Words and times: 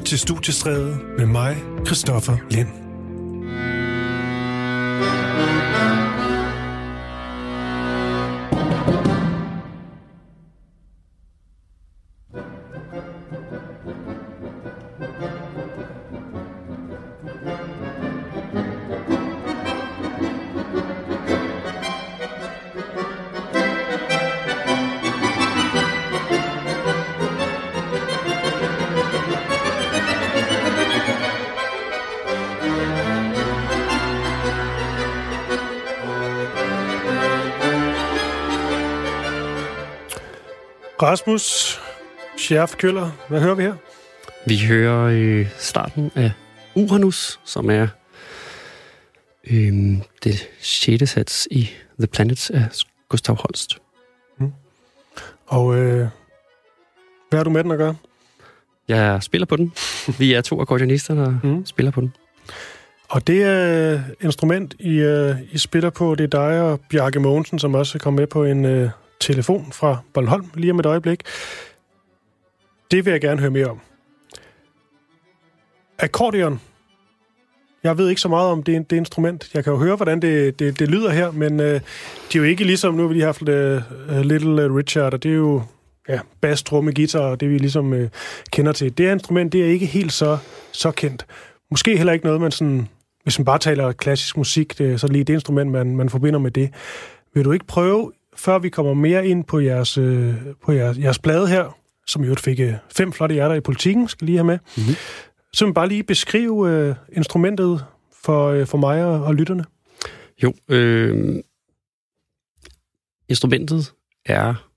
lytter 0.00 0.08
til 0.08 0.18
Studiestræde 0.18 0.98
med 1.18 1.26
mig, 1.26 1.56
Christoffer 1.86 2.36
Lind. 2.50 2.89
Rasmus 41.02 41.78
Scherf 42.36 42.76
Køller, 42.76 43.10
hvad 43.28 43.40
hører 43.40 43.54
vi 43.54 43.62
her? 43.62 43.74
Vi 44.46 44.58
hører 44.68 45.06
øh, 45.12 45.46
starten 45.58 46.10
af 46.14 46.32
Uranus, 46.74 47.40
som 47.44 47.70
er 47.70 47.86
øh, 49.50 49.72
det 50.24 50.48
sjette 50.60 51.06
sats 51.06 51.48
i 51.50 51.70
The 51.98 52.06
Planets 52.06 52.50
af 52.50 52.64
Gustav 53.08 53.36
Holst. 53.36 53.78
Mm. 54.38 54.52
Og 55.46 55.76
øh, 55.76 56.08
hvad 57.28 57.38
har 57.38 57.44
du 57.44 57.50
med 57.50 57.64
den 57.64 57.70
at 57.70 57.78
gøre? 57.78 57.96
Jeg 58.88 59.22
spiller 59.22 59.46
på 59.46 59.56
den. 59.56 59.72
Vi 60.18 60.32
er 60.32 60.40
to 60.40 60.60
akkordeonister, 60.60 61.14
der 61.14 61.38
mm. 61.42 61.66
spiller 61.66 61.92
på 61.92 62.00
den. 62.00 62.12
Og 63.08 63.26
det 63.26 63.46
øh, 63.46 64.00
instrument, 64.20 64.74
I, 64.78 64.98
øh, 64.98 65.36
I 65.52 65.58
spiller 65.58 65.90
på, 65.90 66.14
det 66.14 66.24
er 66.24 66.48
dig 66.48 66.62
og 66.62 66.80
Bjarke 66.90 67.20
Mogensen, 67.20 67.58
som 67.58 67.74
også 67.74 67.98
kommet 67.98 68.20
med 68.20 68.26
på 68.26 68.44
en 68.44 68.64
øh, 68.64 68.90
telefon 69.20 69.72
fra 69.72 69.98
Bornholm 70.14 70.50
lige 70.54 70.72
om 70.72 70.78
et 70.78 70.86
øjeblik. 70.86 71.22
Det 72.90 73.04
vil 73.04 73.10
jeg 73.10 73.20
gerne 73.20 73.40
høre 73.40 73.50
mere 73.50 73.66
om. 73.66 73.80
Akkordeon. 75.98 76.60
Jeg 77.82 77.98
ved 77.98 78.08
ikke 78.08 78.20
så 78.20 78.28
meget 78.28 78.50
om 78.50 78.62
det, 78.62 78.90
det 78.90 78.96
instrument. 78.96 79.50
Jeg 79.54 79.64
kan 79.64 79.72
jo 79.72 79.78
høre, 79.78 79.96
hvordan 79.96 80.22
det, 80.22 80.58
det, 80.58 80.78
det 80.78 80.88
lyder 80.88 81.10
her, 81.10 81.30
men 81.30 81.60
øh, 81.60 81.80
det 82.28 82.34
er 82.34 82.38
jo 82.38 82.42
ikke 82.42 82.64
ligesom, 82.64 82.94
nu 82.94 83.02
har 83.02 83.08
vi 83.08 83.14
lige 83.14 83.24
haft 83.24 83.42
uh, 83.42 84.20
Little 84.20 84.62
øh, 84.62 84.74
Richard, 84.74 85.14
og 85.14 85.22
det 85.22 85.30
er 85.30 85.34
jo 85.36 85.62
ja, 86.08 86.20
bass, 86.40 86.62
tromme, 86.62 86.92
guitar, 86.92 87.20
og 87.20 87.40
det 87.40 87.50
vi 87.50 87.58
ligesom 87.58 87.92
øh, 87.92 88.10
kender 88.52 88.72
til. 88.72 88.98
Det 88.98 89.12
instrument, 89.12 89.52
det 89.52 89.60
er 89.62 89.66
ikke 89.66 89.86
helt 89.86 90.12
så, 90.12 90.38
så 90.72 90.90
kendt. 90.90 91.26
Måske 91.70 91.96
heller 91.96 92.12
ikke 92.12 92.24
noget, 92.24 92.40
man 92.40 92.50
sådan, 92.50 92.88
hvis 93.22 93.38
man 93.38 93.44
bare 93.44 93.58
taler 93.58 93.92
klassisk 93.92 94.36
musik, 94.36 94.78
det 94.78 94.92
er 94.92 94.96
så 94.96 95.06
lige 95.06 95.24
det 95.24 95.32
instrument, 95.32 95.70
man, 95.70 95.96
man 95.96 96.10
forbinder 96.10 96.38
med 96.38 96.50
det. 96.50 96.70
Vil 97.34 97.44
du 97.44 97.52
ikke 97.52 97.66
prøve 97.66 98.12
før 98.36 98.58
vi 98.58 98.68
kommer 98.68 98.94
mere 98.94 99.26
ind 99.26 99.44
på 99.44 99.60
jeres, 99.60 99.98
øh, 99.98 100.34
på 100.64 100.72
jeres, 100.72 100.98
jeres 100.98 101.18
blade 101.18 101.48
her, 101.48 101.78
som 102.06 102.24
jo 102.24 102.34
fik 102.34 102.60
øh, 102.60 102.74
fem 102.96 103.12
flotte 103.12 103.32
hjerter 103.32 103.54
i 103.54 103.60
politikken, 103.60 104.08
skal 104.08 104.26
lige 104.26 104.38
have 104.38 104.46
med, 104.46 104.58
mm-hmm. 104.76 104.94
så 105.52 105.72
bare 105.72 105.88
lige 105.88 106.02
beskrive 106.02 106.70
øh, 106.70 106.94
instrumentet 107.12 107.84
for, 108.24 108.48
øh, 108.48 108.66
for 108.66 108.78
mig 108.78 109.04
og, 109.04 109.22
og 109.24 109.34
lytterne. 109.34 109.64
Jo, 110.42 110.54
øh, 110.68 111.42
instrumentet 113.28 113.92
er 114.24 114.70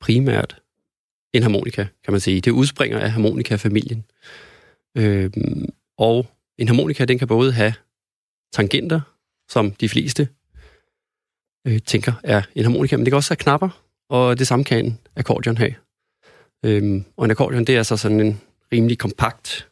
primært 0.00 0.62
en 1.32 1.42
harmonika, 1.42 1.86
kan 2.04 2.12
man 2.12 2.20
sige. 2.20 2.40
Det 2.40 2.50
udspringer 2.50 2.98
af 2.98 3.10
harmonika-familien. 3.10 4.04
Øh, 4.96 5.30
og 5.98 6.26
en 6.58 6.68
harmonika, 6.68 7.04
den 7.04 7.18
kan 7.18 7.28
både 7.28 7.52
have 7.52 7.74
tangenter, 8.52 9.00
som 9.48 9.70
de 9.70 9.88
fleste 9.88 10.28
øh, 11.66 11.80
tænker 11.86 12.12
er 12.24 12.42
en 12.54 12.64
harmonika, 12.64 12.96
men 12.96 13.06
det 13.06 13.10
kan 13.10 13.16
også 13.16 13.30
have 13.30 13.36
knapper, 13.36 13.82
og 14.10 14.38
det 14.38 14.46
samme 14.46 14.64
kan 14.64 14.84
en 14.84 14.98
akkordeon 15.16 15.56
have. 15.56 15.74
Øhm, 16.64 17.04
og 17.16 17.24
en 17.24 17.30
akkordeon, 17.30 17.64
det 17.64 17.74
er 17.74 17.78
altså 17.78 17.96
sådan 17.96 18.20
en 18.20 18.40
rimelig 18.72 18.98
kompakt 18.98 19.68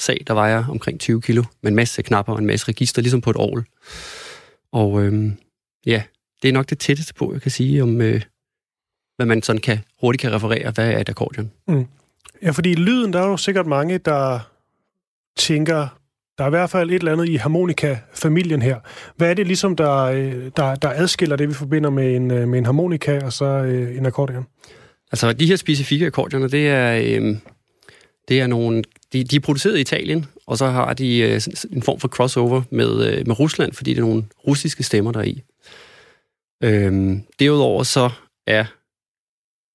sag, 0.00 0.24
der 0.26 0.34
vejer 0.34 0.64
omkring 0.68 1.00
20 1.00 1.22
kilo, 1.22 1.44
med 1.62 1.70
en 1.70 1.76
masse 1.76 2.02
knapper 2.02 2.32
og 2.32 2.38
en 2.38 2.46
masse 2.46 2.68
register, 2.68 3.02
ligesom 3.02 3.20
på 3.20 3.30
et 3.30 3.36
orgel. 3.36 3.64
Og 4.72 5.02
øhm, 5.02 5.36
ja, 5.86 6.02
det 6.42 6.48
er 6.48 6.52
nok 6.52 6.70
det 6.70 6.78
tætteste 6.78 7.14
på, 7.14 7.32
jeg 7.32 7.42
kan 7.42 7.50
sige, 7.50 7.82
om 7.82 8.00
øh, 8.00 8.22
hvad 9.16 9.26
man 9.26 9.42
sådan 9.42 9.60
kan, 9.60 9.78
hurtigt 10.00 10.20
kan 10.20 10.32
referere, 10.32 10.70
hvad 10.70 10.90
er 10.92 10.98
et 10.98 11.08
akkordeon. 11.08 11.50
Mm. 11.68 11.86
Ja, 12.42 12.50
fordi 12.50 12.74
lyden, 12.74 13.12
der 13.12 13.20
er 13.20 13.26
jo 13.26 13.36
sikkert 13.36 13.66
mange, 13.66 13.98
der 13.98 14.50
tænker, 15.36 15.99
der 16.40 16.46
er 16.46 16.48
i 16.48 16.56
hvert 16.58 16.70
fald 16.70 16.90
et 16.90 16.94
eller 16.94 17.12
andet 17.12 17.28
i 17.28 17.34
harmonika-familien 17.34 18.62
her. 18.62 18.76
Hvad 19.16 19.30
er 19.30 19.34
det 19.34 19.46
ligesom, 19.46 19.76
der, 19.76 20.02
øh, 20.02 20.50
der, 20.56 20.74
der 20.74 20.88
adskiller 20.94 21.36
det, 21.36 21.48
vi 21.48 21.54
forbinder 21.54 21.90
med 21.90 22.16
en, 22.16 22.30
øh, 22.30 22.48
med 22.48 22.58
en 22.58 22.64
harmonika 22.64 23.24
og 23.24 23.32
så 23.32 23.44
øh, 23.44 23.96
en 23.96 24.06
akkordeon? 24.06 24.46
Altså, 25.12 25.32
de 25.32 25.46
her 25.46 25.56
specifikke 25.56 26.06
akkordeoner, 26.06 26.48
det 26.48 26.68
er, 26.68 26.96
øh, 26.96 27.36
det 28.28 28.40
er 28.40 28.46
nogle... 28.46 28.82
De, 29.12 29.24
de 29.24 29.36
er 29.36 29.40
produceret 29.40 29.78
i 29.78 29.80
Italien, 29.80 30.26
og 30.46 30.58
så 30.58 30.66
har 30.66 30.94
de 30.94 31.18
øh, 31.18 31.40
en 31.72 31.82
form 31.82 32.00
for 32.00 32.08
crossover 32.08 32.62
med, 32.70 33.06
øh, 33.06 33.26
med 33.26 33.40
Rusland, 33.40 33.72
fordi 33.72 33.90
det 33.90 33.98
er 33.98 34.06
nogle 34.06 34.24
russiske 34.46 34.82
stemmer, 34.82 35.12
der 35.12 35.20
er 35.20 35.24
i. 35.24 35.42
Øh, 36.62 37.16
derudover 37.38 37.82
så 37.82 38.10
er, 38.46 38.64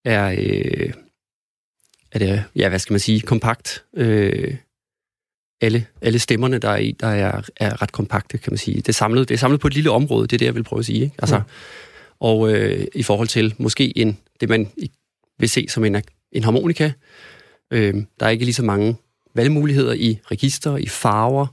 er, 0.05 0.35
øh, 0.37 0.93
er 2.11 2.19
det, 2.19 2.43
ja, 2.55 2.69
hvad 2.69 2.79
skal 2.79 2.93
man 2.93 2.99
sige, 2.99 3.21
kompakt. 3.21 3.83
Øh, 3.97 4.55
alle, 5.61 5.85
alle 6.01 6.19
stemmerne, 6.19 6.57
der 6.57 6.69
er 6.69 6.77
i, 6.77 6.91
der 6.91 7.07
er, 7.07 7.41
er 7.55 7.81
ret 7.81 7.91
kompakte, 7.91 8.37
kan 8.37 8.51
man 8.51 8.57
sige. 8.57 8.77
Det 8.77 8.89
er, 8.89 8.93
samlet, 8.93 9.29
det 9.29 9.35
er 9.35 9.39
samlet 9.39 9.59
på 9.59 9.67
et 9.67 9.73
lille 9.73 9.91
område, 9.91 10.27
det 10.27 10.33
er 10.33 10.37
det, 10.37 10.45
jeg 10.45 10.55
vil 10.55 10.63
prøve 10.63 10.79
at 10.79 10.85
sige. 10.85 11.03
Ikke? 11.03 11.15
Altså, 11.19 11.37
mm. 11.37 11.43
Og 12.19 12.53
øh, 12.53 12.87
i 12.95 13.03
forhold 13.03 13.27
til 13.27 13.53
måske 13.57 13.97
en, 13.97 14.17
det, 14.41 14.49
man 14.49 14.67
vil 15.39 15.49
se 15.49 15.65
som 15.69 15.85
en, 15.85 16.01
en 16.31 16.43
harmonika, 16.43 16.91
øh, 17.71 17.93
der 18.19 18.25
er 18.25 18.29
ikke 18.29 18.45
lige 18.45 18.53
så 18.53 18.63
mange 18.63 18.95
valgmuligheder 19.35 19.93
i 19.93 20.19
register, 20.31 20.77
i 20.77 20.87
farver, 20.87 21.47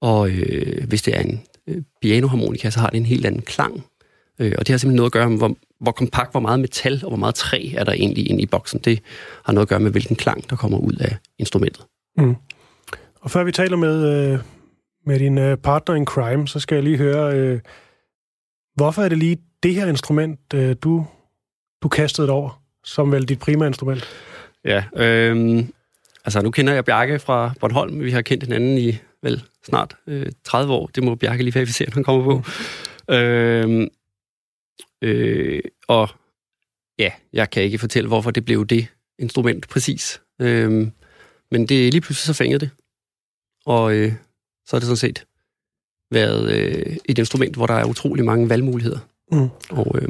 og 0.00 0.30
øh, 0.30 0.84
hvis 0.88 1.02
det 1.02 1.16
er 1.16 1.20
en 1.20 1.42
øh, 1.66 1.82
pianoharmonika, 2.02 2.70
så 2.70 2.80
har 2.80 2.90
det 2.90 2.96
en 2.96 3.06
helt 3.06 3.26
anden 3.26 3.42
klang. 3.42 3.84
Øh, 4.38 4.52
og 4.58 4.66
det 4.66 4.72
har 4.72 4.78
simpelthen 4.78 4.96
noget 4.96 5.08
at 5.08 5.12
gøre 5.12 5.30
med, 5.30 5.38
hvor, 5.38 5.56
hvor 5.80 5.92
kompakt, 5.92 6.30
hvor 6.30 6.40
meget 6.40 6.60
metal 6.60 7.00
og 7.02 7.10
hvor 7.10 7.16
meget 7.16 7.34
træ 7.34 7.70
er 7.74 7.84
der 7.84 7.92
egentlig 7.92 8.30
inde 8.30 8.42
i 8.42 8.46
boksen. 8.46 8.80
Det 8.84 9.02
har 9.44 9.52
noget 9.52 9.64
at 9.64 9.68
gøre 9.68 9.80
med, 9.80 9.90
hvilken 9.90 10.16
klang, 10.16 10.50
der 10.50 10.56
kommer 10.56 10.78
ud 10.78 10.92
af 10.92 11.16
instrumentet. 11.38 11.84
Mm. 12.18 12.36
Og 13.20 13.30
før 13.30 13.44
vi 13.44 13.52
taler 13.52 13.76
med, 13.76 14.32
øh, 14.32 14.38
med 15.06 15.18
din 15.18 15.38
øh, 15.38 15.56
partner 15.56 15.94
in 15.94 16.06
crime, 16.06 16.48
så 16.48 16.60
skal 16.60 16.74
jeg 16.74 16.84
lige 16.84 16.96
høre, 16.96 17.34
øh, 17.34 17.60
hvorfor 18.74 19.02
er 19.02 19.08
det 19.08 19.18
lige 19.18 19.38
det 19.62 19.74
her 19.74 19.86
instrument, 19.86 20.40
øh, 20.54 20.76
du, 20.82 21.06
du 21.82 21.88
kastede 21.88 22.30
over, 22.30 22.62
som 22.84 23.12
vel 23.12 23.28
dit 23.28 23.38
primære 23.38 23.66
instrument? 23.68 24.04
Ja, 24.64 24.84
øh, 24.96 25.64
altså 26.24 26.42
nu 26.42 26.50
kender 26.50 26.72
jeg 26.72 26.84
Bjarke 26.84 27.18
fra 27.18 27.52
Bornholm. 27.60 28.00
Vi 28.00 28.10
har 28.10 28.22
kendt 28.22 28.44
hinanden 28.44 28.78
i 28.78 28.98
vel 29.22 29.42
snart 29.64 29.96
øh, 30.06 30.26
30 30.44 30.72
år. 30.72 30.86
Det 30.86 31.02
må 31.02 31.14
Bjarke 31.14 31.42
lige 31.42 31.54
verificere, 31.54 31.88
når 31.88 31.94
han 31.94 32.04
kommer 32.04 32.24
på. 32.24 32.42
Mm. 33.08 33.14
Øh, 33.14 33.88
øh, 35.02 35.62
og 35.88 36.08
ja, 36.98 37.10
jeg 37.32 37.50
kan 37.50 37.62
ikke 37.62 37.78
fortælle, 37.78 38.08
hvorfor 38.08 38.30
det 38.30 38.44
blev 38.44 38.66
det 38.66 38.86
instrument 39.18 39.68
præcis. 39.68 40.20
Øh, 40.40 40.86
men 41.50 41.66
det 41.66 41.92
lige 41.92 42.00
pludselig 42.00 42.26
så 42.26 42.32
fængede 42.32 42.60
det. 42.60 42.70
Og 43.66 43.94
øh, 43.94 44.12
så 44.66 44.76
er 44.76 44.80
det 44.80 44.86
sådan 44.86 44.96
set 44.96 45.26
været 46.10 46.42
øh, 46.56 46.96
et 47.04 47.18
instrument, 47.18 47.56
hvor 47.56 47.66
der 47.66 47.74
er 47.74 47.84
utrolig 47.84 48.24
mange 48.24 48.50
valgmuligheder. 48.50 48.98
Mm. 49.32 49.48
Og, 49.70 49.86
øh, 49.94 50.08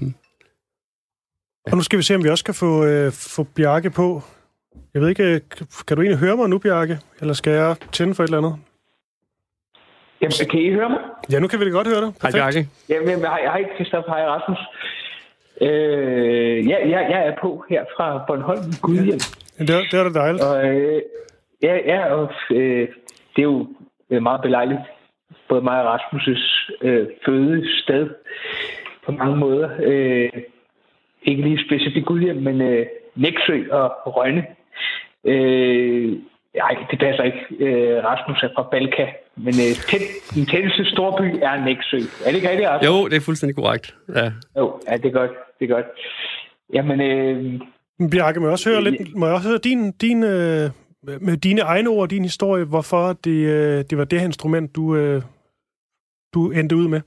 ja. 1.67 1.71
og 1.71 1.77
nu 1.77 1.83
skal 1.83 1.99
vi 1.99 2.03
se, 2.03 2.15
om 2.15 2.25
vi 2.25 2.29
også 2.29 2.45
kan 2.45 2.55
få, 2.55 2.85
øh, 2.85 3.13
få 3.13 3.43
Bjarke 3.57 3.91
på. 3.91 4.23
Jeg 4.95 5.03
ved 5.03 5.09
ikke, 5.09 5.41
kan 5.87 5.97
du 5.97 6.03
egentlig 6.03 6.19
høre 6.19 6.37
mig 6.37 6.49
nu, 6.49 6.59
Bjarke? 6.59 6.99
Eller 7.21 7.35
skal 7.35 7.53
jeg 7.53 7.77
tænde 7.93 8.15
for 8.15 8.23
et 8.23 8.27
eller 8.27 8.39
andet? 8.39 8.57
Jamen, 10.21 10.51
kan 10.51 10.61
I 10.61 10.73
høre 10.73 10.89
mig? 10.89 10.99
Ja, 11.31 11.39
nu 11.39 11.49
kan 11.49 11.61
vi 11.61 11.65
da 11.65 11.71
godt 11.71 11.87
høre 11.87 12.01
dig. 12.01 12.13
Hej, 12.23 12.31
Bjarke. 12.31 12.69
Jamen, 12.89 13.19
hej, 13.19 13.41
hej 13.41 13.65
Christoph, 13.75 14.07
hej 14.07 14.23
Rasmus. 14.27 14.59
Øh, 15.61 16.69
ja, 16.69 16.77
jeg, 16.89 17.11
jeg 17.11 17.27
er 17.27 17.35
på 17.43 17.65
her 17.71 17.85
fra 17.97 18.25
Bornholm. 18.27 18.73
Gud, 18.83 18.97
ja. 18.97 19.17
Det, 19.65 19.71
er, 19.71 19.83
det 19.91 19.95
er 19.95 20.05
da 20.09 20.21
dejligt. 20.21 20.45
Og, 20.45 20.67
øh, 20.67 21.03
ja, 21.63 21.75
ja, 21.93 22.15
og 22.15 22.33
øh, 22.51 22.89
det 23.37 23.43
er 23.43 23.51
jo 24.11 24.21
meget 24.21 24.43
belejligt. 24.43 24.81
Både 25.49 25.63
mig 25.63 25.83
og 25.83 25.95
Rasmus' 25.95 26.73
øh, 26.83 27.07
fødested 27.27 28.11
på 29.07 29.13
mange 29.13 29.37
måder. 29.37 29.71
Øh, 29.83 30.31
ikke 31.23 31.43
lige 31.43 31.65
specifikt 31.67 32.07
Gudhjem, 32.07 32.37
men 32.37 32.61
øh, 32.61 32.87
Næksø 33.15 33.65
og 33.71 34.17
Rønne. 34.17 34.47
Øh, 35.25 36.09
nej, 36.57 36.75
det 36.91 36.99
passer 36.99 37.23
ikke. 37.23 37.43
Øh, 37.59 38.05
Rasmus 38.05 38.43
er 38.43 38.49
fra 38.55 38.69
Balka. 38.71 39.07
Men 39.37 39.55
øh, 39.65 39.75
tæt, 39.91 40.01
den 40.35 40.47
tætteste 40.47 40.85
storby 40.85 41.23
er 41.43 41.65
Næksø. 41.65 41.97
Er 42.25 42.29
det 42.29 42.37
ikke 42.37 42.51
rigtigt, 42.51 42.69
Rasmus? 42.69 42.87
Jo, 42.87 43.09
det 43.09 43.17
er 43.17 43.25
fuldstændig 43.25 43.57
korrekt. 43.57 43.95
Ja. 44.15 44.33
Jo, 44.59 44.81
ja, 44.89 44.97
det 44.97 45.07
er 45.07 45.19
godt. 45.21 45.31
Det 45.59 45.71
er 45.71 45.75
godt. 45.75 45.87
Jamen, 46.75 47.01
øh, 47.01 47.61
Bjarke, 48.11 48.41
må 48.41 48.47
jeg 48.47 48.53
også 48.53 48.71
høre, 48.71 48.85
lidt, 48.85 49.17
må 49.17 49.27
jeg 49.27 49.35
også 49.35 49.49
høre 49.49 49.59
din, 49.59 49.93
din 49.93 50.23
øh, 50.25 50.71
med 51.21 51.37
dine 51.37 51.61
egne 51.61 51.91
ord, 51.91 52.09
din 52.09 52.23
historie, 52.23 52.65
hvorfor 52.65 53.13
det, 53.25 53.39
øh, 53.57 53.85
det 53.91 53.99
var 53.99 54.05
det 54.05 54.19
her 54.21 54.27
instrument, 54.27 54.77
du, 54.77 54.97
øh, 54.97 55.23
du 56.35 56.51
endte 56.51 56.77
ud 56.77 56.89
med? 56.89 57.01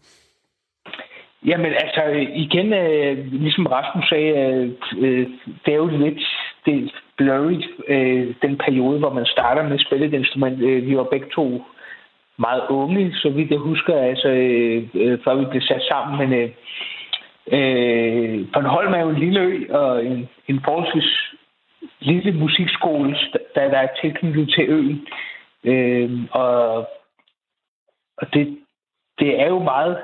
Jamen 1.46 1.74
altså, 1.74 2.04
igen, 2.36 2.74
øh, 2.74 3.34
ligesom 3.34 3.66
Rasmus 3.66 4.10
sagde, 4.10 4.31
øh, 4.38 4.72
øh 4.98 5.28
det 5.66 5.74
er 5.74 5.78
jo 5.78 5.88
lidt 5.88 6.19
det 6.66 6.92
blurry, 7.18 7.60
øh, 7.88 8.36
den 8.42 8.57
periode, 8.66 9.00
hvor 9.00 9.13
man 9.13 9.25
starter 9.25 9.63
med 9.63 9.74
at 9.74 9.86
spille 9.88 10.06
et 10.06 10.13
instrument. 10.13 10.62
Øh, 10.62 10.88
vi 10.88 10.98
var 10.98 11.04
begge 11.04 11.28
to 11.36 11.63
meget 12.40 12.62
unge, 12.69 13.13
så 13.13 13.30
vidt 13.30 13.52
jeg 13.52 13.60
husker, 13.60 13.95
altså, 14.12 14.30
øh, 14.30 15.19
før 15.24 15.36
vi 15.36 15.45
blev 15.52 15.62
sat 15.62 15.81
sammen. 15.92 16.13
Men 16.22 16.40
øh, 16.40 16.50
øh, 17.57 18.48
Bornholm 18.54 18.94
er 18.94 19.02
jo 19.02 19.10
en 19.10 19.19
lille 19.19 19.42
ø, 19.42 19.74
og 19.74 20.06
en, 20.06 20.30
en 20.48 20.60
forholdsvis 20.66 21.34
lille 22.00 22.31
musikskole, 22.31 23.18
der, 23.56 23.70
der 23.70 23.78
er 23.78 23.88
tilknyttet 24.02 24.50
til 24.56 24.70
øen. 24.70 25.08
Øh, 25.64 26.12
og 26.31 26.90
og 28.18 28.34
det, 28.34 28.58
det 29.20 29.42
er 29.42 29.48
jo 29.48 29.60
meget 29.64 29.98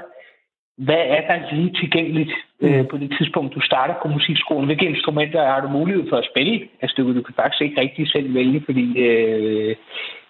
hvad 0.77 1.04
er 1.07 1.27
der 1.27 1.56
lige 1.56 1.74
tilgængeligt 1.74 2.31
øh, 2.62 2.80
mm. 2.80 2.88
på 2.88 2.98
det 2.98 3.16
tidspunkt, 3.18 3.56
du 3.56 3.62
starter 3.62 3.95
på 4.01 4.07
musikskolen? 4.07 4.66
Hvilke 4.66 4.86
instrumenter 4.86 5.45
har 5.45 5.62
du 5.62 5.68
mulighed 5.68 6.10
for 6.10 6.18
at 6.18 6.27
spille? 6.31 6.68
Altså, 6.81 6.95
du, 6.98 7.16
du 7.16 7.22
kan 7.22 7.36
faktisk 7.36 7.62
ikke 7.62 7.81
rigtig 7.81 8.12
selv 8.12 8.33
vælge, 8.33 8.62
fordi 8.66 9.00
øh, 9.00 9.75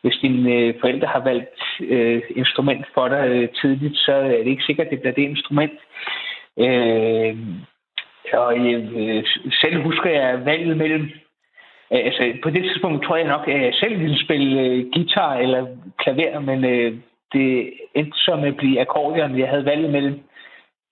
hvis 0.02 0.18
dine 0.22 0.52
øh, 0.54 0.74
forældre 0.82 1.08
har 1.08 1.20
valgt 1.20 1.60
øh, 1.80 2.22
instrument 2.36 2.86
for 2.94 3.08
dig 3.08 3.28
øh, 3.28 3.50
tidligt, 3.62 3.98
så 3.98 4.14
er 4.14 4.38
det 4.44 4.48
ikke 4.48 4.64
sikkert, 4.64 4.88
at 4.88 4.92
det 4.92 5.00
bliver 5.00 5.14
det 5.14 5.22
instrument. 5.22 5.80
Øh, 6.60 7.38
og 8.34 8.58
øh, 8.58 9.24
selv 9.62 9.82
husker 9.82 10.10
jeg 10.10 10.46
valget 10.46 10.78
mellem 10.78 11.10
Altså, 11.92 12.34
på 12.44 12.50
det 12.50 12.64
tidspunkt 12.64 13.06
tror 13.06 13.16
jeg 13.18 13.28
nok, 13.28 13.48
at 13.48 13.62
jeg 13.62 13.74
selv 13.74 14.00
ville 14.00 14.26
spille 14.26 14.62
øh, 14.62 14.86
guitar 14.94 15.34
eller 15.36 15.68
klaver, 15.98 16.40
men 16.40 16.66
øh, 16.66 16.94
det 17.34 17.74
endte 17.96 18.18
så 18.18 18.36
med 18.36 18.48
at 18.48 18.58
blive 18.58 18.82
akkordeon. 18.82 19.40
Jeg 19.40 19.50
havde 19.50 19.66
valget 19.66 19.92
mellem 19.92 20.20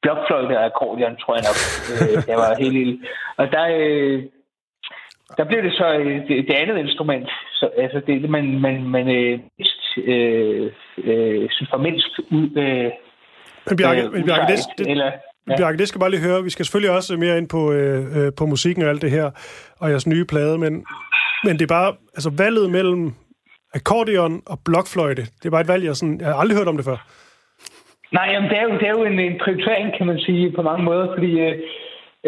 blokfløjte 0.02 0.58
og 0.58 0.66
akkordeon, 0.66 1.18
tror 1.18 1.36
jeg 1.36 1.44
nok. 1.50 1.60
øh, 1.94 2.24
jeg 2.30 2.38
var 2.38 2.62
helt 2.62 2.74
lille. 2.74 3.00
Og 3.38 3.52
der, 3.52 3.66
øh, 3.80 4.24
der 5.38 5.44
blev 5.44 5.64
det 5.64 5.74
så 5.74 5.88
øh, 5.98 6.28
det, 6.28 6.48
det 6.48 6.54
andet 6.54 6.78
instrument. 6.78 7.30
Så, 7.52 7.70
altså 7.78 8.02
det, 8.08 8.30
man, 8.30 8.60
man, 8.60 8.84
man 8.84 9.08
øh, 9.10 9.40
øh, 9.98 10.72
øh, 10.98 11.50
for 11.70 11.78
mindst 11.78 12.20
ud... 12.32 12.50
Øh, 12.58 12.92
men 13.70 13.78
Bjarke, 13.78 14.04
øh, 14.04 14.14
men 14.14 14.26
Bjarke, 14.26 14.52
det, 14.52 14.60
det, 14.78 14.92
eller, 14.92 15.12
ja. 15.50 15.58
Bjarke, 15.58 15.78
det 15.78 15.88
skal 15.88 16.00
bare 16.00 16.12
lige 16.12 16.28
høre. 16.28 16.44
Vi 16.44 16.50
skal 16.50 16.66
selvfølgelig 16.66 16.96
også 16.96 17.18
mere 17.18 17.38
ind 17.38 17.50
på, 17.50 17.72
øh, 17.72 18.18
øh, 18.18 18.32
på 18.38 18.46
musikken 18.46 18.84
og 18.84 18.90
alt 18.90 19.02
det 19.02 19.12
her, 19.12 19.32
og 19.80 19.90
jeres 19.90 20.08
nye 20.08 20.26
plade, 20.26 20.58
men, 20.58 20.86
men 21.44 21.54
det 21.54 21.62
er 21.62 21.76
bare, 21.78 21.94
altså 22.14 22.32
valget 22.38 22.72
mellem 22.72 23.14
akkordeon 23.76 24.42
og 24.46 24.58
blokfløjte, 24.66 25.22
det 25.22 25.46
er 25.46 25.50
bare 25.50 25.62
et 25.62 25.68
valg, 25.68 25.84
jeg, 25.86 25.96
sådan, 25.96 26.20
jeg 26.20 26.28
har 26.28 26.36
aldrig 26.36 26.58
hørt 26.58 26.68
om 26.68 26.78
det 26.78 26.86
før. 26.86 26.98
Nej, 28.12 28.28
jamen, 28.32 28.50
det 28.50 28.58
er 28.58 28.64
jo, 28.64 28.74
det 28.80 28.88
er 28.88 28.96
jo 28.98 29.04
en, 29.04 29.20
en 29.20 29.40
prioritering, 29.44 29.98
kan 29.98 30.08
man 30.08 30.20
sige, 30.20 30.52
på 30.52 30.62
mange 30.62 30.84
måder, 30.84 31.08
fordi 31.14 31.32
øh, 31.40 31.56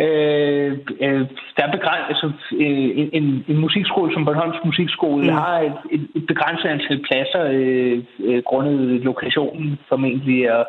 øh, 0.02 0.72
øh 1.02 1.22
der 1.56 1.64
er 1.68 1.72
begrænset, 1.78 2.10
altså, 2.10 2.28
øh, 2.52 3.10
en, 3.18 3.46
en 3.48 3.58
musikskole 3.58 4.14
som 4.14 4.26
Bornholms 4.26 4.66
Musikskole 4.66 5.24
mm. 5.24 5.38
har 5.38 5.60
et, 5.60 5.78
et, 5.92 6.08
et 6.16 6.26
begrænset 6.28 6.70
antal 6.70 7.04
pladser, 7.08 7.44
øh, 7.52 8.04
øh, 8.20 8.44
grundet 8.44 9.02
lokationen 9.10 9.80
formentlig, 9.90 10.52
og, 10.58 10.66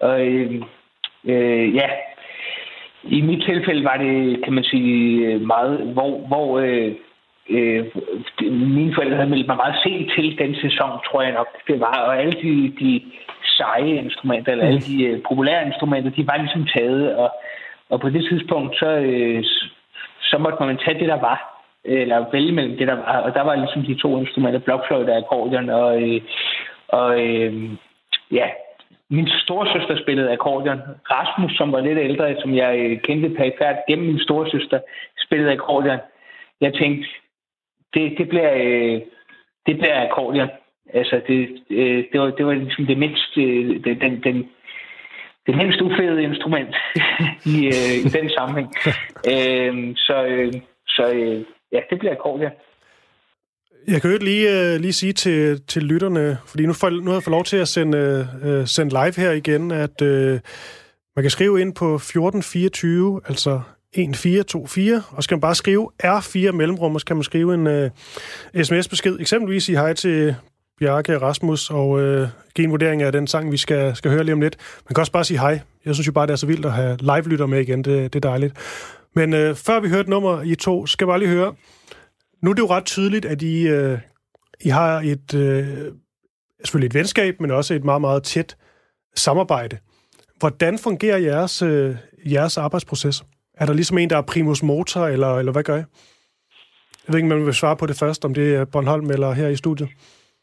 og 0.00 0.26
øh, 0.26 0.62
øh, 1.26 1.74
ja, 1.74 1.88
i 3.02 3.20
mit 3.20 3.42
tilfælde 3.44 3.84
var 3.84 3.96
det, 3.96 4.44
kan 4.44 4.52
man 4.52 4.64
sige, 4.64 5.38
meget, 5.38 5.78
hvor, 5.78 6.18
hvor 6.26 6.58
øh, 6.58 6.94
øh, 7.50 7.84
mine 8.50 8.94
forældre 8.94 9.16
havde 9.16 9.30
meldt 9.30 9.46
mig 9.46 9.56
meget 9.56 9.76
sent 9.84 10.12
til 10.16 10.38
den 10.38 10.54
sæson, 10.54 10.90
tror 11.06 11.22
jeg 11.22 11.32
nok, 11.32 11.48
det 11.68 11.80
var. 11.80 11.96
Og 12.06 12.18
alle 12.20 12.32
de, 12.32 12.72
de 12.80 13.02
seje 13.44 13.94
instrumenter, 13.96 14.52
eller 14.52 14.66
alle 14.66 14.80
de 14.80 15.04
øh, 15.04 15.22
populære 15.28 15.66
instrumenter, 15.66 16.10
de 16.10 16.26
var 16.26 16.36
ligesom 16.36 16.66
taget, 16.76 17.16
og, 17.16 17.30
og 17.90 18.00
på 18.00 18.08
det 18.08 18.24
tidspunkt, 18.30 18.78
så, 18.78 18.90
øh, 18.90 19.44
så 20.20 20.38
måtte 20.38 20.64
man 20.64 20.78
tage 20.78 20.98
det, 20.98 21.08
der 21.08 21.20
var, 21.20 21.38
øh, 21.84 22.00
eller 22.00 22.30
vælge 22.32 22.52
mellem 22.52 22.76
det, 22.76 22.88
der 22.88 22.94
var, 22.94 23.16
og 23.16 23.34
der 23.34 23.42
var 23.42 23.54
ligesom 23.54 23.82
de 23.82 23.94
to 23.94 24.18
instrumenter, 24.20 24.58
blokfløjte 24.60 25.10
og 25.10 25.16
akkordeon, 25.16 25.68
og, 25.68 26.02
øh, 26.02 26.20
og 26.88 27.20
øh, 27.20 27.70
ja, 28.32 28.48
min 29.14 29.28
storesøster 29.44 30.02
spillede 30.02 30.32
akkordeon. 30.32 30.80
Rasmus, 31.10 31.56
som 31.56 31.72
var 31.72 31.80
lidt 31.80 31.98
ældre, 31.98 32.40
som 32.40 32.54
jeg 32.54 33.00
kendte 33.04 33.28
perifært 33.28 33.76
gennem 33.88 34.06
min 34.06 34.18
storesøster, 34.18 34.80
spillede 35.26 35.52
akkordeon. 35.52 35.98
Jeg 36.60 36.74
tænkte, 36.74 37.08
det, 37.94 38.18
det 38.18 38.28
bliver, 38.28 38.50
det 39.66 39.78
bliver 39.78 40.04
akkordeon. 40.04 40.50
Altså, 40.94 41.20
det, 41.28 41.62
øh, 41.70 42.04
det, 42.12 42.20
var, 42.20 42.30
det 42.30 42.46
var 42.46 42.52
ligesom 42.52 42.86
det 42.86 42.98
mindst, 42.98 43.38
øh, 43.38 43.84
den, 43.84 44.22
den, 44.24 44.48
det 45.46 45.56
mindst 45.56 45.80
ufede 45.80 46.22
instrument 46.22 46.76
i, 47.54 47.56
øh, 47.66 47.96
i 48.06 48.08
den 48.16 48.30
sammenhæng. 48.30 48.68
øh, 49.32 49.96
så 49.96 50.24
øh, 50.24 50.52
så 50.86 51.12
øh, 51.14 51.44
ja, 51.72 51.80
det 51.90 51.98
bliver 51.98 52.12
akkordeon. 52.12 52.52
Jeg 53.88 54.02
kan 54.02 54.10
jo 54.10 54.18
lige, 54.18 54.74
uh, 54.74 54.80
lige 54.80 54.92
sige 54.92 55.12
til, 55.12 55.60
til 55.68 55.82
lytterne, 55.82 56.38
fordi 56.46 56.66
nu, 56.66 56.72
får, 56.72 56.90
nu 56.90 57.04
har 57.04 57.12
jeg 57.12 57.22
fået 57.22 57.32
lov 57.32 57.44
til 57.44 57.56
at 57.56 57.68
sende, 57.68 58.28
uh, 58.44 58.66
sende 58.66 58.90
live 58.90 59.14
her 59.16 59.30
igen, 59.30 59.70
at 59.70 60.02
uh, 60.02 60.08
man 61.16 61.22
kan 61.22 61.30
skrive 61.30 61.60
ind 61.60 61.74
på 61.74 61.94
1424, 61.94 63.20
altså 63.28 63.60
1424, 63.92 65.02
og 65.10 65.24
skal 65.24 65.34
man 65.34 65.40
bare 65.40 65.54
skrive 65.54 65.90
R4 66.04 66.52
mellemrum, 66.52 66.94
og 66.94 67.00
så 67.00 67.06
kan 67.06 67.16
man 67.16 67.24
skrive 67.24 67.54
en 67.54 67.66
uh, 67.66 68.64
sms-besked. 68.64 69.16
Eksempelvis 69.20 69.64
sige 69.64 69.78
hej 69.78 69.92
til 69.92 70.34
Bjarke 70.78 71.18
Rasmus 71.18 71.70
og 71.70 72.00
øh, 72.00 72.28
give 72.54 72.64
en 72.64 72.70
vurdering 72.70 73.02
af 73.02 73.12
den 73.12 73.26
sang, 73.26 73.52
vi 73.52 73.56
skal, 73.56 73.96
skal 73.96 74.10
høre 74.10 74.24
lige 74.24 74.32
om 74.32 74.40
lidt. 74.40 74.56
Man 74.88 74.94
kan 74.94 75.00
også 75.00 75.12
bare 75.12 75.24
sige 75.24 75.38
hej. 75.40 75.60
Jeg 75.84 75.94
synes 75.94 76.06
jo 76.06 76.12
bare, 76.12 76.26
det 76.26 76.32
er 76.32 76.36
så 76.36 76.46
vildt 76.46 76.66
at 76.66 76.72
have 76.72 76.96
live-lytter 77.00 77.46
med 77.46 77.60
igen. 77.60 77.84
Det, 77.84 78.12
det 78.12 78.24
er 78.24 78.28
dejligt. 78.28 78.54
Men 79.14 79.32
øh, 79.32 79.54
før 79.54 79.80
vi 79.80 79.88
hører 79.88 80.00
et 80.00 80.08
nummer 80.08 80.42
i 80.42 80.54
to, 80.54 80.86
skal 80.86 81.04
jeg 81.04 81.08
bare 81.08 81.18
lige 81.18 81.28
høre. 81.28 81.54
Nu 82.44 82.50
er 82.50 82.54
det 82.54 82.62
jo 82.62 82.70
ret 82.70 82.84
tydeligt, 82.84 83.24
at 83.24 83.42
I, 83.42 83.68
øh, 83.68 83.98
I 84.60 84.68
har 84.68 85.00
et, 85.00 85.34
øh, 85.34 85.66
selvfølgelig 86.64 86.86
et 86.86 86.94
venskab, 86.94 87.40
men 87.40 87.50
også 87.50 87.74
et 87.74 87.84
meget, 87.84 88.00
meget 88.00 88.22
tæt 88.22 88.56
samarbejde. 89.14 89.78
Hvordan 90.38 90.78
fungerer 90.78 91.18
jeres, 91.18 91.62
øh, 91.62 91.96
jeres 92.26 92.58
arbejdsproces? 92.58 93.24
Er 93.54 93.66
der 93.66 93.72
ligesom 93.72 93.98
en, 93.98 94.10
der 94.10 94.16
er 94.16 94.22
primus 94.22 94.62
motor, 94.62 95.06
eller, 95.06 95.38
eller 95.38 95.52
hvad 95.52 95.62
gør 95.62 95.76
I? 95.76 95.78
Jeg 95.78 95.86
ved 97.08 97.16
ikke, 97.16 97.32
om 97.32 97.38
man 97.38 97.46
vil 97.46 97.54
svare 97.54 97.76
på 97.76 97.86
det 97.86 97.96
først, 97.96 98.24
om 98.24 98.34
det 98.34 98.54
er 98.54 98.64
Bornholm 98.64 99.10
eller 99.10 99.32
her 99.32 99.48
i 99.48 99.56
studiet. 99.56 99.88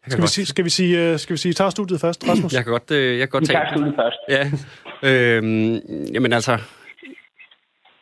Skal 0.07 0.21
vi, 0.21 0.27
sige, 0.27 0.45
skal 0.45 0.65
vi 0.65 0.69
sige, 0.69 1.17
skal 1.17 1.33
vi 1.33 1.37
sige, 1.37 1.53
tager 1.53 1.69
studiet 1.69 2.01
først, 2.01 2.23
Rasmus? 2.29 2.53
Jeg 2.53 2.63
kan 2.63 2.71
godt, 2.71 2.91
øh, 2.91 3.19
jeg 3.19 3.29
kan 3.29 3.39
godt 3.39 3.47
tage... 3.47 3.59
Vi 3.59 3.65
tager 3.65 3.75
studiet 3.75 3.95
først. 3.95 4.17
Ja. 5.03 5.09
Øhm, 5.09 5.75
jamen 6.13 6.33
altså, 6.33 6.57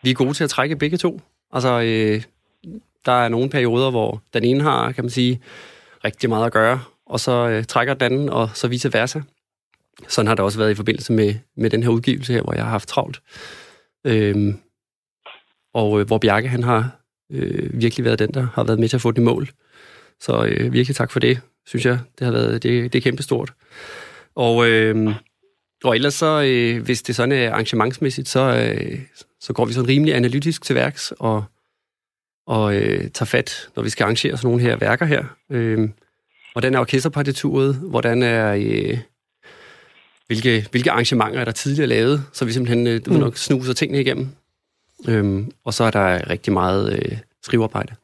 vi 0.04 0.10
er 0.10 0.14
gode 0.14 0.34
til 0.34 0.44
at 0.44 0.50
trække 0.50 0.76
begge 0.76 0.98
to. 0.98 1.22
Altså, 1.52 1.82
øh, 1.82 2.24
der 3.10 3.16
er 3.16 3.30
nogle 3.30 3.50
perioder, 3.50 3.92
hvor 3.92 4.22
den 4.34 4.44
ene 4.44 4.64
har, 4.64 4.92
kan 4.92 5.04
man 5.04 5.12
sige, 5.12 5.42
rigtig 6.06 6.30
meget 6.30 6.46
at 6.46 6.54
gøre, 6.54 6.82
og 7.06 7.20
så 7.20 7.48
øh, 7.48 7.64
trækker 7.64 7.94
den 7.94 8.04
anden, 8.04 8.30
og 8.30 8.50
så 8.54 8.68
vice 8.68 8.94
versa. 8.94 9.22
Sådan 10.08 10.28
har 10.28 10.36
det 10.36 10.46
også 10.46 10.58
været 10.58 10.72
i 10.72 10.76
forbindelse 10.76 11.14
med, 11.14 11.36
med 11.58 11.70
den 11.70 11.84
her 11.84 11.90
udgivelse 11.90 12.34
her, 12.34 12.42
hvor 12.42 12.54
jeg 12.54 12.64
har 12.64 12.70
haft 12.70 12.90
travlt. 12.90 13.22
Øhm, 14.06 14.60
og 15.74 16.00
øh, 16.00 16.08
hvor 16.08 16.18
Bjarke, 16.18 16.48
han 16.48 16.64
har 16.64 17.00
øh, 17.32 17.82
virkelig 17.82 18.06
været 18.06 18.20
den, 18.20 18.34
der 18.34 18.48
har 18.54 18.64
været 18.64 18.80
med 18.80 18.90
til 18.90 18.98
at 18.98 19.02
få 19.02 19.12
det 19.12 19.18
i 19.18 19.26
mål. 19.26 19.50
Så 20.20 20.46
øh, 20.46 20.74
virkelig 20.74 20.96
tak 20.96 21.12
for 21.12 21.20
det 21.20 21.42
synes 21.66 21.86
jeg. 21.86 22.00
Det 22.20 22.26
har 22.26 22.32
været 22.32 22.64
det, 22.64 22.94
det 22.94 23.00
er 23.00 23.04
kæmpestort. 23.04 23.54
Og, 24.36 24.70
øh, 24.70 25.14
og 25.84 25.96
ellers 25.96 26.14
så, 26.14 26.42
øh, 26.42 26.84
hvis 26.84 27.02
det 27.02 27.16
sådan 27.16 27.32
er 27.32 27.52
arrangementsmæssigt, 27.52 28.30
så, 28.30 28.40
øh, 28.40 29.00
så 29.40 29.54
går 29.54 29.66
vi 29.66 29.74
sådan 29.74 29.90
rimelig 29.90 30.16
analytisk 30.16 30.64
til 30.64 30.76
værks 30.76 31.14
og, 31.20 31.44
og 32.50 32.76
øh, 32.76 33.12
tager 33.12 33.26
fat, 33.26 33.70
når 33.76 33.84
vi 33.84 33.90
skal 33.90 34.04
arrangere 34.04 34.38
sådan 34.38 34.48
nogle 34.48 34.62
her 34.62 34.76
værker 34.76 35.06
her. 35.06 35.24
Øh, 35.50 35.90
hvordan 36.54 36.76
er 36.76 36.80
orkesterpartituret? 36.80 37.76
Hvordan 37.76 38.24
er... 38.24 38.54
Øh, 38.54 38.98
hvilke, 40.28 40.68
hvilke 40.72 40.92
arrangementer 40.92 41.40
er 41.40 41.46
der 41.46 41.52
tidligere 41.52 41.88
lavet, 41.88 42.26
så 42.34 42.46
vi 42.46 42.52
simpelthen 42.52 42.88
øh, 42.88 43.02
mm. 43.08 43.14
nok 43.14 43.38
snuser 43.38 43.74
tingene 43.74 44.02
igennem. 44.02 44.30
Øhm, 45.08 45.52
og 45.64 45.74
så 45.74 45.84
er 45.84 45.92
der 45.92 46.30
rigtig 46.30 46.54
meget 46.54 46.94
øh, 46.94 47.18
skrivearbejde. 47.44 47.96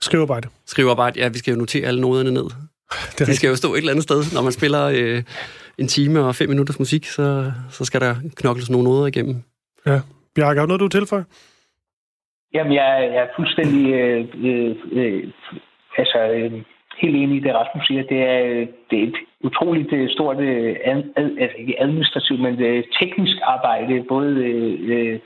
Skrivearbejde. 0.00 0.48
Skrivearbejde, 0.66 1.20
ja, 1.20 1.28
vi 1.28 1.38
skal 1.38 1.52
jo 1.52 1.58
notere 1.58 1.86
alle 1.86 2.00
noderne 2.00 2.30
ned. 2.30 2.44
Det 3.18 3.26
De 3.26 3.36
skal 3.36 3.48
jo 3.48 3.56
stå 3.56 3.74
et 3.74 3.78
eller 3.78 3.90
andet 3.90 4.02
sted. 4.02 4.24
Når 4.32 4.42
man 4.42 4.52
spiller 4.52 4.84
øh, 4.84 5.22
en 5.78 5.88
time 5.88 6.20
og 6.20 6.36
fem 6.36 6.48
minutters 6.48 6.78
musik, 6.78 7.06
så, 7.06 7.52
så 7.70 7.84
skal 7.84 8.00
der 8.00 8.16
knokles 8.34 8.70
nogle 8.70 8.84
noder 8.84 9.06
igennem. 9.06 9.42
Ja. 9.86 10.00
Bjarke, 10.34 10.60
har 10.60 10.66
du 10.66 10.68
noget, 10.68 10.80
du 10.80 10.88
tilføjer? 10.88 11.24
Jamen, 12.54 12.72
jeg, 12.72 13.10
jeg 13.14 13.22
er 13.22 13.36
fuldstændig 13.36 13.94
øh, 13.94 14.26
øh, 14.44 14.76
øh, 14.92 15.28
altså, 15.98 16.18
øh, 16.18 16.52
helt 17.02 17.16
enig 17.16 17.36
i 17.36 17.40
det, 17.40 17.54
Rasmus 17.54 17.86
siger. 17.86 18.02
Det 18.02 18.20
er, 18.22 18.44
øh, 18.44 18.66
det 18.90 18.98
er 18.98 19.06
et 19.06 19.16
utroligt 19.40 19.92
øh, 19.92 20.10
stort, 20.10 20.38
øh, 20.40 20.76
ad, 20.84 21.02
altså 21.16 21.56
ikke 21.58 21.82
administrativt, 21.82 22.40
men 22.40 22.62
øh, 22.62 22.84
teknisk 23.00 23.36
arbejde, 23.42 24.04
både 24.08 24.34
øh, 24.34 24.74
øh, 24.92 25.18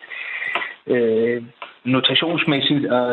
øh, 0.87 1.43
notationsmæssigt, 1.85 2.87
og, 2.87 3.07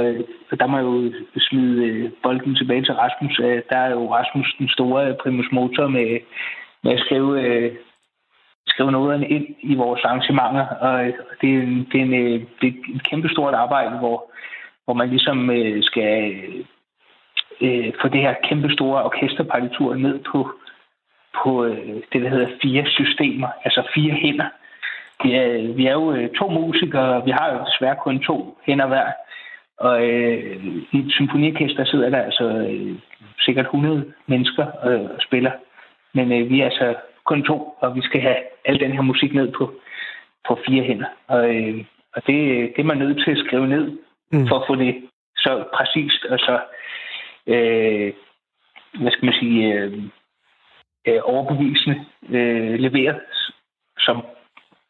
og 0.51 0.59
der 0.59 0.67
må 0.67 0.77
jeg 0.77 0.85
jo 0.85 1.11
smide 1.39 1.85
øh, 1.85 2.09
bolden 2.23 2.55
tilbage 2.55 2.83
til 2.83 2.93
Rasmus. 2.93 3.39
Øh, 3.39 3.61
der 3.69 3.77
er 3.77 3.91
jo 3.91 4.13
Rasmus 4.13 4.55
den 4.59 4.69
store 4.69 5.15
primus 5.21 5.47
motor 5.51 5.87
med, 5.87 6.19
med 6.83 6.91
at 6.93 6.99
skrive, 6.99 7.41
øh, 7.41 7.75
skrive 8.67 8.91
noget 8.91 9.23
ind 9.23 9.45
i 9.59 9.75
vores 9.75 10.03
arrangementer, 10.03 10.65
og 10.67 10.99
det 11.05 11.09
er, 11.09 11.13
det 11.41 11.53
er, 11.53 11.61
en, 11.61 11.87
det 11.91 12.01
er 12.01 12.35
øh, 12.61 12.67
et 12.95 13.03
kæmpe 13.03 13.29
stort 13.29 13.53
arbejde, 13.53 13.97
hvor, 13.97 14.31
hvor 14.85 14.93
man 14.93 15.09
ligesom 15.09 15.49
øh, 15.49 15.83
skal 15.83 16.33
øh, 17.61 17.93
få 18.01 18.07
det 18.07 18.21
her 18.21 18.33
kæmpe 18.43 18.73
store 18.73 19.03
orkesterpartitur 19.03 19.95
ned 19.95 20.19
på, 20.31 20.51
på 21.43 21.65
øh, 21.65 21.95
det, 22.13 22.21
der 22.21 22.29
hedder 22.29 22.47
fire 22.61 22.85
systemer, 22.85 23.47
altså 23.63 23.87
fire 23.95 24.13
hænder. 24.13 24.49
Vi 25.23 25.33
er, 25.33 25.73
vi 25.73 25.85
er 25.85 25.93
jo 25.93 26.11
øh, 26.11 26.29
to 26.29 26.49
musikere, 26.49 27.25
vi 27.25 27.31
har 27.31 27.53
jo 27.53 27.59
desværre 27.65 27.95
kun 28.03 28.19
to 28.19 28.57
hænder 28.65 28.87
hver. 28.87 29.11
Og 29.77 30.07
øh, 30.07 30.65
i 30.91 30.97
et 30.99 31.11
symfoniorkester 31.11 31.85
sidder 31.85 32.09
der 32.09 32.21
altså 32.21 32.43
øh, 32.43 32.95
sikkert 33.39 33.65
100 33.65 34.13
mennesker 34.27 34.65
øh, 34.87 35.01
og 35.01 35.21
spiller. 35.21 35.51
Men 36.13 36.31
øh, 36.31 36.49
vi 36.49 36.61
er 36.61 36.65
altså 36.65 36.95
kun 37.27 37.43
to, 37.43 37.57
og 37.79 37.95
vi 37.95 38.01
skal 38.01 38.21
have 38.21 38.37
al 38.65 38.79
den 38.79 38.91
her 38.91 39.01
musik 39.01 39.33
ned 39.33 39.51
på, 39.57 39.73
på 40.47 40.59
fire 40.67 40.83
hænder. 40.83 41.07
Og, 41.27 41.55
øh, 41.55 41.85
og 42.15 42.21
det, 42.27 42.37
det 42.73 42.79
er 42.79 42.91
man 42.91 42.97
nødt 42.97 43.23
til 43.23 43.31
at 43.31 43.43
skrive 43.45 43.67
ned, 43.67 43.97
mm. 44.31 44.47
for 44.47 44.55
at 44.59 44.67
få 44.67 44.75
det 44.75 44.95
så 45.37 45.63
præcist 45.73 46.25
og 46.25 46.39
så, 46.39 46.59
øh, 47.47 48.13
hvad 49.01 49.11
skal 49.11 49.25
man 49.25 49.39
sige, 49.41 49.73
øh, 49.73 50.03
øh, 51.07 51.19
overbevisende 51.23 52.05
øh, 52.29 52.79
leveret, 52.79 53.19
som 53.99 54.25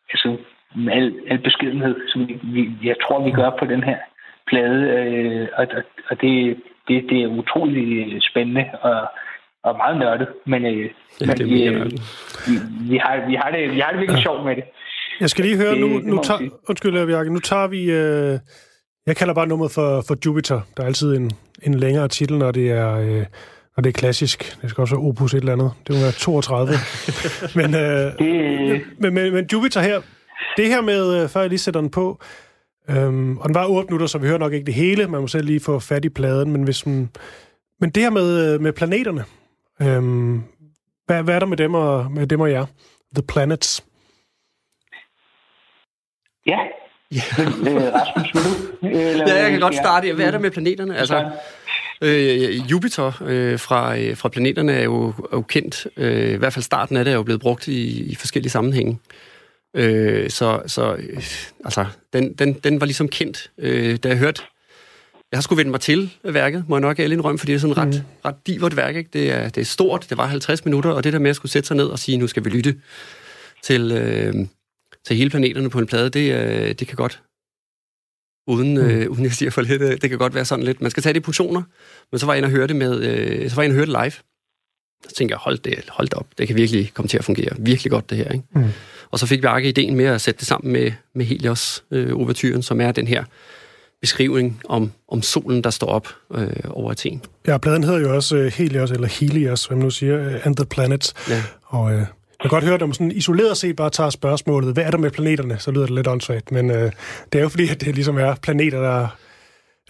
altså, 0.09 0.37
med 0.75 0.93
al, 0.93 1.15
al 1.27 1.39
beskedenhed, 1.39 2.07
som 2.07 2.27
vi, 2.27 2.39
vi, 2.43 2.71
jeg 2.83 2.95
tror, 3.03 3.23
vi 3.23 3.31
gør 3.31 3.49
på 3.49 3.65
den 3.65 3.83
her 3.83 3.97
plade. 4.47 4.81
Øh, 4.97 5.47
og 5.57 5.67
og 6.09 6.21
det, 6.21 6.61
det, 6.87 7.09
det 7.09 7.23
er 7.23 7.27
utrolig 7.27 8.17
spændende 8.23 8.69
og, 8.81 9.09
og 9.67 9.77
meget 9.77 9.97
nørdet, 9.99 10.27
men, 10.45 10.65
øh, 10.65 10.89
ja, 11.21 11.25
men 11.25 11.49
vi, 11.49 11.63
øh, 11.63 11.85
vi, 12.47 12.53
vi, 12.89 12.97
har, 12.97 13.27
vi, 13.29 13.35
har 13.35 13.49
det, 13.51 13.71
vi 13.75 13.79
har 13.79 13.91
det 13.91 13.99
virkelig 13.99 14.17
ja. 14.17 14.21
sjovt 14.21 14.45
med 14.45 14.55
det. 14.55 14.63
Jeg 15.19 15.29
skal 15.29 15.45
lige 15.45 15.57
høre, 15.57 15.71
det, 15.71 15.79
nu, 15.79 15.87
nu 15.87 16.23
tager, 16.23 16.39
undskyld, 16.69 17.07
Bjarke, 17.07 17.33
nu 17.33 17.39
tager 17.39 17.67
vi, 17.67 17.91
øh, 17.91 18.39
jeg 19.07 19.15
kalder 19.15 19.33
bare 19.33 19.47
nummeret 19.47 19.71
for, 19.71 20.03
for 20.07 20.17
Jupiter. 20.25 20.61
Der 20.77 20.83
er 20.83 20.87
altid 20.87 21.15
en, 21.15 21.31
en 21.63 21.73
længere 21.73 22.07
titel, 22.07 22.37
når 22.37 22.51
det 22.51 22.71
er, 22.71 22.97
øh, 22.97 23.25
når 23.77 23.81
det 23.81 23.89
er 23.89 23.99
klassisk. 23.99 24.57
Det 24.61 24.69
skal 24.69 24.81
også 24.81 24.95
være 24.95 25.05
opus 25.05 25.33
et 25.33 25.39
eller 25.39 25.53
andet. 25.53 25.71
Det 25.87 25.95
vil 25.95 26.03
være 26.03 26.11
32. 26.11 26.73
men, 27.59 27.75
øh, 27.75 28.19
det... 28.19 28.81
men, 28.99 29.13
men, 29.13 29.33
men 29.33 29.47
Jupiter 29.53 29.81
her, 29.81 30.01
det 30.57 30.67
her 30.67 30.81
med, 30.81 31.21
øh, 31.21 31.29
før 31.29 31.39
jeg 31.39 31.49
lige 31.49 31.59
sætter 31.59 31.81
den 31.81 31.89
på, 31.89 32.19
øhm, 32.89 33.37
og 33.37 33.49
den 33.49 33.55
var 33.55 33.67
8 33.67 33.87
minutter, 33.87 34.07
så 34.07 34.17
vi 34.17 34.27
hører 34.27 34.37
nok 34.37 34.53
ikke 34.53 34.65
det 34.65 34.73
hele. 34.73 35.07
Man 35.07 35.21
må 35.21 35.27
selv 35.27 35.45
lige 35.45 35.59
få 35.59 35.79
fat 35.79 36.05
i 36.05 36.09
pladen, 36.09 36.51
men 36.51 36.63
hvis 36.63 36.85
man... 36.85 37.09
Men 37.81 37.89
det 37.89 38.03
her 38.03 38.09
med, 38.09 38.53
øh, 38.53 38.61
med 38.61 38.73
planeterne, 38.73 39.23
øhm, 39.81 40.43
hvad, 41.05 41.23
hvad 41.23 41.35
er 41.35 41.39
der 41.39 41.45
med 41.45 41.57
dem 41.57 41.73
og, 41.73 42.11
med 42.11 42.27
dem 42.27 42.39
og 42.39 42.51
jer? 42.51 42.65
The 43.15 43.23
Planets. 43.27 43.83
Ja, 46.45 46.59
Ja. 47.11 47.21
Øh, 47.69 47.93
Rasmus, 47.93 48.33
vil 48.33 48.43
du? 48.43 48.97
Eller, 48.97 49.27
ja, 49.27 49.41
jeg 49.41 49.51
kan 49.51 49.59
godt 49.59 49.75
starte. 49.75 50.13
Hvad 50.13 50.25
er 50.25 50.31
der 50.31 50.39
med 50.39 50.51
planeterne? 50.51 50.97
Altså, 50.97 51.31
øh, 52.01 52.71
Jupiter 52.71 53.21
øh, 53.25 53.59
fra, 53.59 53.97
øh, 53.97 54.17
fra 54.17 54.29
planeterne 54.29 54.73
er 54.73 54.83
jo, 54.83 55.07
er 55.07 55.13
jo 55.33 55.41
kendt. 55.41 55.87
Øh, 55.97 56.33
I 56.33 56.35
hvert 56.35 56.53
fald 56.53 56.63
starten 56.63 56.97
af 56.97 57.05
det 57.05 57.11
er 57.11 57.15
jo 57.15 57.23
blevet 57.23 57.41
brugt 57.41 57.67
i, 57.67 58.11
i 58.11 58.15
forskellige 58.15 58.51
sammenhænge. 58.51 58.99
Øh, 59.73 60.29
så 60.29 60.61
så 60.67 60.95
øh, 60.95 61.23
altså, 61.65 61.85
den, 62.13 62.33
den, 62.33 62.53
den 62.53 62.79
var 62.79 62.85
ligesom 62.85 63.07
kendt, 63.07 63.51
øh, 63.57 63.97
da 63.97 64.09
jeg 64.09 64.17
hørte 64.17 64.41
jeg 65.31 65.37
har 65.37 65.41
sgu 65.41 65.55
vendt 65.55 65.71
mig 65.71 65.81
til 65.81 66.13
værket, 66.23 66.65
må 66.67 66.75
jeg 66.75 66.81
nok 66.81 66.99
ærlig 66.99 67.15
indrømme, 67.15 67.39
fordi 67.39 67.51
det 67.51 67.55
er 67.55 67.61
sådan 67.61 67.77
ret, 67.77 67.87
mm. 67.87 68.25
ret 68.25 68.47
divert 68.47 68.75
værk. 68.75 68.95
Ikke? 68.95 69.09
Det, 69.13 69.31
er, 69.31 69.49
det 69.49 69.61
er 69.61 69.65
stort, 69.65 70.05
det 70.09 70.17
var 70.17 70.25
50 70.25 70.65
minutter, 70.65 70.89
og 70.89 71.03
det 71.03 71.13
der 71.13 71.19
med 71.19 71.29
at 71.29 71.35
skulle 71.35 71.51
sætte 71.51 71.67
sig 71.67 71.77
ned 71.77 71.85
og 71.85 71.99
sige, 71.99 72.17
nu 72.17 72.27
skal 72.27 72.45
vi 72.45 72.49
lytte 72.49 72.75
til, 73.63 73.91
øh, 73.91 74.33
til 75.05 75.15
hele 75.15 75.29
planeterne 75.29 75.69
på 75.69 75.79
en 75.79 75.85
plade, 75.85 76.09
det, 76.09 76.33
øh, 76.33 76.75
det 76.75 76.87
kan 76.87 76.95
godt, 76.95 77.21
uden, 78.47 78.77
mm. 78.77 78.83
øh, 78.83 79.09
uden 79.09 79.23
jeg 79.23 79.33
siger 79.33 79.51
for 79.51 79.61
lidt, 79.61 79.81
øh, 79.81 79.97
det 80.01 80.09
kan 80.09 80.19
godt 80.19 80.35
være 80.35 80.45
sådan 80.45 80.65
lidt, 80.65 80.81
man 80.81 80.91
skal 80.91 81.03
tage 81.03 81.13
det 81.13 81.19
i 81.19 81.23
portioner, 81.23 81.61
men 82.11 82.19
så 82.19 82.25
var 82.25 82.33
jeg 82.33 82.37
inde 82.37 82.47
og 82.47 82.51
høre 82.51 82.67
det, 82.67 82.75
med, 82.75 82.99
øh, 83.01 83.49
så 83.49 83.55
var 83.55 83.63
jeg 83.63 83.65
inde 83.67 83.73
og 83.73 83.85
høre 83.85 83.95
det 83.95 84.03
live. 84.03 84.13
Så 85.07 85.15
tænkte 85.15 85.33
jeg, 85.33 85.39
hold 85.39 85.57
det, 85.57 85.83
hold 85.89 86.07
det 86.07 86.13
op, 86.13 86.27
det 86.37 86.47
kan 86.47 86.55
virkelig 86.55 86.91
komme 86.93 87.09
til 87.09 87.17
at 87.17 87.23
fungere 87.23 87.49
virkelig 87.59 87.91
godt 87.91 88.09
det 88.09 88.17
her. 88.17 88.31
Ikke? 88.31 88.45
Mm. 88.55 88.65
Og 89.11 89.19
så 89.19 89.25
fik 89.25 89.43
vi 89.43 89.47
ikke 89.57 89.69
ideen 89.69 89.95
med 89.95 90.05
at 90.05 90.21
sætte 90.21 90.39
det 90.39 90.47
sammen 90.47 90.73
med, 90.73 90.91
med 91.15 91.25
Helios 91.25 91.83
øh, 91.91 92.17
overtyren, 92.17 92.61
som 92.61 92.81
er 92.81 92.91
den 92.91 93.07
her 93.07 93.23
beskrivning 94.01 94.61
om, 94.69 94.91
om 95.07 95.21
solen, 95.21 95.63
der 95.63 95.69
står 95.69 95.87
op 95.87 96.07
øh, 96.31 96.49
over 96.69 96.91
Athen. 96.91 97.21
Ja, 97.47 97.57
pladen 97.57 97.83
hedder 97.83 97.99
jo 97.99 98.15
også 98.15 98.37
uh, 98.37 98.45
Helios, 98.45 98.91
eller 98.91 99.07
Helios, 99.07 99.65
hvad 99.65 99.77
man 99.77 99.83
nu 99.83 99.89
siger, 99.89 100.27
uh, 100.27 100.45
and 100.45 100.55
the 100.55 100.65
Planets. 100.65 101.13
Ja. 101.29 101.43
Og 101.65 101.83
uh, 101.83 101.91
jeg 101.91 102.07
kan 102.41 102.49
godt 102.49 102.63
høre, 102.63 102.73
at 102.73 102.81
man 102.81 102.93
sådan 102.93 103.11
isoleret 103.11 103.57
set 103.57 103.75
bare 103.75 103.89
tager 103.89 104.09
spørgsmålet, 104.09 104.73
hvad 104.73 104.83
er 104.83 104.91
der 104.91 104.97
med 104.97 105.11
planeterne, 105.11 105.59
så 105.59 105.71
lyder 105.71 105.85
det 105.85 105.95
lidt 105.95 106.07
åndssvagt. 106.07 106.51
Men 106.51 106.69
uh, 106.69 106.75
det 106.75 106.91
er 107.33 107.39
jo 107.39 107.49
fordi, 107.49 107.69
at 107.69 107.81
det 107.81 107.95
ligesom 107.95 108.17
er 108.17 108.35
planeter, 108.35 108.81
der, 108.81 109.07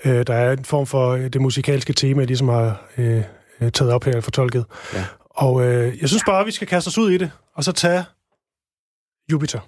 uh, 0.06 0.22
der 0.28 0.34
er 0.34 0.52
en 0.52 0.66
form 0.66 0.86
for 0.86 1.16
det 1.16 1.42
musikalske 1.42 1.94
tema, 1.94 2.22
jeg 2.22 2.28
ligesom 2.28 2.48
har 2.48 2.86
uh, 2.98 3.04
taget 3.74 3.92
op 3.92 4.04
her 4.04 4.18
og 4.18 4.24
fortolket. 4.24 4.66
Ja. 4.94 5.06
Og 5.30 5.54
uh, 5.54 5.64
jeg 6.02 6.10
synes 6.10 6.24
bare, 6.26 6.40
at 6.40 6.46
vi 6.46 6.52
skal 6.52 6.68
kaste 6.68 6.88
os 6.88 6.98
ud 6.98 7.12
i 7.12 7.18
det, 7.18 7.32
og 7.56 7.64
så 7.64 7.72
tage 7.72 8.04
Jupiter. 9.32 9.60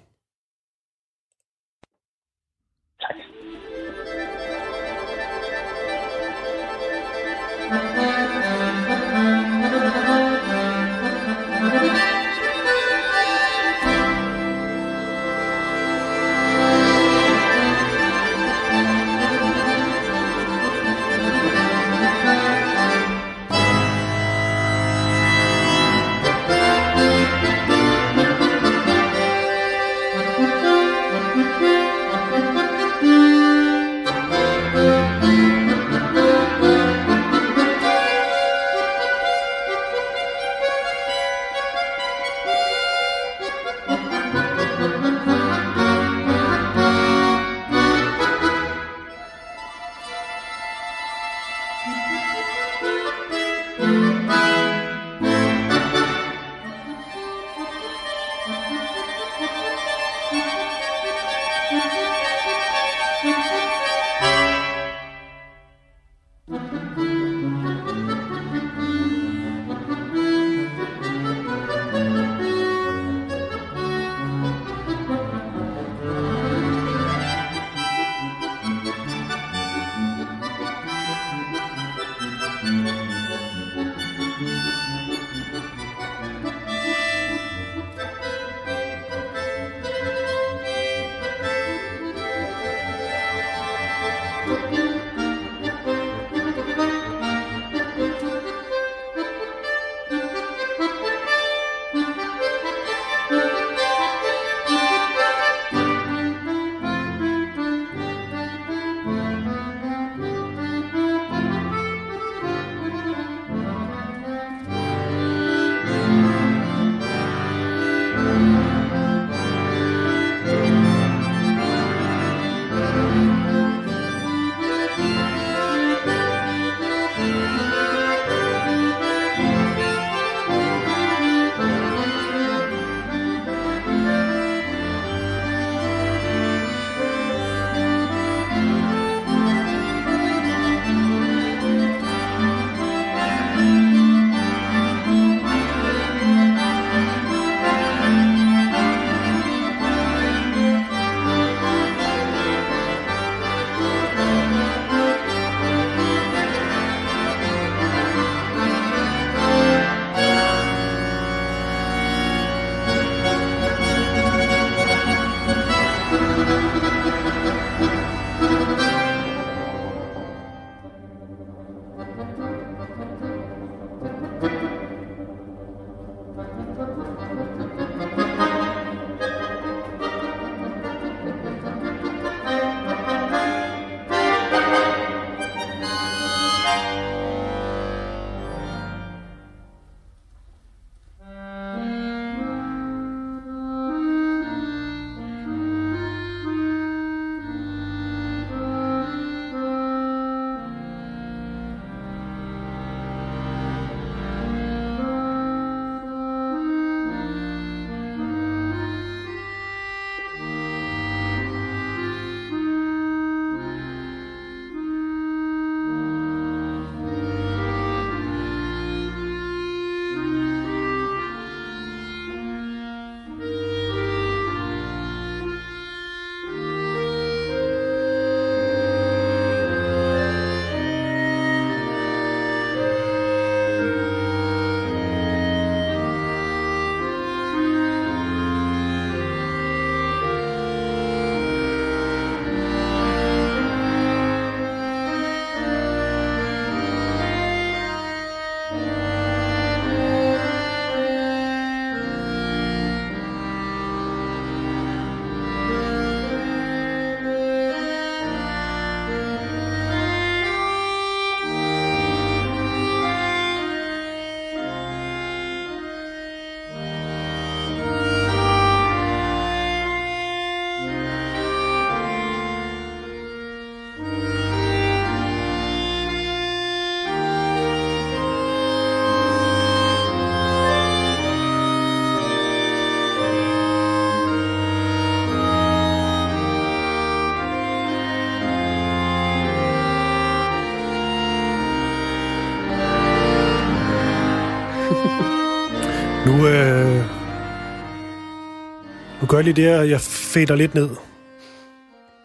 Gør 299.40 299.44
jeg 299.44 299.54
lige 299.54 299.68
det, 299.68 299.74
at 299.74 299.90
jeg 299.90 300.00
fader 300.00 300.56
lidt 300.56 300.74
ned. 300.74 300.90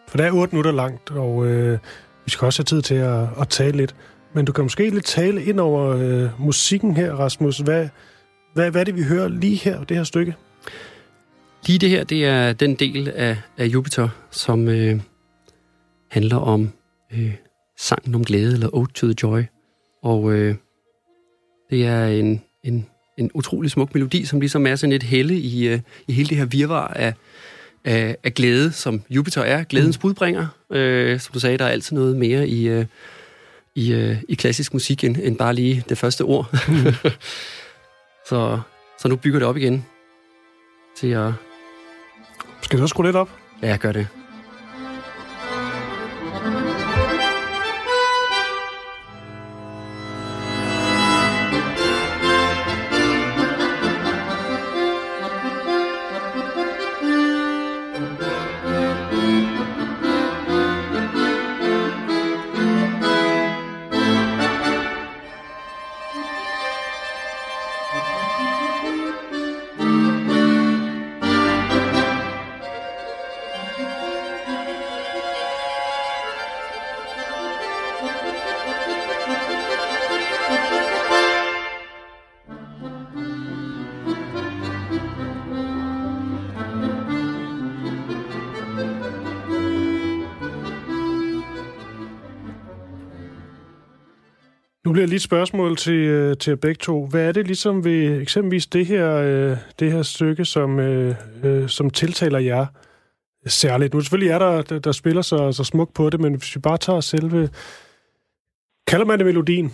For 0.08 0.16
det 0.16 0.26
er 0.26 0.32
8 0.32 0.54
minutter 0.54 0.72
langt, 0.72 1.10
og 1.10 1.46
øh, 1.46 1.78
vi 2.24 2.30
skal 2.30 2.46
også 2.46 2.60
have 2.60 2.64
tid 2.64 2.82
til 2.82 2.94
at, 2.94 3.28
at 3.40 3.48
tale 3.48 3.76
lidt. 3.76 3.94
Men 4.32 4.44
du 4.44 4.52
kan 4.52 4.64
måske 4.64 4.90
lidt 4.90 5.04
tale 5.04 5.44
ind 5.44 5.60
over 5.60 5.96
øh, 5.96 6.40
musikken 6.40 6.96
her, 6.96 7.12
Rasmus. 7.12 7.58
Hvad, 7.58 7.88
hvad, 8.54 8.70
hvad 8.70 8.80
er 8.80 8.84
det, 8.84 8.96
vi 8.96 9.02
hører 9.02 9.28
lige 9.28 9.56
her, 9.56 9.84
det 9.84 9.96
her 9.96 10.04
stykke? 10.04 10.34
Lige 11.66 11.78
det 11.78 11.90
her, 11.90 12.04
det 12.04 12.26
er 12.26 12.52
den 12.52 12.74
del 12.74 13.08
af, 13.08 13.36
af 13.58 13.66
Jupiter, 13.66 14.08
som 14.30 14.68
øh, 14.68 15.00
handler 16.10 16.36
om 16.36 16.72
øh, 17.12 17.34
sangen 17.78 18.14
om 18.14 18.24
glæde, 18.24 18.52
eller 18.52 18.74
Ode 18.74 18.92
to 18.92 19.06
the 19.06 19.16
Joy. 19.22 19.42
Og 20.02 20.32
øh, 20.32 20.54
det 21.70 21.86
er 21.86 22.06
en, 22.06 22.42
en, 22.64 22.86
en 23.16 23.30
utrolig 23.34 23.70
smuk 23.70 23.94
melodi, 23.94 24.24
som 24.24 24.40
ligesom 24.40 24.66
er 24.66 24.76
sådan 24.76 24.92
et 24.92 25.02
helle 25.02 25.34
i, 25.38 25.68
øh, 25.68 25.80
i 26.08 26.12
hele 26.12 26.28
det 26.28 26.36
her 26.36 26.44
virvar 26.44 26.88
af, 26.88 27.14
af, 27.84 28.16
af 28.24 28.34
glæde, 28.34 28.72
som 28.72 29.02
Jupiter 29.10 29.42
er. 29.42 29.64
Glædens 29.64 29.98
mm. 29.98 30.00
budbringer. 30.00 30.46
Øh, 30.70 31.20
som 31.20 31.32
du 31.32 31.40
sagde, 31.40 31.58
der 31.58 31.64
er 31.64 31.68
altid 31.68 31.96
noget 31.96 32.16
mere 32.16 32.48
i, 32.48 32.68
øh, 32.68 32.86
i, 33.74 33.92
øh, 33.92 34.16
i 34.28 34.34
klassisk 34.34 34.72
musik, 34.72 35.04
end, 35.04 35.16
end 35.22 35.36
bare 35.36 35.54
lige 35.54 35.84
det 35.88 35.98
første 35.98 36.22
ord. 36.22 36.58
Mm. 36.68 37.10
så, 38.28 38.60
så 38.98 39.08
nu 39.08 39.16
bygger 39.16 39.38
det 39.38 39.48
op 39.48 39.56
igen 39.56 39.84
til 40.96 41.08
at... 41.08 41.32
Skal 42.62 42.78
du 42.78 42.82
så 42.82 42.88
skrue 42.88 43.06
lidt 43.06 43.16
op? 43.16 43.30
Ja, 43.62 43.68
jeg 43.68 43.78
gør 43.78 43.92
det. 43.92 44.06
Bliver 94.96 95.06
lige 95.06 95.16
et 95.16 95.22
spørgsmål 95.22 95.76
til, 95.76 96.00
øh, 96.16 96.36
til 96.36 96.50
jer 96.50 96.56
begge 96.56 96.78
to. 96.78 97.06
Hvad 97.06 97.28
er 97.28 97.32
det 97.32 97.46
ligesom 97.46 97.84
ved 97.84 98.20
eksempelvis 98.22 98.66
det 98.66 98.86
her, 98.86 99.16
øh, 99.16 99.56
det 99.80 99.92
her 99.92 100.02
stykke, 100.02 100.44
som, 100.44 100.80
øh, 100.80 101.14
øh, 101.44 101.68
som 101.68 101.90
tiltaler 101.90 102.38
jer 102.38 102.66
særligt? 103.46 103.94
Nu 103.94 104.00
selvfølgelig 104.00 104.32
er 104.32 104.38
der, 104.38 104.62
der, 104.62 104.78
der 104.78 104.92
spiller 104.92 105.22
så, 105.22 105.52
så 105.52 105.64
smukt 105.64 105.94
på 105.94 106.10
det, 106.10 106.20
men 106.20 106.34
hvis 106.34 106.56
vi 106.56 106.60
bare 106.60 106.78
tager 106.78 107.00
selve... 107.00 107.48
Kalder 108.86 109.06
man 109.06 109.18
det 109.18 109.26
melodien? 109.26 109.66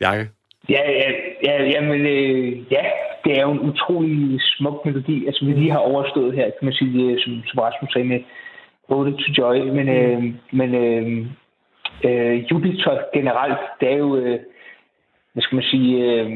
Bjarke? 0.00 0.30
Ja, 0.68 0.82
ja, 0.90 1.10
ja, 1.42 1.64
jamen, 1.64 2.00
øh, 2.00 2.72
ja, 2.72 2.84
det 3.24 3.38
er 3.38 3.42
jo 3.42 3.52
en 3.52 3.60
utrolig 3.70 4.40
smuk 4.40 4.84
melodi. 4.84 5.26
Altså, 5.26 5.44
vi 5.44 5.52
lige 5.52 5.70
har 5.70 5.78
overstået 5.78 6.34
her, 6.34 6.44
kan 6.44 6.64
man 6.68 6.72
sige, 6.72 7.20
som, 7.20 7.32
som 7.46 7.58
Rasmus 7.58 7.92
sagde 7.92 8.08
med 8.08 8.20
Ode 8.88 9.12
to 9.12 9.32
Joy. 9.38 9.56
Men, 9.58 9.88
øh, 9.88 10.22
men 10.52 10.74
øh, 10.74 11.26
øh, 12.04 12.44
Jupiter 12.50 12.98
generelt, 13.14 13.58
det 13.80 13.92
er 13.92 13.96
jo, 13.96 14.16
øh, 14.16 14.40
hvad 15.32 15.42
skal 15.42 15.56
man 15.56 15.64
sige, 15.64 16.04
øh, 16.04 16.30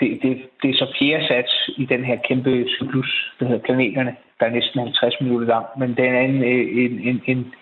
det, 0.00 0.22
det, 0.22 0.48
det 0.62 0.70
er 0.70 0.74
så 0.74 0.94
fjerde 0.98 1.26
sats 1.26 1.70
i 1.76 1.84
den 1.84 2.04
her 2.04 2.16
kæmpe 2.28 2.64
cyklus, 2.68 3.34
der 3.40 3.46
hedder 3.46 3.62
Planeterne, 3.62 4.16
der 4.40 4.46
er 4.46 4.50
næsten 4.50 4.80
50 4.80 5.20
minutter 5.20 5.48
lang. 5.48 5.66
Men 5.78 5.96
den 5.96 6.14
er 6.14 6.20
en, 6.20 6.44
en, 6.44 7.00
en, 7.08 7.22
en, 7.26 7.54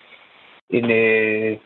en 0.71 0.91
øh, 0.91 1.57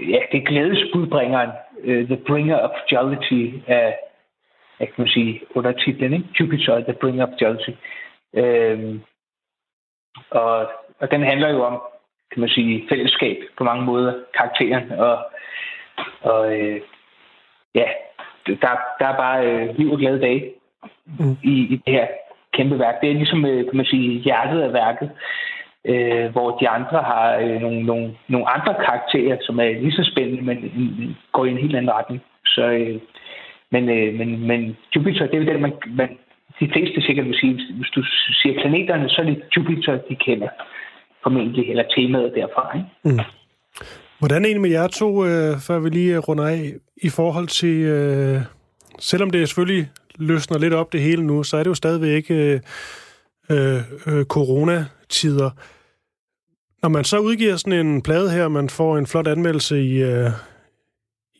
ja, 0.00 0.20
det 0.32 0.38
er 0.38 0.46
glædesbudbringeren, 0.46 1.50
uh, 1.78 2.06
The 2.06 2.16
Bringer 2.26 2.58
of 2.58 2.70
Jollity, 2.92 3.54
af, 3.66 3.98
jeg 4.80 4.88
kan 4.88 4.94
man 4.96 5.08
sige, 5.08 5.40
under 5.54 5.72
titlen, 5.72 6.12
ikke? 6.12 6.26
Jupiter, 6.40 6.80
The 6.80 6.92
Bringer 7.00 7.26
of 7.26 7.32
Jollity. 7.40 7.70
Øhm, 8.34 9.02
og, 10.30 10.70
og 11.00 11.10
den 11.10 11.22
handler 11.22 11.48
jo 11.48 11.64
om, 11.64 11.82
kan 12.32 12.40
man 12.40 12.48
sige, 12.48 12.86
fællesskab 12.88 13.36
på 13.58 13.64
mange 13.64 13.84
måder, 13.84 14.12
karakteren, 14.34 14.92
og, 14.92 15.18
og 16.20 16.60
øh, 16.60 16.80
ja, 17.74 17.84
der, 18.46 18.70
der 18.98 19.06
er 19.06 19.16
bare 19.16 19.46
øh, 19.46 19.78
liv 19.78 19.92
og 19.92 19.98
glade 19.98 20.20
dage 20.20 20.52
mm. 21.18 21.36
i, 21.44 21.54
i 21.74 21.82
det 21.86 21.94
her 21.94 22.06
kæmpe 22.52 22.78
værk. 22.78 23.00
Det 23.00 23.10
er 23.10 23.14
ligesom, 23.14 23.44
øh, 23.46 23.64
kan 23.64 23.76
man 23.76 23.86
sige, 23.86 24.18
hjertet 24.18 24.62
af 24.62 24.72
værket 24.72 25.10
øh, 25.84 26.32
hvor 26.32 26.58
de 26.58 26.68
andre 26.68 26.98
har 27.02 27.36
øh, 27.36 27.60
nogle, 27.60 27.82
nogle, 27.82 28.14
nogle 28.28 28.50
andre 28.50 28.74
karakterer, 28.84 29.36
som 29.40 29.60
er 29.60 29.80
lige 29.80 29.92
så 29.92 30.10
spændende, 30.12 30.42
men 30.42 30.58
går 31.32 31.44
i 31.44 31.50
en 31.50 31.58
helt 31.58 31.76
anden 31.76 31.92
retning. 31.92 32.22
Så, 32.46 32.62
øh, 32.62 33.00
men, 33.70 33.88
øh, 33.88 34.14
men, 34.14 34.46
men 34.46 34.76
Jupiter, 34.96 35.26
det 35.26 35.34
er 35.34 35.38
jo 35.38 35.52
den, 35.52 35.62
man, 35.62 35.72
man 35.86 36.18
de 36.60 36.70
fleste 36.72 37.02
sikkert 37.02 37.26
vil 37.26 37.38
sige, 37.40 37.54
hvis 37.70 37.90
du 37.94 38.02
siger 38.42 38.60
planeterne, 38.60 39.08
så 39.08 39.20
er 39.20 39.24
det 39.24 39.42
Jupiter, 39.56 39.98
de 40.08 40.14
kender 40.14 40.48
formentlig, 41.22 41.70
eller 41.70 41.84
temaet 41.96 42.32
derfra. 42.34 42.76
Ikke? 42.76 42.88
Mm. 43.04 43.20
Hvordan 44.18 44.44
er 44.44 44.48
det 44.48 44.60
med 44.60 44.70
jer 44.70 44.86
to, 44.86 45.24
øh, 45.26 45.58
før 45.58 45.78
vi 45.78 45.88
lige 45.88 46.18
runder 46.18 46.46
af, 46.46 46.72
i 46.96 47.08
forhold 47.08 47.48
til, 47.48 47.76
øh, 47.76 48.40
selvom 48.98 49.30
det 49.30 49.48
selvfølgelig 49.48 49.90
løsner 50.18 50.58
lidt 50.58 50.74
op 50.74 50.92
det 50.92 51.00
hele 51.00 51.26
nu, 51.26 51.42
så 51.42 51.56
er 51.56 51.62
det 51.62 51.70
jo 51.70 51.74
stadigvæk 51.74 52.30
øh, 52.30 52.60
øh, 53.50 53.80
øh 54.06 54.24
coronatider. 54.24 55.50
Når 56.82 56.88
man 56.88 57.04
så 57.04 57.18
udgiver 57.18 57.56
sådan 57.56 57.86
en 57.86 58.02
plade 58.02 58.30
her, 58.30 58.48
man 58.48 58.68
får 58.68 58.98
en 58.98 59.06
flot 59.06 59.26
anmeldelse 59.26 59.82
i, 59.82 60.02
øh, 60.02 60.30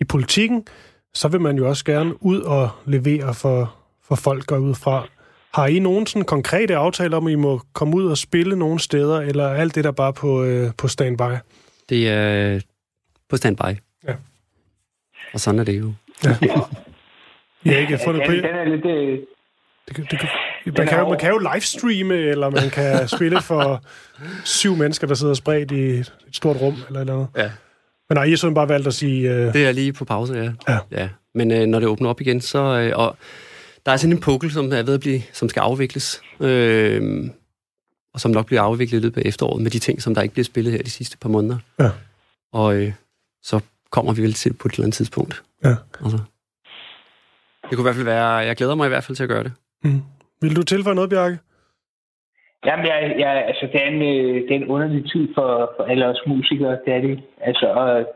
i 0.00 0.04
politikken, 0.04 0.66
så 1.14 1.28
vil 1.28 1.40
man 1.40 1.56
jo 1.56 1.68
også 1.68 1.84
gerne 1.84 2.22
ud 2.22 2.40
og 2.40 2.68
levere 2.86 3.34
for, 3.34 3.74
for 4.02 4.14
folk 4.14 4.46
går 4.46 4.58
ud 4.58 4.74
fra. 4.74 5.06
Har 5.54 5.66
I 5.66 5.78
nogen 5.78 6.06
sådan 6.06 6.24
konkrete 6.24 6.76
aftaler 6.76 7.16
om, 7.16 7.26
at 7.26 7.32
I 7.32 7.36
må 7.36 7.60
komme 7.72 7.96
ud 7.96 8.06
og 8.06 8.18
spille 8.18 8.56
nogle 8.56 8.80
steder, 8.80 9.20
eller 9.20 9.44
er 9.44 9.54
alt 9.54 9.74
det 9.74 9.84
der 9.84 9.90
bare 9.92 10.12
på, 10.12 10.42
øh, 10.44 10.70
på 10.78 10.88
standby? 10.88 11.22
Det 11.88 12.08
er 12.08 12.60
på 13.28 13.36
standby. 13.36 13.62
Ja. 14.08 14.14
Og 15.34 15.40
sådan 15.40 15.60
er 15.60 15.64
det 15.64 15.80
jo. 15.80 15.92
Ja. 16.24 16.36
Ja, 17.66 17.78
ikke 17.78 17.98
fundet 18.04 18.22
på... 18.26 18.32
Den, 18.32 18.44
er 18.44 18.64
lidt... 18.64 18.86
Øh, 18.86 19.18
Det, 19.88 19.96
kan- 19.96 20.06
det, 20.10 20.18
kan- 20.18 20.28
man, 20.78 20.86
kan 20.86 20.98
jo, 20.98 21.08
man 21.08 21.18
kan 21.18 21.30
jo 21.30 21.38
livestreame, 21.54 22.14
eller 22.14 22.50
man 22.50 22.70
kan 22.70 23.08
spille 23.08 23.40
for 23.40 23.82
syv 24.44 24.76
mennesker, 24.76 25.06
der 25.06 25.14
sidder 25.14 25.34
spredt 25.34 25.70
i 25.70 25.80
et 25.80 26.12
stort 26.32 26.56
rum, 26.60 26.74
eller 26.88 27.00
eller 27.00 27.14
andet. 27.14 27.28
Ja. 27.36 27.50
Men 28.08 28.16
nej, 28.16 28.24
I 28.24 28.30
har 28.30 28.36
sådan 28.36 28.54
bare 28.54 28.68
valgt 28.68 28.86
at 28.86 28.94
sige... 28.94 29.30
Øh, 29.30 29.52
Det 29.52 29.66
er 29.66 29.72
lige 29.72 29.92
på 29.92 30.04
pause, 30.04 30.34
ja. 30.34 30.72
Ja. 30.72 30.78
ja. 30.90 31.08
Men 31.34 31.50
øh, 31.50 31.66
når 31.66 31.78
det 31.78 31.88
åbner 31.88 32.08
op 32.08 32.20
igen, 32.20 32.40
så... 32.40 32.58
Øh, 32.58 32.92
og 32.98 33.16
der 33.86 33.92
er 33.92 33.96
sådan 33.96 34.16
en 34.16 34.20
pukkel, 34.20 34.50
som 34.50 34.64
er 34.64 34.82
ved 34.82 34.94
at 34.94 35.00
blive, 35.00 35.20
som 35.32 35.48
skal 35.48 35.60
afvikles. 35.60 36.22
Øh, 36.40 37.02
og 38.14 38.20
som 38.20 38.30
nok 38.30 38.46
bliver 38.46 38.62
afviklet 38.62 38.98
i 38.98 39.02
løbet 39.02 39.20
af 39.24 39.28
efteråret 39.28 39.62
med 39.62 39.70
de 39.70 39.78
ting, 39.78 40.02
som 40.02 40.14
der 40.14 40.22
ikke 40.22 40.32
bliver 40.32 40.44
spillet 40.44 40.72
her 40.72 40.82
de 40.82 40.90
sidste 40.90 41.18
par 41.18 41.28
måneder. 41.28 41.58
Ja. 41.80 41.90
Og 42.52 42.76
øh, 42.76 42.92
så 43.42 43.60
kommer 43.90 44.12
vi 44.12 44.22
vel 44.22 44.32
til 44.32 44.52
på 44.52 44.68
et 44.68 44.72
eller 44.72 44.84
andet 44.84 44.94
tidspunkt. 44.94 45.42
Ja. 45.64 45.74
Altså. 46.04 46.18
Det 47.62 47.76
kunne 47.76 47.84
i 47.84 47.88
hvert 47.88 47.94
fald 47.94 48.04
være... 48.04 48.28
Jeg 48.28 48.56
glæder 48.56 48.74
mig 48.74 48.86
i 48.86 48.88
hvert 48.88 49.04
fald 49.04 49.16
til 49.16 49.22
at 49.22 49.28
gøre 49.28 49.44
det. 49.44 49.52
mm. 49.84 50.02
Vil 50.42 50.56
du 50.56 50.62
tilføje 50.62 50.94
noget, 50.94 51.10
Bjarke? 51.10 51.38
Jamen, 52.66 52.86
jeg, 52.86 53.14
jeg, 53.18 53.44
altså, 53.50 53.68
det 53.72 53.82
er, 53.84 53.88
en, 53.88 54.02
øh, 54.02 54.34
det 54.46 54.50
er 54.50 54.60
en 54.60 54.68
underlig 54.68 55.10
tid 55.12 55.28
for, 55.34 55.72
for 55.76 55.84
alle 55.84 56.06
os 56.06 56.22
musikere, 56.26 56.78
det 56.84 56.94
er 56.94 57.00
det. 57.00 57.22
Altså, 57.40 57.66
og 57.66 58.06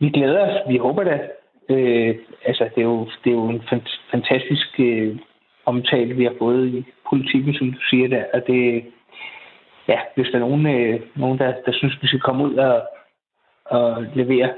vi 0.00 0.08
glæder 0.08 0.40
os, 0.48 0.56
vi 0.68 0.78
håber 0.78 1.04
da. 1.04 1.18
Øh, 1.70 2.16
altså, 2.44 2.64
det 2.74 2.80
er 2.80 2.88
jo, 2.94 3.08
det 3.24 3.30
er 3.30 3.34
jo 3.34 3.48
en 3.48 3.62
fant- 3.72 4.00
fantastisk 4.10 4.80
øh, 4.80 5.16
omtale, 5.66 6.14
vi 6.14 6.24
har 6.24 6.34
fået 6.38 6.68
i 6.68 6.84
politikken, 7.10 7.54
som 7.54 7.72
du 7.72 7.78
siger 7.90 8.08
der. 8.08 8.24
Og 8.34 8.46
det, 8.46 8.84
ja, 9.88 9.98
hvis 10.14 10.26
der 10.26 10.34
er 10.34 10.46
nogen, 10.48 10.66
øh, 10.66 11.00
nogen 11.14 11.38
der, 11.38 11.54
der 11.66 11.72
synes, 11.72 12.02
vi 12.02 12.06
skal 12.06 12.20
komme 12.20 12.44
ud 12.44 12.54
og, 12.54 12.82
og 13.64 14.06
levere 14.14 14.50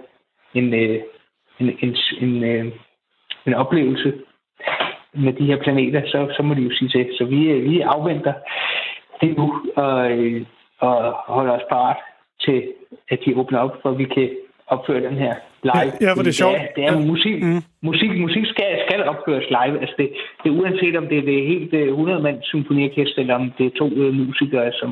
en, 0.54 0.74
øh, 0.74 1.00
en, 1.60 1.78
en, 1.82 1.96
en, 2.20 2.44
øh, 2.44 2.72
en 3.46 3.54
oplevelse 3.54 4.12
med 5.12 5.32
de 5.32 5.46
her 5.46 5.62
planeter, 5.62 6.02
så, 6.06 6.32
så 6.36 6.42
må 6.42 6.54
de 6.54 6.62
jo 6.62 6.70
sige 6.78 6.88
til. 6.88 7.10
Så 7.18 7.24
vi, 7.24 7.50
øh, 7.50 7.64
vi 7.64 7.80
afventer 7.80 8.32
det 9.20 9.36
nu 9.36 9.62
og, 9.76 10.10
øh, 10.12 10.46
og 10.78 11.12
holder 11.12 11.52
os 11.52 11.68
parat 11.68 11.96
til, 12.40 12.72
at 13.10 13.18
de 13.24 13.36
åbner 13.36 13.58
op, 13.58 13.76
for 13.82 13.90
vi 13.90 14.04
kan 14.04 14.30
opføre 14.66 15.00
den 15.00 15.16
her 15.16 15.34
live. 15.62 15.92
Ja, 16.04 16.10
for 16.16 16.22
det 16.22 16.32
er 16.34 16.40
sjovt. 16.42 16.54
Det 16.54 16.62
er, 16.62 16.74
det 16.76 16.84
er 16.84 16.92
ja. 16.92 17.06
musik, 17.12 17.36
mm. 17.42 17.62
musik, 17.88 18.10
musik 18.26 18.44
skal, 18.52 18.70
skal 18.86 18.98
opføres 19.12 19.46
live. 19.58 19.74
Altså 19.82 19.94
det, 20.00 20.08
det 20.42 20.50
uanset 20.50 20.96
om 21.00 21.06
det 21.10 21.18
er 21.18 21.26
det 21.30 21.38
helt 21.52 21.72
uh, 21.80 22.00
100-mands 22.00 22.44
symfoniorkester, 22.52 23.18
eller 23.22 23.34
om 23.34 23.52
det 23.58 23.66
er 23.66 23.74
to 23.78 23.86
uh, 24.02 24.14
musikere, 24.14 24.72
som, 24.80 24.90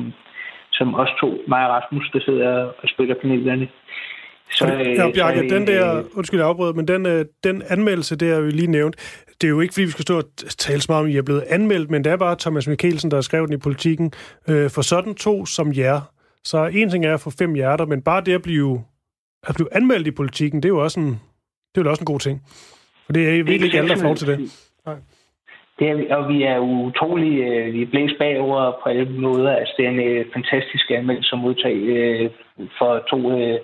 som 0.71 0.87
os 0.95 1.11
to, 1.21 1.29
mig 1.51 1.61
og 1.67 1.71
Rasmus, 1.75 2.05
der 2.13 2.19
sidder 2.27 2.51
og 2.81 2.85
spiller 2.93 3.15
panelerne. 3.21 3.67
Så, 4.51 4.65
ja, 4.67 5.11
Bjarke, 5.13 5.49
den 5.49 5.67
der, 5.67 6.03
undskyld, 6.17 6.39
jeg 6.39 6.49
afbryder, 6.49 6.73
men 6.73 6.87
den, 6.87 7.25
den 7.43 7.63
anmeldelse, 7.69 8.15
det 8.15 8.33
har 8.33 8.41
vi 8.41 8.51
lige 8.51 8.71
nævnt, 8.71 8.95
det 9.41 9.47
er 9.47 9.49
jo 9.49 9.59
ikke, 9.59 9.73
fordi 9.73 9.85
vi 9.85 9.91
skal 9.91 10.03
stå 10.03 10.17
og 10.17 10.23
tale 10.57 10.81
så 10.81 10.85
meget 10.89 11.01
om, 11.01 11.07
at 11.07 11.13
I 11.13 11.17
er 11.17 11.21
blevet 11.21 11.43
anmeldt, 11.49 11.91
men 11.91 12.03
det 12.03 12.11
er 12.11 12.17
bare 12.17 12.35
Thomas 12.39 12.67
Mikkelsen, 12.67 13.11
der 13.11 13.17
har 13.17 13.21
skrevet 13.21 13.49
den 13.49 13.57
i 13.57 13.59
politikken. 13.59 14.11
Øh, 14.49 14.69
for 14.69 14.81
sådan 14.81 15.15
to 15.15 15.45
som 15.45 15.73
jer. 15.77 16.01
Så 16.43 16.65
en 16.65 16.89
ting 16.89 17.05
er 17.05 17.13
at 17.13 17.21
få 17.21 17.29
fem 17.39 17.53
hjerter, 17.53 17.85
men 17.85 18.01
bare 18.01 18.21
det 18.21 18.33
at 18.33 18.41
blive, 18.41 18.83
at 19.47 19.55
blive 19.55 19.75
anmeldt 19.75 20.07
i 20.07 20.11
politikken, 20.11 20.63
det 20.63 20.69
er 20.69 20.73
jo 20.73 20.83
også 20.83 20.99
en, 20.99 21.09
det 21.71 21.77
er 21.77 21.85
jo 21.85 21.89
også 21.89 22.01
en 22.01 22.13
god 22.13 22.19
ting. 22.19 22.41
For 23.05 23.13
det 23.13 23.29
er 23.29 23.31
virkelig 23.31 23.63
ikke 23.63 23.77
alle, 23.77 23.89
der 23.89 24.01
får 24.01 24.13
til 24.13 24.27
det. 24.27 24.39
Nej. 24.85 24.95
Det 25.79 25.89
er, 25.89 26.15
og 26.15 26.29
vi 26.29 26.43
er 26.43 26.59
utrolig, 26.59 27.39
øh, 27.39 27.73
vi 27.73 27.81
er 27.81 27.91
blæst 27.91 28.15
bagover 28.19 28.71
på 28.83 28.89
alle 28.89 29.05
måder. 29.09 29.55
Altså, 29.55 29.73
det 29.77 29.85
er 29.85 29.89
en 29.89 29.99
øh, 29.99 30.25
fantastisk 30.33 30.91
anmeldelse 30.91 31.35
at 31.35 31.39
modtage 31.39 31.79
øh, 31.79 32.29
for 32.77 33.05
to 33.09 33.39
øh, 33.39 33.59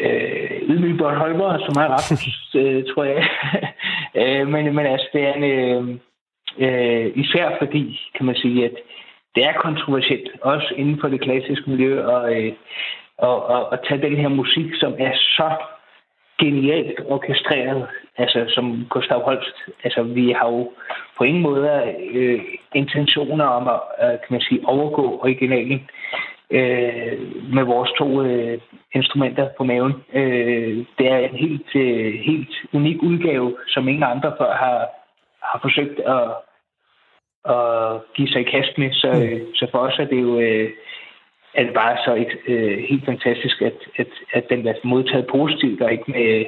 øh, 0.00 0.62
ydmyge 0.62 0.98
Bornholmer, 0.98 1.58
som 1.58 1.74
har 1.76 1.88
ret, 1.94 2.08
øh, 2.60 2.84
tror 2.94 3.04
jeg. 3.04 3.28
øh, 4.20 4.48
men, 4.48 4.74
men 4.74 4.86
altså, 4.86 5.08
det 5.12 5.22
er 5.22 5.32
en, 5.32 5.44
øh, 5.44 5.82
øh, 6.58 7.12
især 7.14 7.56
fordi, 7.58 8.00
kan 8.16 8.26
man 8.26 8.34
sige, 8.34 8.64
at 8.64 8.74
det 9.34 9.44
er 9.44 9.52
kontroversielt, 9.52 10.28
også 10.42 10.74
inden 10.76 11.00
for 11.00 11.08
det 11.08 11.20
klassiske 11.20 11.70
miljø, 11.70 12.04
og, 12.04 12.34
øh, 12.36 12.52
og, 13.18 13.46
og, 13.46 13.68
og 13.72 13.78
tage 13.88 14.02
den 14.02 14.16
her 14.16 14.28
musik, 14.28 14.66
som 14.80 14.94
er 14.98 15.12
så 15.14 15.50
genialt 16.38 17.00
orkestreret, 17.06 17.86
altså 18.16 18.44
som 18.48 18.86
Gustav 18.90 19.24
Holst. 19.24 19.56
Altså, 19.84 20.02
vi 20.02 20.32
har 20.32 20.48
jo 20.48 20.72
på 21.18 21.24
ingen 21.24 21.42
måde 21.42 21.94
øh, 22.12 22.40
intentioner 22.74 23.44
om 23.44 23.68
at, 23.68 23.80
øh, 24.02 24.10
kan 24.10 24.30
man 24.30 24.40
sige, 24.40 24.60
overgå 24.68 25.20
originalen 25.22 25.88
øh, 26.50 27.18
med 27.54 27.64
vores 27.64 27.90
to 27.98 28.22
øh, 28.22 28.60
instrumenter 28.94 29.48
på 29.58 29.64
maven. 29.64 29.94
Øh, 30.12 30.84
det 30.98 31.06
er 31.10 31.18
en 31.18 31.36
helt, 31.36 31.76
øh, 31.76 32.14
helt 32.14 32.54
unik 32.72 33.02
udgave, 33.02 33.56
som 33.66 33.88
ingen 33.88 34.04
andre 34.04 34.34
før 34.38 34.52
har, 34.54 34.88
har 35.42 35.58
forsøgt 35.62 36.00
at, 36.00 36.28
at 37.54 38.00
give 38.14 38.28
sig 38.28 38.40
i 38.40 38.50
kast 38.50 38.78
med. 38.78 38.92
Så, 38.92 39.08
øh, 39.08 39.40
så 39.54 39.66
for 39.70 39.78
os 39.78 39.98
er 39.98 40.04
det 40.04 40.20
jo 40.22 40.40
øh, 40.40 40.70
er 41.56 41.62
det 41.64 41.74
bare 41.74 41.96
så 42.04 42.24
øh, 42.48 42.78
helt 42.90 43.04
fantastisk, 43.04 43.62
at, 43.62 43.78
at, 43.96 44.10
at 44.32 44.44
den 44.50 44.66
er 44.66 44.74
modtaget 44.84 45.26
positivt 45.30 45.82
og 45.82 45.92
ikke 45.92 46.10
med, 46.16 46.44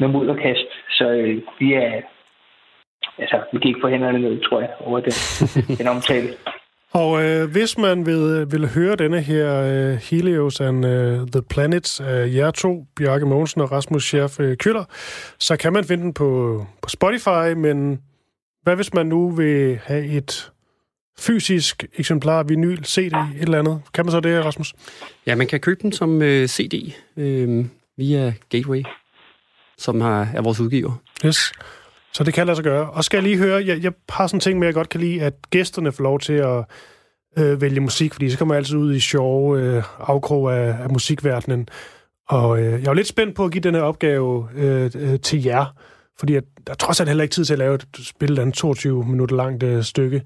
med 0.00 0.08
mudderkast. 0.08 0.68
Så 0.90 1.10
øh, 1.10 1.42
vi 1.58 1.72
er 1.72 2.00
altså, 3.18 3.40
vi 3.52 3.58
gik 3.58 3.74
på 3.82 3.88
hænderne 3.88 4.18
ned, 4.18 4.40
tror 4.40 4.60
jeg, 4.60 4.70
over 4.80 5.00
den, 5.00 5.12
den 5.78 5.86
omtale. 5.86 6.28
Og 6.92 7.24
øh, 7.24 7.50
hvis 7.52 7.78
man 7.78 8.06
vil, 8.06 8.46
vil 8.52 8.68
høre 8.74 8.96
denne 8.96 9.20
her 9.20 9.62
øh, 9.62 9.98
Helios 10.10 10.60
and 10.60 10.86
øh, 10.86 11.18
The 11.32 11.42
Planets 11.50 12.00
af 12.00 12.34
jer 12.34 12.50
to, 12.50 12.84
Bjarke 12.96 13.26
Mogensen 13.26 13.60
og 13.60 13.72
Rasmus 13.72 14.02
Scherf 14.02 14.40
øh, 14.40 14.56
Køller, 14.56 14.84
så 15.38 15.56
kan 15.56 15.72
man 15.72 15.84
finde 15.84 16.02
den 16.02 16.14
på, 16.14 16.60
på 16.82 16.88
Spotify, 16.88 17.52
men 17.56 18.00
hvad 18.62 18.76
hvis 18.76 18.94
man 18.94 19.06
nu 19.06 19.30
vil 19.30 19.78
have 19.84 20.06
et 20.06 20.52
fysisk 21.20 21.84
eksemplar, 21.98 22.42
vinyl, 22.42 22.84
CD, 22.84 23.12
et 23.12 23.28
eller 23.40 23.58
andet? 23.58 23.82
Kan 23.94 24.04
man 24.06 24.12
så 24.12 24.20
det, 24.20 24.44
Rasmus? 24.44 24.74
Ja, 25.26 25.34
man 25.34 25.46
kan 25.46 25.60
købe 25.60 25.82
den 25.82 25.92
som 25.92 26.22
øh, 26.22 26.48
CD 26.48 26.94
øh, 27.16 27.64
via 27.96 28.34
Gateway, 28.48 28.82
som 29.78 30.00
har, 30.00 30.28
er 30.34 30.42
vores 30.42 30.60
udgiver. 30.60 31.02
Yes. 31.26 31.52
Så 32.12 32.24
det 32.24 32.34
kan 32.34 32.46
lade 32.46 32.56
sig 32.56 32.64
gøre. 32.64 32.90
Og 32.90 33.04
skal 33.04 33.18
jeg 33.18 33.22
lige 33.22 33.38
høre, 33.38 33.66
jeg, 33.66 33.82
jeg 33.82 33.92
har 34.08 34.26
sådan 34.26 34.36
en 34.36 34.40
ting 34.40 34.58
med, 34.58 34.66
at 34.66 34.68
jeg 34.68 34.74
godt 34.74 34.88
kan 34.88 35.00
lide, 35.00 35.22
at 35.22 35.34
gæsterne 35.50 35.92
får 35.92 36.04
lov 36.04 36.20
til 36.20 36.32
at 36.32 36.64
øh, 37.38 37.60
vælge 37.60 37.80
musik, 37.80 38.12
fordi 38.12 38.30
så 38.30 38.38
kommer 38.38 38.54
man 38.54 38.58
altid 38.58 38.76
ud 38.76 38.94
i 38.94 39.00
sjove 39.00 39.60
øh, 39.60 39.82
afkrog 39.98 40.56
af, 40.56 40.82
af 40.82 40.90
musikverdenen. 40.90 41.68
Og 42.28 42.58
øh, 42.58 42.82
jeg 42.82 42.88
er 42.90 42.94
lidt 42.94 43.06
spændt 43.06 43.34
på 43.34 43.44
at 43.44 43.52
give 43.52 43.60
den 43.60 43.74
her 43.74 43.82
opgave 43.82 44.48
øh, 44.54 44.90
øh, 44.94 45.20
til 45.20 45.42
jer, 45.42 45.74
fordi 46.18 46.34
at, 46.34 46.44
der 46.66 46.72
er 46.72 46.76
trods 46.76 47.00
alt 47.00 47.08
heller 47.08 47.22
ikke 47.22 47.34
tid 47.34 47.44
til 47.44 47.52
at 47.52 47.58
lave 47.58 47.74
et 47.74 47.86
spil 47.98 48.38
af 48.38 48.52
22 48.52 49.04
minutter 49.04 49.36
langt 49.36 49.62
øh, 49.62 49.84
stykke. 49.84 50.22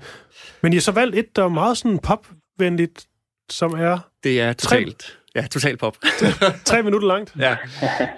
Men 0.63 0.73
I 0.73 0.77
har 0.77 0.81
så 0.81 0.93
valgt 0.93 1.17
et, 1.17 1.37
der 1.37 1.45
er 1.45 1.49
meget 1.49 1.77
sådan 1.79 1.99
popvenligt, 1.99 3.07
som 3.51 3.73
er... 3.73 3.99
Det 4.25 4.41
er 4.41 4.53
totalt... 4.53 4.99
Tre, 4.99 5.21
Ja, 5.35 5.47
total 5.51 5.77
pop. 5.77 5.97
Tre 6.65 6.83
minutter 6.83 7.09
langt. 7.09 7.35
Ja. 7.39 7.57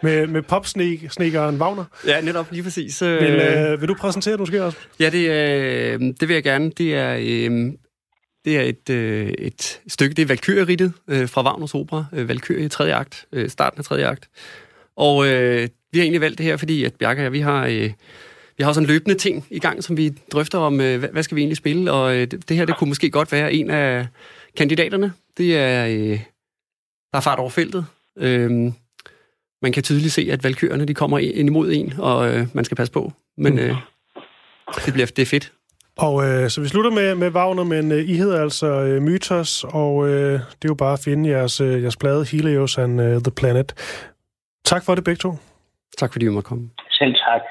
Med, 0.02 0.26
med 0.26 0.42
popsnekeren 0.42 1.60
Wagner. 1.60 1.84
Ja, 2.06 2.20
netop, 2.20 2.52
lige 2.52 2.62
præcis. 2.62 3.02
Vil, 3.02 3.10
øh, 3.10 3.80
vil 3.80 3.88
du 3.88 3.94
præsentere 3.94 4.32
det 4.32 4.40
måske 4.40 4.64
også? 4.64 4.78
Ja, 5.00 5.10
det, 5.10 5.28
øh, 5.28 6.00
det 6.00 6.28
vil 6.28 6.34
jeg 6.34 6.42
gerne. 6.42 6.70
Det 6.70 6.94
er, 6.94 7.16
øh, 7.20 7.72
det 8.44 8.58
er 8.58 8.62
et, 8.62 8.90
øh, 8.90 9.28
et 9.28 9.80
stykke, 9.88 10.14
det 10.14 10.22
er 10.22 10.26
Valkyrie-rittet 10.26 10.92
øh, 11.08 11.28
fra 11.28 11.44
Wagners 11.44 11.74
opera. 11.74 12.04
Øh, 12.12 12.28
Valkyrie, 12.28 12.68
tredje 12.68 12.94
akt, 12.94 13.26
øh, 13.32 13.50
starten 13.50 13.78
af 13.78 13.84
tredje 13.84 14.06
akt. 14.06 14.28
Og 14.96 15.26
øh, 15.26 15.68
vi 15.92 15.98
har 15.98 16.02
egentlig 16.02 16.20
valgt 16.20 16.38
det 16.38 16.46
her, 16.46 16.56
fordi 16.56 16.84
at 16.84 16.94
Bjarke 16.94 17.20
og 17.20 17.24
jeg, 17.24 17.32
vi 17.32 17.40
har... 17.40 17.66
Øh, 17.66 17.90
vi 18.58 18.64
har 18.64 18.72
sådan 18.72 18.86
løbende 18.86 19.18
ting 19.18 19.46
i 19.50 19.58
gang, 19.58 19.84
som 19.84 19.96
vi 19.96 20.10
drøfter 20.32 20.58
om, 20.58 20.80
øh, 20.80 21.04
hvad, 21.12 21.22
skal 21.22 21.36
vi 21.36 21.40
egentlig 21.40 21.56
spille, 21.56 21.92
og 21.92 22.16
øh, 22.16 22.26
det, 22.26 22.56
her, 22.56 22.64
det 22.64 22.76
kunne 22.76 22.88
måske 22.88 23.10
godt 23.10 23.32
være 23.32 23.52
en 23.52 23.70
af 23.70 24.06
kandidaterne. 24.56 25.12
Det 25.36 25.56
er... 25.56 25.86
Øh, 25.86 26.20
der 27.12 27.18
er 27.18 27.20
fart 27.20 27.38
over 27.38 27.50
feltet. 27.50 27.86
Øhm, 28.18 28.72
man 29.62 29.72
kan 29.72 29.82
tydeligt 29.82 30.12
se, 30.12 30.28
at 30.30 30.44
valkyrerne 30.44 30.84
de 30.84 30.94
kommer 30.94 31.18
ind 31.18 31.48
imod 31.48 31.72
en, 31.72 31.94
og 31.98 32.34
øh, 32.34 32.46
man 32.52 32.64
skal 32.64 32.76
passe 32.76 32.92
på. 32.92 33.12
Men 33.38 33.58
øh, 33.58 33.76
det, 34.86 34.92
bliver, 34.92 35.06
det 35.06 35.22
er 35.22 35.26
fedt. 35.26 35.52
Og 35.98 36.24
øh, 36.24 36.50
så 36.50 36.60
vi 36.60 36.68
slutter 36.68 36.90
med, 36.90 37.14
med 37.14 37.30
Wagner, 37.30 37.64
men 37.64 37.92
øh, 37.92 38.08
I 38.08 38.14
hedder 38.14 38.42
altså 38.42 38.66
øh, 38.66 39.02
Mythos, 39.02 39.64
og 39.68 40.08
øh, 40.08 40.32
det 40.32 40.40
er 40.40 40.68
jo 40.68 40.74
bare 40.74 40.92
at 40.92 41.00
finde 41.00 41.30
jeres, 41.30 41.60
øh, 41.60 41.82
jeres 41.82 41.96
plade 41.96 42.24
Helios 42.24 42.78
and 42.78 43.00
uh, 43.00 43.06
The 43.06 43.30
Planet. 43.36 43.74
Tak 44.64 44.84
for 44.84 44.94
det 44.94 45.04
begge 45.04 45.18
to. 45.18 45.36
Tak 45.98 46.12
fordi 46.12 46.26
du 46.26 46.32
måtte 46.32 46.48
komme. 46.48 46.70
Selv 46.90 47.14
tak. 47.14 47.42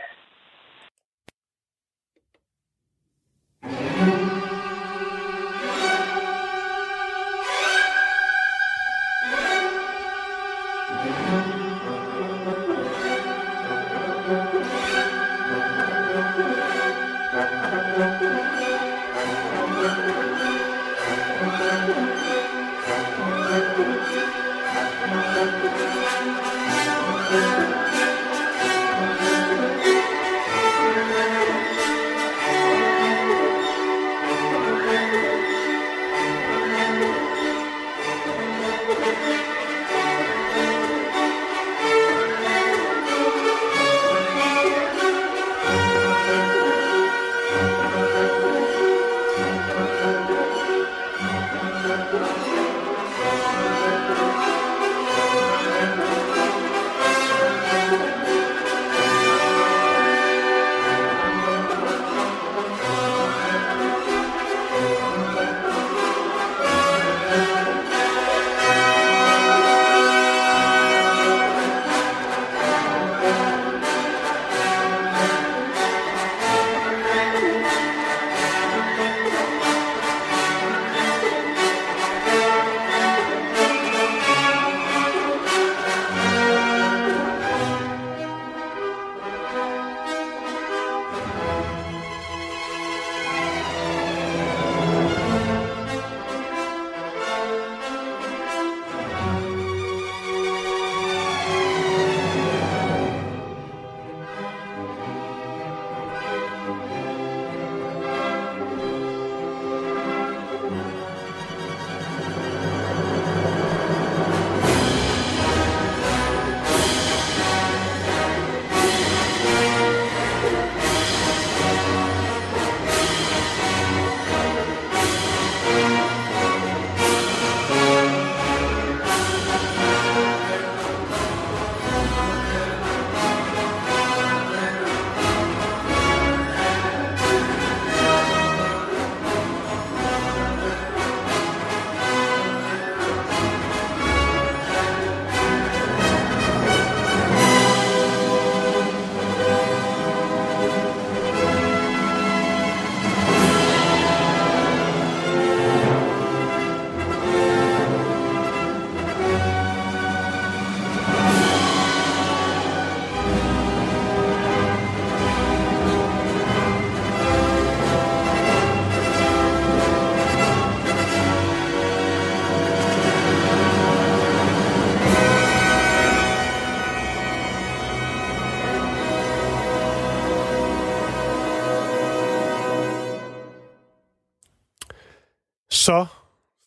Så 185.81 186.05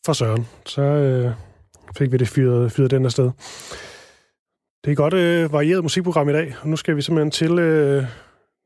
for 0.07 0.13
søren, 0.13 0.49
så 0.67 0.83
øh, 0.83 1.33
fik 1.99 2.13
vi 2.13 2.17
det 2.17 2.29
fyret, 2.29 2.73
fyret 2.73 2.91
den 2.91 3.05
afsted. 3.05 3.25
Det 4.85 4.87
er 4.87 4.91
et 4.91 4.97
godt 4.97 5.15
øh, 5.15 5.53
varieret 5.53 5.83
musikprogram 5.83 6.29
i 6.29 6.33
dag, 6.33 6.55
og 6.61 6.69
nu 6.69 6.77
skal 6.77 6.97
vi 6.97 7.03
simpelthen 7.03 7.31
til 7.31 7.59
øh, 7.59 8.05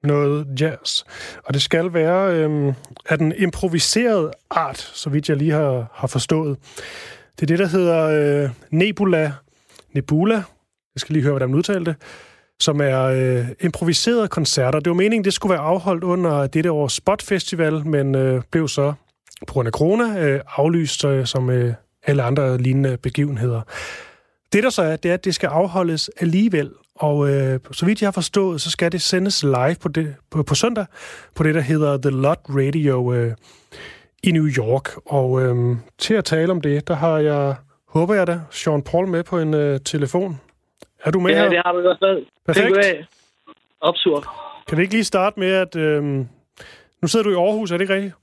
noget 0.03 0.61
jazz. 0.61 1.03
Og 1.45 1.55
det 1.55 1.63
skal 1.63 1.93
være 1.95 2.35
øh, 2.35 2.75
af 3.09 3.19
den 3.19 3.33
improviserede 3.37 4.31
art, 4.51 4.79
så 4.79 5.11
vidt 5.11 5.29
jeg 5.29 5.37
lige 5.37 5.53
har, 5.53 5.91
har 5.95 6.07
forstået. 6.07 6.59
Det 7.37 7.43
er 7.43 7.47
det, 7.47 7.59
der 7.59 7.67
hedder 7.67 8.05
øh, 8.45 8.51
Nebula. 8.71 9.33
Nebula. 9.93 10.35
Jeg 10.95 11.01
skal 11.01 11.13
lige 11.13 11.23
høre, 11.23 11.33
hvordan 11.33 11.49
man 11.49 11.59
udtalte 11.59 11.91
det 11.91 12.03
som 12.61 12.81
er 12.81 13.03
øh, 13.03 13.47
improviserede 13.61 14.29
koncerter. 14.29 14.81
Det 14.81 14.91
var 14.91 14.97
meningen, 14.97 15.25
det 15.25 15.33
skulle 15.33 15.51
være 15.51 15.63
afholdt 15.63 16.05
under 16.05 16.47
dette 16.47 16.71
års 16.71 16.93
Spot 16.93 17.23
Festival, 17.23 17.87
men 17.87 18.15
øh, 18.15 18.43
blev 18.51 18.69
så 18.69 18.93
på 19.47 19.53
grund 19.53 19.67
af 19.67 19.73
corona 19.73 20.21
øh, 20.21 20.41
aflyst 20.57 21.05
øh, 21.05 21.27
som 21.27 21.51
øh, 21.51 21.75
alle 22.07 22.23
andre 22.23 22.59
lignende 22.59 22.97
begivenheder. 22.97 23.63
Det 24.53 24.63
der 24.63 24.71
så 24.71 24.83
er, 24.83 24.97
det 24.97 25.11
er, 25.11 25.15
at 25.15 25.25
det 25.25 25.35
skal 25.35 25.47
afholdes 25.47 26.11
alligevel, 26.21 26.71
og 26.95 27.31
øh, 27.31 27.61
så 27.73 27.87
vidt 27.87 28.01
jeg 28.03 28.07
har 28.07 28.13
forstået, 28.13 28.61
så 28.61 28.71
skal 28.71 28.93
det 28.93 29.03
sendes 29.03 29.43
live 29.43 29.77
på, 29.83 29.89
det, 29.89 30.15
på, 30.31 30.43
på 30.43 30.55
søndag 30.55 30.87
på 31.35 31.43
det, 31.43 31.55
der 31.55 31.61
hedder 31.61 31.97
The 31.97 32.11
Lot 32.11 32.41
Radio 32.49 33.13
øh, 33.13 33.35
i 34.23 34.33
New 34.33 34.47
York. 34.47 34.91
Og 35.07 35.43
øh, 35.43 35.77
til 35.99 36.15
at 36.15 36.25
tale 36.25 36.51
om 36.51 36.61
det, 36.61 36.89
der 36.89 36.95
har 36.95 37.19
jeg, 37.19 37.55
håber 37.89 38.15
jeg 38.15 38.27
da, 38.27 38.41
Sean 38.51 38.83
Paul 38.83 39.09
med 39.09 39.23
på 39.23 39.39
en 39.39 39.55
øh, 39.55 39.81
telefon. 39.81 40.41
Er 41.05 41.11
du 41.11 41.21
med 41.21 41.31
ja, 41.31 41.43
her? 41.43 41.49
det 41.49 41.63
har 41.65 41.73
du 41.73 41.79
i 41.79 41.83
hvert 41.83 41.99
fald. 42.03 42.27
Perfekt. 42.47 43.09
Opsur. 43.81 44.33
Kan 44.69 44.79
vi 44.79 44.83
ikke 44.83 44.95
lige 44.95 45.05
starte 45.05 45.41
med, 45.41 45.51
at... 45.51 45.77
Øh, 45.77 46.05
nu 47.03 47.09
sidder 47.09 47.25
du 47.25 47.31
i 47.31 47.35
Aarhus, 47.35 47.71
er 47.71 47.77
det 47.77 47.83
ikke 47.83 47.95
rigtigt? 47.95 48.15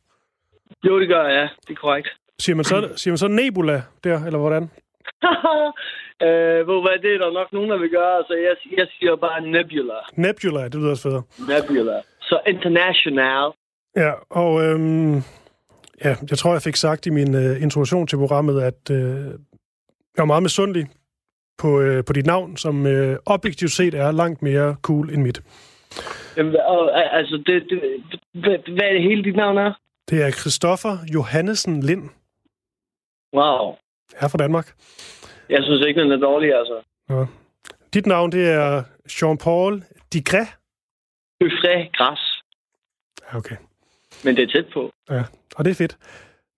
Jo, 0.86 1.00
det 1.00 1.08
gør 1.08 1.28
jeg, 1.28 1.50
Det 1.68 1.74
er 1.74 1.82
korrekt. 1.82 2.08
Siger 2.40 2.56
man 2.56 2.66
så, 2.66 2.94
siger 2.96 3.12
man 3.12 3.18
så 3.18 3.28
Nebula 3.28 3.82
der, 4.04 4.26
eller 4.26 4.40
hvordan? 4.40 4.64
øh, 6.26 6.60
hvor 6.68 6.80
hvad, 6.82 7.00
det 7.02 7.14
er 7.14 7.18
der 7.18 7.32
nok 7.40 7.54
nogen, 7.54 7.70
der 7.70 7.78
vil 7.78 7.90
gøre. 7.90 8.18
Altså, 8.18 8.34
jeg, 8.34 8.56
jeg 8.78 8.88
siger 9.00 9.16
bare 9.16 9.42
Nebula. 9.42 10.00
Nebula, 10.16 10.64
det 10.64 10.76
lyder 10.76 10.90
også 10.90 11.04
federe. 11.04 11.24
Nebula. 11.52 12.02
Så 12.22 12.40
international. 12.48 13.52
Ja, 13.96 14.12
og 14.30 14.64
øhm, 14.66 15.16
ja, 16.06 16.16
jeg 16.30 16.38
tror, 16.38 16.52
jeg 16.52 16.62
fik 16.62 16.76
sagt 16.76 17.06
i 17.06 17.10
min 17.10 17.36
øh, 17.36 17.62
introduktion 17.62 18.08
til 18.08 18.18
programmet, 18.18 18.62
at 18.62 18.82
øh, 18.92 18.98
jeg 20.16 20.22
var 20.24 20.26
meget 20.26 20.44
misundelig 20.44 20.86
på, 21.58 21.82
øh, 21.82 22.04
på 22.08 22.14
dit 22.14 22.26
navn, 22.26 22.58
som 22.58 22.88
øh, 22.88 23.18
objektivt 23.26 23.72
set 23.72 23.94
er 23.94 24.12
langt 24.12 24.42
mere 24.42 24.76
cool 24.82 25.10
end 25.10 25.22
mit. 25.22 25.42
Jamen, 26.38 26.56
og, 26.56 27.16
altså, 27.18 27.44
det, 27.46 27.64
det, 27.70 27.80
hvad, 28.34 28.74
hvad 28.74 28.88
er 28.90 28.94
det 28.94 29.02
hele 29.02 29.24
dit 29.24 29.36
navn 29.36 29.58
er? 29.58 29.74
Det 30.10 30.24
er 30.24 30.32
Christoffer 30.32 30.98
Johannesen 31.14 31.82
Lind. 31.82 32.10
Wow. 33.34 33.76
Er 34.16 34.28
fra 34.28 34.38
Danmark. 34.38 34.74
Jeg 35.50 35.64
synes 35.64 35.86
ikke, 35.88 36.02
den 36.02 36.12
er 36.12 36.18
dårlig, 36.18 36.54
altså. 36.54 36.82
Ja. 37.10 37.26
Dit 37.94 38.06
navn, 38.06 38.32
det 38.32 38.50
er 38.50 38.84
Jean-Paul 39.10 39.74
Digret. 40.14 40.48
Øfre 41.42 41.90
Græs. 41.94 42.42
Ja, 43.22 43.38
okay. 43.38 43.56
Men 44.24 44.36
det 44.36 44.44
er 44.44 44.48
tæt 44.48 44.66
på. 44.74 44.92
Ja, 45.10 45.24
og 45.56 45.66
det 45.66 45.72
er 45.72 45.76
fedt. 45.76 45.98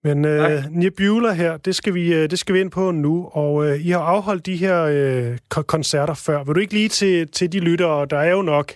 Men 0.04 0.24
øh, 0.24 0.64
Nebula 0.70 1.32
her, 1.32 1.56
det 1.56 1.74
skal, 1.74 1.94
vi, 1.94 2.14
øh, 2.14 2.30
det 2.30 2.38
skal 2.38 2.54
vi 2.54 2.60
ind 2.60 2.70
på 2.70 2.90
nu, 2.90 3.28
og 3.32 3.66
øh, 3.66 3.86
I 3.86 3.90
har 3.90 4.00
afholdt 4.00 4.46
de 4.46 4.56
her 4.56 4.82
øh, 4.84 5.38
koncerter 5.48 6.14
før. 6.14 6.44
Vil 6.44 6.54
du 6.54 6.60
ikke 6.60 6.74
lige 6.74 6.88
til, 6.88 7.30
til 7.30 7.52
de 7.52 7.60
lyttere, 7.60 8.06
der 8.06 8.18
er 8.18 8.30
jo 8.30 8.42
nok, 8.42 8.72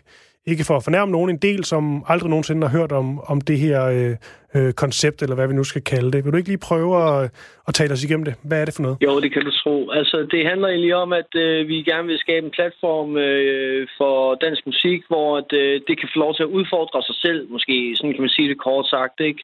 ikke 0.46 0.64
for 0.64 0.76
at 0.76 0.84
fornærme 0.84 1.12
nogen, 1.12 1.30
en 1.30 1.36
del, 1.36 1.64
som 1.64 2.04
aldrig 2.08 2.30
nogensinde 2.30 2.68
har 2.68 2.78
hørt 2.78 2.92
om, 2.92 3.20
om 3.32 3.40
det 3.40 3.58
her 3.58 3.80
øh, 3.96 4.16
øh, 4.56 4.72
koncept, 4.72 5.22
eller 5.22 5.36
hvad 5.36 5.48
vi 5.48 5.54
nu 5.54 5.64
skal 5.64 5.82
kalde 5.82 6.12
det. 6.12 6.24
Vil 6.24 6.32
du 6.32 6.36
ikke 6.36 6.48
lige 6.48 6.68
prøve 6.68 6.92
at, 7.08 7.30
at 7.68 7.74
tale 7.74 7.92
os 7.92 8.04
igennem 8.04 8.24
det? 8.24 8.34
Hvad 8.48 8.60
er 8.60 8.64
det 8.64 8.74
for 8.74 8.82
noget? 8.82 8.98
Jo, 9.06 9.20
det 9.20 9.32
kan 9.32 9.44
du 9.44 9.50
tro. 9.62 9.90
Altså, 9.90 10.16
det 10.32 10.46
handler 10.50 10.68
egentlig 10.68 10.94
om, 10.94 11.12
at 11.12 11.30
øh, 11.34 11.68
vi 11.68 11.76
gerne 11.90 12.06
vil 12.08 12.18
skabe 12.18 12.46
en 12.46 12.56
platform 12.58 13.16
øh, 13.16 13.88
for 13.98 14.34
dansk 14.34 14.62
musik, 14.66 15.00
hvor 15.08 15.38
at, 15.38 15.52
øh, 15.52 15.80
det 15.88 16.00
kan 16.00 16.08
få 16.12 16.18
lov 16.18 16.34
til 16.34 16.42
at 16.42 16.54
udfordre 16.58 17.02
sig 17.02 17.16
selv, 17.24 17.40
måske 17.50 17.94
sådan 17.96 18.12
kan 18.12 18.24
man 18.26 18.36
sige 18.36 18.48
det 18.48 18.58
kort 18.58 18.86
sagt. 18.86 19.20
Ikke? 19.20 19.40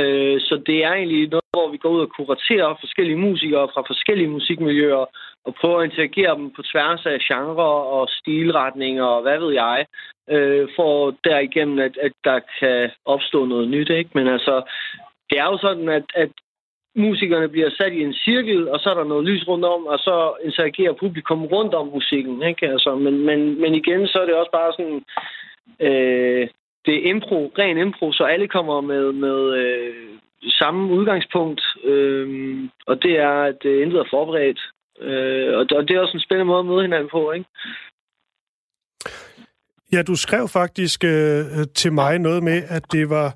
Øh, 0.00 0.40
så 0.40 0.54
det 0.66 0.78
er 0.84 0.92
egentlig 0.92 1.28
noget, 1.34 1.50
hvor 1.56 1.70
vi 1.72 1.78
går 1.82 1.90
ud 1.96 2.00
og 2.06 2.10
kuraterer 2.16 2.78
forskellige 2.84 3.22
musikere 3.26 3.68
fra 3.74 3.82
forskellige 3.90 4.34
musikmiljøer, 4.36 5.04
og 5.44 5.54
prøver 5.54 5.78
at 5.80 5.84
interagere 5.84 6.36
dem 6.36 6.50
på 6.50 6.62
tværs 6.62 7.06
af 7.06 7.18
genre 7.20 7.70
og 7.96 8.08
stilretninger 8.08 9.04
og 9.04 9.22
hvad 9.22 9.38
ved 9.38 9.52
jeg, 9.52 9.86
øh, 10.30 10.68
for 10.76 11.14
derigennem, 11.24 11.78
at, 11.78 11.96
at 11.96 12.12
der 12.24 12.40
kan 12.60 12.90
opstå 13.04 13.44
noget 13.44 13.68
nyt. 13.68 13.90
Ikke? 13.90 14.10
Men 14.14 14.28
altså, 14.28 14.62
det 15.30 15.38
er 15.38 15.44
jo 15.44 15.58
sådan, 15.58 15.88
at, 15.88 16.04
at 16.14 16.30
musikerne 16.96 17.48
bliver 17.48 17.70
sat 17.70 17.92
i 17.92 18.02
en 18.02 18.14
cirkel, 18.14 18.68
og 18.68 18.80
så 18.80 18.90
er 18.90 18.94
der 18.94 19.04
noget 19.04 19.24
lys 19.24 19.48
rundt 19.48 19.64
om, 19.64 19.86
og 19.86 19.98
så 19.98 20.34
interagerer 20.44 20.92
publikum 20.92 21.44
rundt 21.46 21.74
om 21.74 21.86
musikken. 21.86 22.42
Ikke? 22.42 22.66
Altså, 22.68 22.94
men, 22.94 23.26
men, 23.26 23.60
men 23.60 23.74
igen, 23.74 24.06
så 24.06 24.18
er 24.18 24.26
det 24.26 24.34
også 24.34 24.50
bare 24.52 24.72
sådan... 24.72 25.02
Øh, 25.80 26.48
det 26.86 26.94
er 26.94 27.10
impro, 27.10 27.52
ren 27.58 27.78
impro, 27.78 28.12
så 28.12 28.24
alle 28.24 28.48
kommer 28.48 28.80
med, 28.80 29.12
med 29.12 29.56
øh, 29.56 29.94
samme 30.48 30.92
udgangspunkt, 30.94 31.62
øh, 31.84 32.58
og 32.86 33.02
det 33.02 33.18
er, 33.18 33.42
at 33.42 33.56
det 33.62 33.80
intet 33.82 34.00
er 34.00 34.04
forberedt. 34.10 34.60
Øh, 35.00 35.58
og 35.58 35.88
det 35.88 35.96
er 35.96 36.00
også 36.00 36.16
en 36.16 36.26
spændende 36.26 36.44
måde 36.44 36.58
at 36.58 36.66
møde 36.66 36.82
hinanden 36.82 37.08
på, 37.10 37.32
ikke? 37.32 37.46
Ja, 39.92 40.02
du 40.02 40.16
skrev 40.16 40.48
faktisk 40.48 41.04
øh, 41.04 41.44
til 41.74 41.92
mig 41.92 42.18
noget 42.18 42.42
med, 42.42 42.62
at 42.68 42.92
det 42.92 43.10
var... 43.10 43.28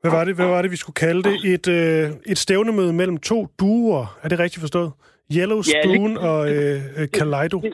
Hvad 0.00 0.10
var 0.10 0.24
det, 0.24 0.34
hvad 0.36 0.46
var 0.46 0.62
det 0.62 0.70
vi 0.70 0.76
skulle 0.76 1.00
kalde 1.06 1.22
det? 1.28 1.36
Et, 1.54 1.68
øh, 1.68 2.10
et 2.32 2.38
stævnemøde 2.38 2.92
mellem 2.92 3.18
to 3.18 3.46
duer. 3.60 4.18
Er 4.22 4.28
det 4.28 4.38
rigtigt 4.38 4.60
forstået? 4.60 4.92
Yellow 5.36 5.62
Spoon 5.62 6.12
ja, 6.12 6.26
og 6.28 6.40
øh, 6.54 6.78
øh, 6.98 7.08
Kaleido. 7.16 7.58
Det, 7.60 7.72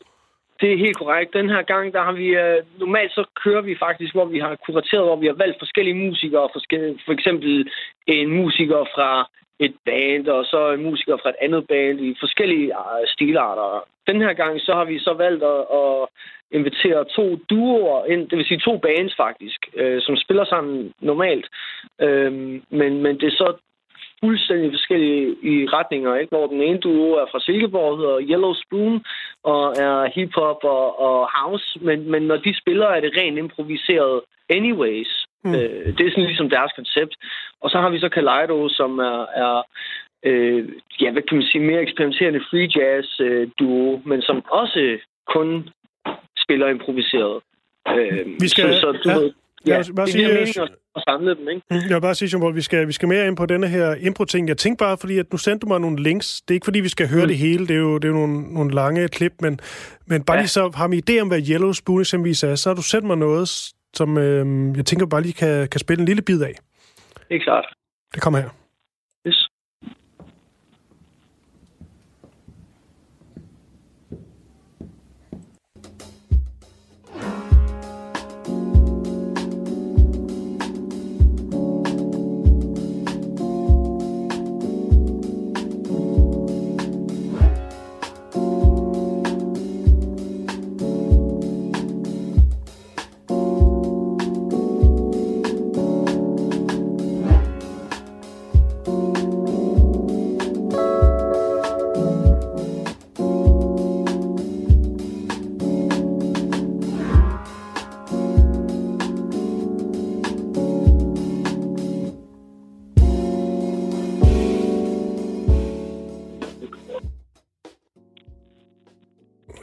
det 0.61 0.73
er 0.73 0.79
helt 0.79 0.97
korrekt. 0.97 1.35
Den 1.35 1.49
her 1.55 1.63
gang, 1.63 1.93
der 1.93 2.03
har 2.03 2.13
vi... 2.13 2.29
Øh, 2.45 2.63
normalt 2.79 3.13
så 3.13 3.25
kører 3.45 3.63
vi 3.63 3.77
faktisk, 3.87 4.13
hvor 4.15 4.25
vi 4.25 4.39
har 4.39 4.57
kurateret, 4.67 5.05
hvor 5.05 5.17
vi 5.17 5.27
har 5.27 5.39
valgt 5.45 5.59
forskellige 5.59 6.01
musikere. 6.07 6.49
Forskellige, 6.53 6.99
for 7.07 7.13
eksempel 7.13 7.69
en 8.07 8.31
musiker 8.31 8.83
fra 8.95 9.11
et 9.61 9.75
band, 9.85 10.29
og 10.29 10.45
så 10.45 10.77
musikere 10.79 11.19
fra 11.23 11.29
et 11.31 11.37
andet 11.41 11.67
band 11.69 12.01
i 12.01 12.17
forskellige 12.21 12.67
øh, 12.67 13.07
stilarter. 13.07 13.89
Den 14.07 14.21
her 14.21 14.33
gang, 14.33 14.61
så 14.61 14.73
har 14.73 14.85
vi 14.85 14.99
så 14.99 15.13
valgt 15.13 15.45
at, 15.45 15.61
at 15.81 16.09
invitere 16.51 17.05
to 17.05 17.37
duoer 17.51 18.05
ind, 18.07 18.29
det 18.29 18.39
vil 18.39 18.47
sige 18.47 18.67
to 18.69 18.79
bands 18.79 19.15
faktisk, 19.17 19.61
øh, 19.75 20.03
som 20.03 20.17
spiller 20.17 20.45
sammen 20.45 20.93
normalt. 21.01 21.47
Øh, 22.01 22.33
men, 22.71 22.93
men 23.03 23.21
det 23.21 23.27
er 23.27 23.37
så 23.37 23.57
fuldstændig 24.25 24.73
forskellige 24.73 25.37
i 25.43 25.55
retninger, 25.67 26.15
ikke? 26.15 26.31
hvor 26.37 26.47
den 26.47 26.61
ene 26.63 26.79
duo 26.79 27.13
er 27.13 27.27
fra 27.31 27.41
Silkeborg, 27.41 27.99
hedder 27.99 28.27
Yellow 28.31 28.55
Spoon, 28.55 29.05
og 29.43 29.63
er 29.87 30.11
hiphop 30.15 30.61
og, 30.65 31.01
og 31.01 31.29
house, 31.39 31.79
men, 31.81 32.11
men 32.11 32.23
når 32.23 32.37
de 32.37 32.61
spiller, 32.63 32.87
er 32.87 33.01
det 33.01 33.17
rent 33.17 33.39
improviseret 33.39 34.21
anyways. 34.49 35.24
Mm. 35.45 35.55
Øh, 35.55 35.87
det 35.97 36.03
er 36.07 36.11
sådan 36.11 36.31
ligesom 36.33 36.51
deres 36.51 36.73
koncept. 36.77 37.15
Og 37.63 37.71
så 37.71 37.79
har 37.83 37.91
vi 37.91 37.99
så 38.01 38.09
Kaleido, 38.09 38.69
som 38.69 38.99
er, 38.99 39.21
er 39.45 39.63
øh, 40.29 40.69
ja, 41.01 41.11
hvad 41.13 41.23
kan 41.23 41.37
man 41.37 41.47
sige, 41.47 41.65
mere 41.71 41.83
eksperimenterende 41.83 42.45
free 42.51 42.69
jazz 42.77 43.21
øh, 43.21 43.49
duo, 43.59 44.01
men 44.05 44.23
som 44.23 44.45
også 44.51 44.99
kun 45.35 45.69
spiller 46.45 46.69
improviseret. 46.69 47.37
Øh, 47.97 48.27
vi 48.41 48.49
skal, 48.49 48.75
så, 48.75 48.81
så 48.81 48.93
du 49.05 49.11
ja. 49.11 49.17
ved, 49.17 49.33
Ja, 49.67 49.77
jeg 49.77 49.85
bare 49.97 50.07
det 50.07 50.13
sige, 50.13 50.29
meningen 50.29 50.63
at, 50.97 51.03
samle 51.09 51.35
dem, 51.35 51.49
ikke? 51.49 51.63
Mm, 51.71 51.77
jeg 51.77 51.95
vil 51.95 52.01
bare 52.01 52.15
sige, 52.15 52.39
Jean 52.39 52.57
vi 52.57 52.61
skal, 52.61 52.87
vi 52.87 52.93
skal 52.93 53.09
mere 53.09 53.27
ind 53.27 53.37
på 53.37 53.47
denne 53.47 53.69
her 53.69 53.95
impro-ting. 54.01 54.49
Jeg 54.49 54.57
tænkte 54.57 54.85
bare, 54.85 54.97
fordi 54.99 55.19
at 55.19 55.33
nu 55.33 55.39
sendte 55.39 55.65
du 55.65 55.69
mig 55.69 55.81
nogle 55.81 56.03
links. 56.03 56.41
Det 56.43 56.51
er 56.51 56.55
ikke, 56.55 56.65
fordi 56.65 56.81
vi 56.81 56.89
skal 56.89 57.09
høre 57.09 57.23
mm. 57.23 57.29
det 57.29 57.39
hele. 57.39 57.67
Det 57.67 57.77
er 57.77 57.81
jo, 57.81 57.99
det 57.99 58.05
er 58.05 58.09
jo 58.09 58.15
nogle, 58.15 58.55
nogle 58.55 58.75
lange 58.75 59.09
klip, 59.09 59.33
men, 59.41 59.61
men 60.07 60.25
bare 60.25 60.37
ja. 60.37 60.41
lige 60.43 60.49
så 60.49 60.73
har 60.75 60.89
vi 60.89 61.03
idé 61.11 61.21
om, 61.21 61.29
hvad 61.29 61.41
Yellow 61.51 61.73
Spoon 61.73 62.01
eksempelvis 62.01 62.43
er. 62.43 62.55
Så 62.55 62.69
har 62.69 62.75
du 62.75 62.83
sendt 62.83 63.07
mig 63.07 63.17
noget, 63.17 63.49
som 63.95 64.19
øh, 64.19 64.77
jeg 64.77 64.87
tænker 64.87 65.07
bare 65.07 65.23
lige 65.23 65.33
kan, 65.33 65.69
kan 65.69 65.81
spille 65.81 66.01
en 66.01 66.07
lille 66.07 66.23
bid 66.23 66.43
af. 66.43 66.55
Er 67.31 67.39
klart. 67.45 67.65
Det 68.15 68.23
kommer 68.23 68.41
her. 68.41 68.64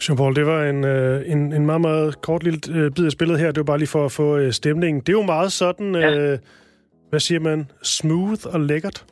Jean-Paul, 0.03 0.33
det 0.35 0.45
var 0.45 0.63
en, 0.63 0.83
øh, 0.85 1.31
en, 1.31 1.53
en 1.53 1.65
meget, 1.65 1.81
meget 1.81 2.21
kort 2.21 2.43
lille 2.43 2.59
øh, 2.75 2.91
bid 2.95 3.05
af 3.05 3.11
spillet 3.11 3.39
her. 3.39 3.47
Det 3.47 3.57
var 3.57 3.71
bare 3.71 3.77
lige 3.77 3.95
for 3.95 4.05
at 4.05 4.11
få 4.11 4.37
øh, 4.37 4.51
stemningen. 4.51 4.99
Det 5.01 5.09
er 5.09 5.19
jo 5.21 5.31
meget 5.35 5.51
sådan, 5.51 5.95
ja. 5.95 6.09
øh, 6.17 6.37
hvad 7.09 7.19
siger 7.19 7.39
man, 7.39 7.59
smooth 7.83 8.43
og 8.53 8.59
lækkert. 8.59 9.05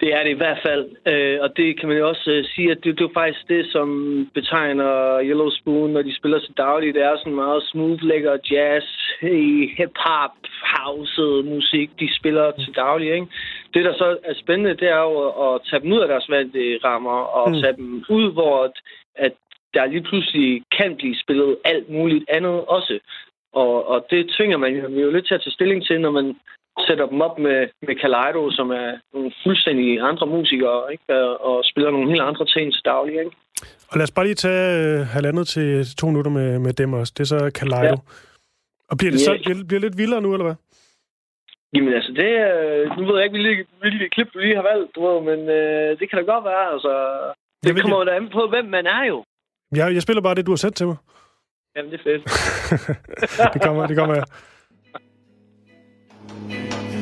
Det 0.00 0.08
er 0.14 0.22
det 0.22 0.30
i 0.30 0.40
hvert 0.42 0.60
fald, 0.66 0.84
øh, 1.12 1.38
og 1.44 1.56
det 1.56 1.80
kan 1.80 1.88
man 1.88 1.98
jo 1.98 2.08
også 2.08 2.30
øh, 2.30 2.44
sige, 2.44 2.70
at 2.70 2.78
det, 2.84 2.98
det 2.98 3.04
er 3.04 3.18
faktisk 3.22 3.48
det, 3.48 3.66
som 3.72 3.88
betegner 4.34 5.20
Yellow 5.22 5.50
Spoon, 5.50 5.90
når 5.90 6.02
de 6.02 6.16
spiller 6.16 6.40
så 6.40 6.52
dagligt. 6.56 6.94
Det 6.94 7.02
er 7.02 7.16
sådan 7.18 7.34
meget 7.34 7.62
smooth, 7.62 8.02
lækker 8.02 8.36
jazz, 8.50 8.84
hip-hop, 9.76 10.36
house 10.76 11.22
musik, 11.54 11.90
de 12.00 12.08
spiller 12.18 12.50
til 12.50 12.74
daglig. 12.74 13.08
Ikke? 13.14 13.26
Det, 13.74 13.84
der 13.84 13.94
så 13.94 14.16
er 14.24 14.34
spændende, 14.34 14.76
det 14.80 14.88
er 14.88 15.02
jo 15.10 15.14
at 15.46 15.60
tage 15.70 15.82
dem 15.82 15.92
ud 15.92 16.00
af 16.00 16.08
deres 16.08 16.30
vante 16.30 16.78
rammer 16.84 17.18
og 17.38 17.50
mm. 17.50 17.60
tage 17.62 17.76
dem 17.76 18.04
ud, 18.08 18.32
hvor 18.32 18.72
at 19.16 19.32
der 19.76 19.86
lige 19.86 20.06
pludselig 20.08 20.62
kan 20.78 20.90
blive 20.96 21.16
spillet 21.22 21.50
alt 21.64 21.88
muligt 21.96 22.24
andet 22.36 22.56
også. 22.76 22.94
Og, 23.62 23.88
og 23.92 23.98
det 24.10 24.20
tvinger 24.36 24.58
man 24.64 24.70
jo, 24.74 25.10
lidt 25.10 25.26
til 25.26 25.34
at 25.38 25.42
tage 25.42 25.56
stilling 25.58 25.80
til, 25.86 26.00
når 26.00 26.10
man 26.18 26.26
sætter 26.86 27.06
dem 27.06 27.20
op 27.26 27.38
med, 27.38 27.58
med 27.86 27.94
Kaleido, 28.02 28.50
som 28.50 28.70
er 28.70 28.90
nogle 29.14 29.32
fuldstændig 29.44 30.00
andre 30.10 30.26
musikere, 30.26 30.92
ikke? 30.92 31.04
og 31.48 31.64
spiller 31.70 31.90
nogle 31.90 32.10
helt 32.12 32.22
andre 32.30 32.46
ting 32.54 32.72
til 32.72 32.82
daglig. 32.84 33.14
Ikke? 33.18 33.36
Og 33.90 33.94
lad 33.96 34.02
os 34.08 34.16
bare 34.16 34.26
lige 34.26 34.42
tage 34.46 34.64
øh, 34.78 35.06
halvandet 35.14 35.46
til 35.48 35.96
to 36.00 36.06
minutter 36.06 36.30
med, 36.30 36.58
med 36.58 36.72
dem 36.72 36.92
også. 36.92 37.12
Det 37.16 37.22
er 37.22 37.30
så 37.34 37.50
Kaleido. 37.60 37.96
Ja. 37.96 38.26
Og 38.90 38.94
bliver 38.98 39.10
det 39.10 39.20
så 39.20 39.38
bliver, 39.44 39.64
bliver 39.68 39.80
lidt 39.80 39.98
vildere 39.98 40.22
nu, 40.22 40.32
eller 40.32 40.48
hvad? 40.48 40.58
Jamen 41.74 41.92
altså, 41.98 42.12
det, 42.20 42.28
nu 42.98 43.02
ved 43.06 43.16
jeg 43.16 43.24
ikke, 43.24 43.38
hvilke, 43.38 43.64
hvilke 43.80 44.08
klip 44.14 44.28
du 44.34 44.38
lige 44.38 44.58
har 44.60 44.66
valgt, 44.70 44.94
du 44.94 45.00
ved, 45.06 45.18
men 45.30 45.40
øh, 45.58 45.98
det 45.98 46.04
kan 46.10 46.18
da 46.18 46.24
godt 46.32 46.44
være. 46.44 46.66
Altså, 46.74 46.92
det 47.62 47.82
kommer 47.82 47.98
jo 47.98 48.04
da 48.04 48.16
an 48.16 48.28
på, 48.36 48.42
hvem 48.52 48.64
man 48.76 48.86
er 48.86 49.04
jo. 49.12 49.18
Ja, 49.76 49.86
jeg 49.86 50.02
spiller 50.02 50.22
bare 50.22 50.34
det, 50.34 50.46
du 50.46 50.50
har 50.50 50.56
sendt 50.56 50.76
til 50.76 50.86
mig. 50.86 50.96
Jamen, 51.76 51.92
det 51.92 52.00
er 52.00 52.04
fedt. 52.04 52.22
det 53.54 53.62
kommer, 53.62 53.86
det 53.86 53.96
kommer 53.96 54.14
jeg. 54.14 54.24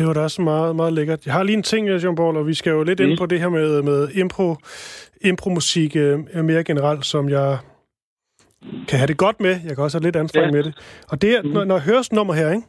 det 0.00 0.08
var 0.08 0.14
da 0.14 0.20
også 0.20 0.42
meget, 0.42 0.76
meget 0.76 0.92
lækkert. 0.92 1.26
Jeg 1.26 1.34
har 1.34 1.42
lige 1.42 1.56
en 1.56 1.62
ting, 1.62 1.88
Jean 1.88 2.14
Paul, 2.14 2.36
og 2.36 2.46
vi 2.46 2.54
skal 2.54 2.70
jo 2.70 2.82
lidt 2.82 3.00
mm. 3.00 3.06
ind 3.06 3.18
på 3.18 3.26
det 3.26 3.40
her 3.40 3.48
med, 3.48 3.82
med 3.82 4.08
impro, 4.08 4.56
impro-musik 5.20 5.96
øh, 5.96 6.44
mere 6.44 6.64
generelt, 6.64 7.06
som 7.06 7.28
jeg 7.28 7.58
kan 8.88 8.98
have 8.98 9.06
det 9.06 9.16
godt 9.16 9.40
med. 9.40 9.50
Jeg 9.50 9.74
kan 9.74 9.78
også 9.78 9.98
have 9.98 10.04
lidt 10.04 10.16
anstrengt 10.16 10.46
ja. 10.46 10.52
med 10.52 10.62
det. 10.62 10.74
Og 11.08 11.22
det 11.22 11.36
er, 11.36 11.42
mm. 11.42 11.48
når, 11.48 11.64
når 11.64 11.74
jeg 11.74 11.82
hører 11.82 12.02
sådan 12.02 12.16
nummer 12.16 12.34
her, 12.34 12.50
ikke? 12.50 12.62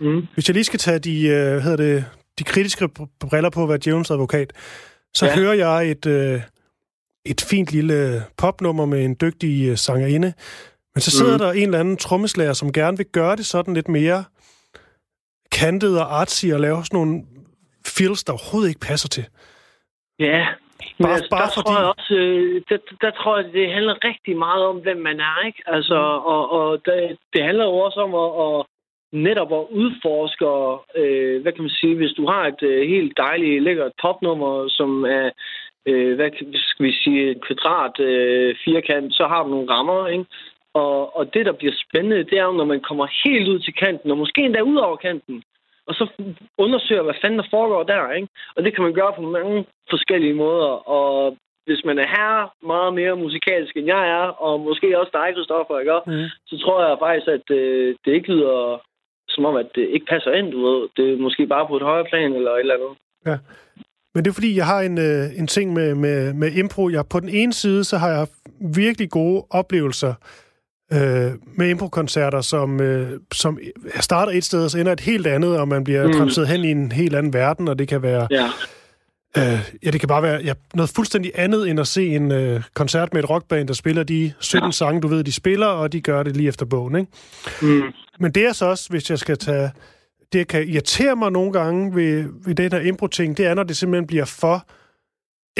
Mm. 0.00 0.26
hvis 0.34 0.48
jeg 0.48 0.54
lige 0.54 0.64
skal 0.64 0.78
tage 0.78 0.98
de, 0.98 1.26
øh, 1.26 1.58
hedder 1.58 1.76
det, 1.76 2.04
de 2.38 2.44
kritiske 2.44 2.88
briller 3.20 3.50
på 3.50 3.62
at 3.62 3.68
være 3.68 3.78
Jones 3.86 4.10
advokat, 4.10 4.52
så 5.14 5.26
ja. 5.26 5.34
hører 5.34 5.54
jeg 5.54 5.90
et, 5.90 6.06
øh, 6.06 6.40
et 7.26 7.40
fint 7.40 7.72
lille 7.72 8.24
popnummer 8.36 8.86
med 8.86 9.04
en 9.04 9.16
dygtig 9.20 9.68
øh, 9.68 9.76
sangerinde, 9.76 10.32
men 10.94 11.00
så 11.00 11.10
sidder 11.10 11.32
mm. 11.32 11.38
der 11.38 11.52
en 11.52 11.62
eller 11.62 11.80
anden 11.80 11.96
trommeslager, 11.96 12.52
som 12.52 12.72
gerne 12.72 12.96
vil 12.96 13.06
gøre 13.06 13.36
det 13.36 13.46
sådan 13.46 13.74
lidt 13.74 13.88
mere 13.88 14.24
kantet 15.58 16.00
og 16.00 16.20
artsy 16.20 16.46
og 16.54 16.60
lave 16.60 16.84
sådan 16.84 16.98
nogle 17.00 17.16
feels, 17.96 18.24
der 18.24 18.32
overhovedet 18.32 18.68
ikke 18.68 18.86
passer 18.90 19.08
til. 19.08 19.24
Ja, 20.18 20.46
men 20.98 21.06
bare, 21.06 21.14
altså, 21.14 21.30
bare 21.30 21.46
der, 21.46 21.54
fordi... 21.54 21.66
tror 21.66 21.80
jeg 21.80 21.92
også, 21.98 22.14
øh, 22.14 22.62
der, 22.68 22.78
der 23.00 23.10
tror 23.10 23.36
jeg, 23.38 23.52
det 23.52 23.72
handler 23.72 24.04
rigtig 24.04 24.36
meget 24.36 24.62
om, 24.70 24.76
hvem 24.76 24.96
man 25.08 25.20
er, 25.20 25.46
ikke? 25.46 25.62
Altså, 25.66 25.94
mm. 25.94 26.24
og, 26.32 26.42
og 26.58 26.66
det, 26.84 27.18
det 27.32 27.42
handler 27.44 27.64
jo 27.64 27.76
også 27.86 28.00
om 28.00 28.12
at, 28.24 28.30
at 28.46 28.66
netop 29.12 29.52
at 29.52 29.66
udforske, 29.80 30.46
øh, 31.00 31.42
hvad 31.42 31.52
kan 31.52 31.62
man 31.62 31.78
sige, 31.80 31.96
hvis 31.96 32.12
du 32.18 32.26
har 32.26 32.46
et 32.46 32.62
øh, 32.62 32.88
helt 32.88 33.16
dejligt, 33.16 33.62
lækkert 33.62 33.92
popnummer, 34.02 34.68
som 34.68 35.04
er, 35.04 35.30
øh, 35.86 36.14
hvad 36.14 36.30
skal 36.54 36.86
vi 36.86 36.92
sige, 36.92 37.30
et 37.30 37.40
kvadrat 37.46 38.00
øh, 38.00 38.56
firkant, 38.64 39.14
så 39.14 39.26
har 39.26 39.42
du 39.42 39.48
nogle 39.48 39.70
rammer, 39.70 40.06
ikke? 40.06 40.24
Og, 40.74 41.16
og 41.16 41.34
det, 41.34 41.46
der 41.46 41.52
bliver 41.52 41.72
spændende, 41.84 42.24
det 42.30 42.38
er 42.38 42.44
jo, 42.44 42.52
når 42.52 42.64
man 42.64 42.80
kommer 42.80 43.06
helt 43.24 43.48
ud 43.48 43.58
til 43.58 43.74
kanten, 43.74 44.10
og 44.10 44.18
måske 44.18 44.40
endda 44.42 44.60
ud 44.60 44.76
over 44.76 44.96
kanten, 44.96 45.42
og 45.86 45.94
så 45.94 46.04
undersøger, 46.58 47.02
hvad 47.02 47.20
fanden 47.22 47.38
der 47.38 47.48
foregår 47.50 47.82
der, 47.82 48.12
ikke? 48.12 48.28
Og 48.56 48.64
det 48.64 48.74
kan 48.74 48.84
man 48.84 48.94
gøre 48.94 49.12
på 49.16 49.22
mange 49.22 49.66
forskellige 49.90 50.34
måder, 50.34 50.72
og 50.96 51.36
hvis 51.66 51.84
man 51.84 51.98
er 51.98 52.08
her 52.16 52.54
meget 52.72 52.94
mere 52.94 53.16
musikalsk, 53.16 53.76
end 53.76 53.86
jeg 53.86 54.02
er, 54.18 54.26
og 54.46 54.60
måske 54.60 54.98
også 55.00 55.12
dig, 55.12 55.28
Christoffer, 55.34 55.78
ikke? 55.78 56.00
Mm. 56.06 56.28
så 56.46 56.54
tror 56.62 56.88
jeg 56.88 56.96
faktisk, 57.04 57.28
at 57.28 57.46
øh, 57.56 57.96
det 58.04 58.12
ikke 58.12 58.32
lyder 58.34 58.80
som 59.28 59.44
om, 59.44 59.56
at 59.56 59.68
det 59.74 59.88
ikke 59.94 60.06
passer 60.06 60.32
ind, 60.32 60.52
du 60.52 60.58
ved. 60.66 60.88
Det 60.96 61.12
er 61.12 61.18
måske 61.26 61.46
bare 61.46 61.66
på 61.68 61.76
et 61.76 61.82
højere 61.82 62.08
plan, 62.10 62.32
eller 62.32 62.50
et 62.50 62.60
eller 62.60 62.74
andet. 62.74 62.94
Ja. 63.26 63.36
Men 64.14 64.24
det 64.24 64.30
er 64.30 64.38
fordi, 64.40 64.56
jeg 64.56 64.66
har 64.66 64.80
en, 64.80 64.98
øh, 64.98 65.24
en 65.40 65.46
ting 65.46 65.72
med, 65.72 65.94
med, 65.94 66.34
med 66.34 66.52
impro. 66.52 66.88
Jeg, 66.88 67.04
på 67.10 67.20
den 67.20 67.28
ene 67.28 67.52
side, 67.52 67.84
så 67.84 67.96
har 67.96 68.08
jeg 68.08 68.26
virkelig 68.60 69.10
gode 69.10 69.46
oplevelser 69.50 70.14
øh, 70.92 71.32
med 71.54 71.68
improkoncerter, 71.68 72.40
som, 72.40 72.80
øh, 72.80 73.20
som 73.32 73.58
starter 74.00 74.32
et 74.32 74.44
sted, 74.44 74.64
og 74.64 74.70
så 74.70 74.78
ender 74.78 74.92
et 74.92 75.00
helt 75.00 75.26
andet, 75.26 75.58
og 75.58 75.68
man 75.68 75.84
bliver 75.84 76.06
mm. 76.06 76.12
transporteret 76.12 76.48
hen 76.48 76.64
i 76.64 76.70
en 76.70 76.92
helt 76.92 77.16
anden 77.16 77.32
verden, 77.32 77.68
og 77.68 77.78
det 77.78 77.88
kan 77.88 78.02
være... 78.02 78.28
Ja. 78.30 78.50
Øh, 79.38 79.60
ja, 79.84 79.90
det 79.90 80.00
kan 80.00 80.08
bare 80.08 80.22
være 80.22 80.40
ja, 80.44 80.52
noget 80.74 80.90
fuldstændig 80.90 81.32
andet, 81.34 81.70
end 81.70 81.80
at 81.80 81.86
se 81.86 82.06
en 82.06 82.32
øh, 82.32 82.62
koncert 82.74 83.12
med 83.12 83.22
et 83.22 83.30
rockband, 83.30 83.68
der 83.68 83.74
spiller 83.74 84.02
de 84.02 84.32
17 84.40 84.66
ja. 84.66 84.70
sange, 84.70 85.00
du 85.00 85.08
ved, 85.08 85.24
de 85.24 85.32
spiller, 85.32 85.66
og 85.66 85.92
de 85.92 86.00
gør 86.00 86.22
det 86.22 86.36
lige 86.36 86.48
efter 86.48 86.66
bogen, 86.66 86.96
ikke? 86.96 87.10
Mm. 87.62 87.82
Men 88.20 88.32
det 88.32 88.46
er 88.46 88.52
så 88.52 88.66
også, 88.66 88.86
hvis 88.90 89.10
jeg 89.10 89.18
skal 89.18 89.38
tage... 89.38 89.70
Det 90.32 90.48
kan 90.48 90.68
irritere 90.68 91.16
mig 91.16 91.32
nogle 91.32 91.52
gange 91.52 91.94
ved, 91.94 92.24
ved 92.46 92.54
det 92.54 92.70
der 92.70 92.80
impro-ting, 92.80 93.36
det 93.36 93.46
er, 93.46 93.54
når 93.54 93.62
det 93.62 93.76
simpelthen 93.76 94.06
bliver 94.06 94.24
for 94.24 94.66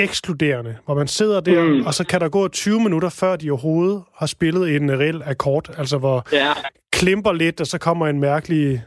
ekskluderende, 0.03 0.76
hvor 0.84 0.94
man 0.94 1.07
sidder 1.07 1.40
der, 1.40 1.62
mm. 1.64 1.86
og 1.86 1.94
så 1.94 2.07
kan 2.07 2.20
der 2.20 2.28
gå 2.28 2.48
20 2.48 2.80
minutter, 2.80 3.16
før 3.20 3.36
de 3.36 3.51
overhovedet 3.51 4.03
har 4.16 4.26
spillet 4.26 4.76
en 4.76 4.98
reel 5.01 5.22
akkord, 5.26 5.70
altså 5.78 5.98
hvor 5.98 6.26
ja. 6.32 6.53
klimper 6.92 7.32
lidt, 7.32 7.61
og 7.61 7.66
så 7.66 7.78
kommer 7.78 8.07
en 8.07 8.20
mærkelig 8.20 8.82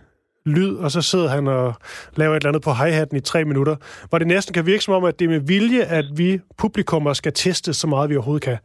lyd, 0.46 0.76
og 0.76 0.92
så 0.92 1.02
sidder 1.02 1.30
han 1.30 1.48
og 1.48 1.74
laver 2.16 2.34
et 2.36 2.40
eller 2.40 2.50
andet 2.50 2.64
på 2.64 2.70
hi-hatten 2.70 3.18
i 3.18 3.22
tre 3.22 3.46
minutter, 3.46 3.76
hvor 4.10 4.18
det 4.18 4.28
næsten 4.28 4.54
kan 4.54 4.66
virke 4.66 4.84
som 4.84 4.94
om, 4.94 5.04
at 5.04 5.20
det 5.20 5.26
er 5.26 5.30
med 5.30 5.48
vilje, 5.48 5.82
at 5.84 6.06
vi 6.18 6.40
publikummer 6.58 7.14
skal 7.14 7.34
teste 7.34 7.74
så 7.74 7.88
meget, 7.88 8.10
vi 8.10 8.16
overhovedet 8.16 8.44
kan. 8.44 8.58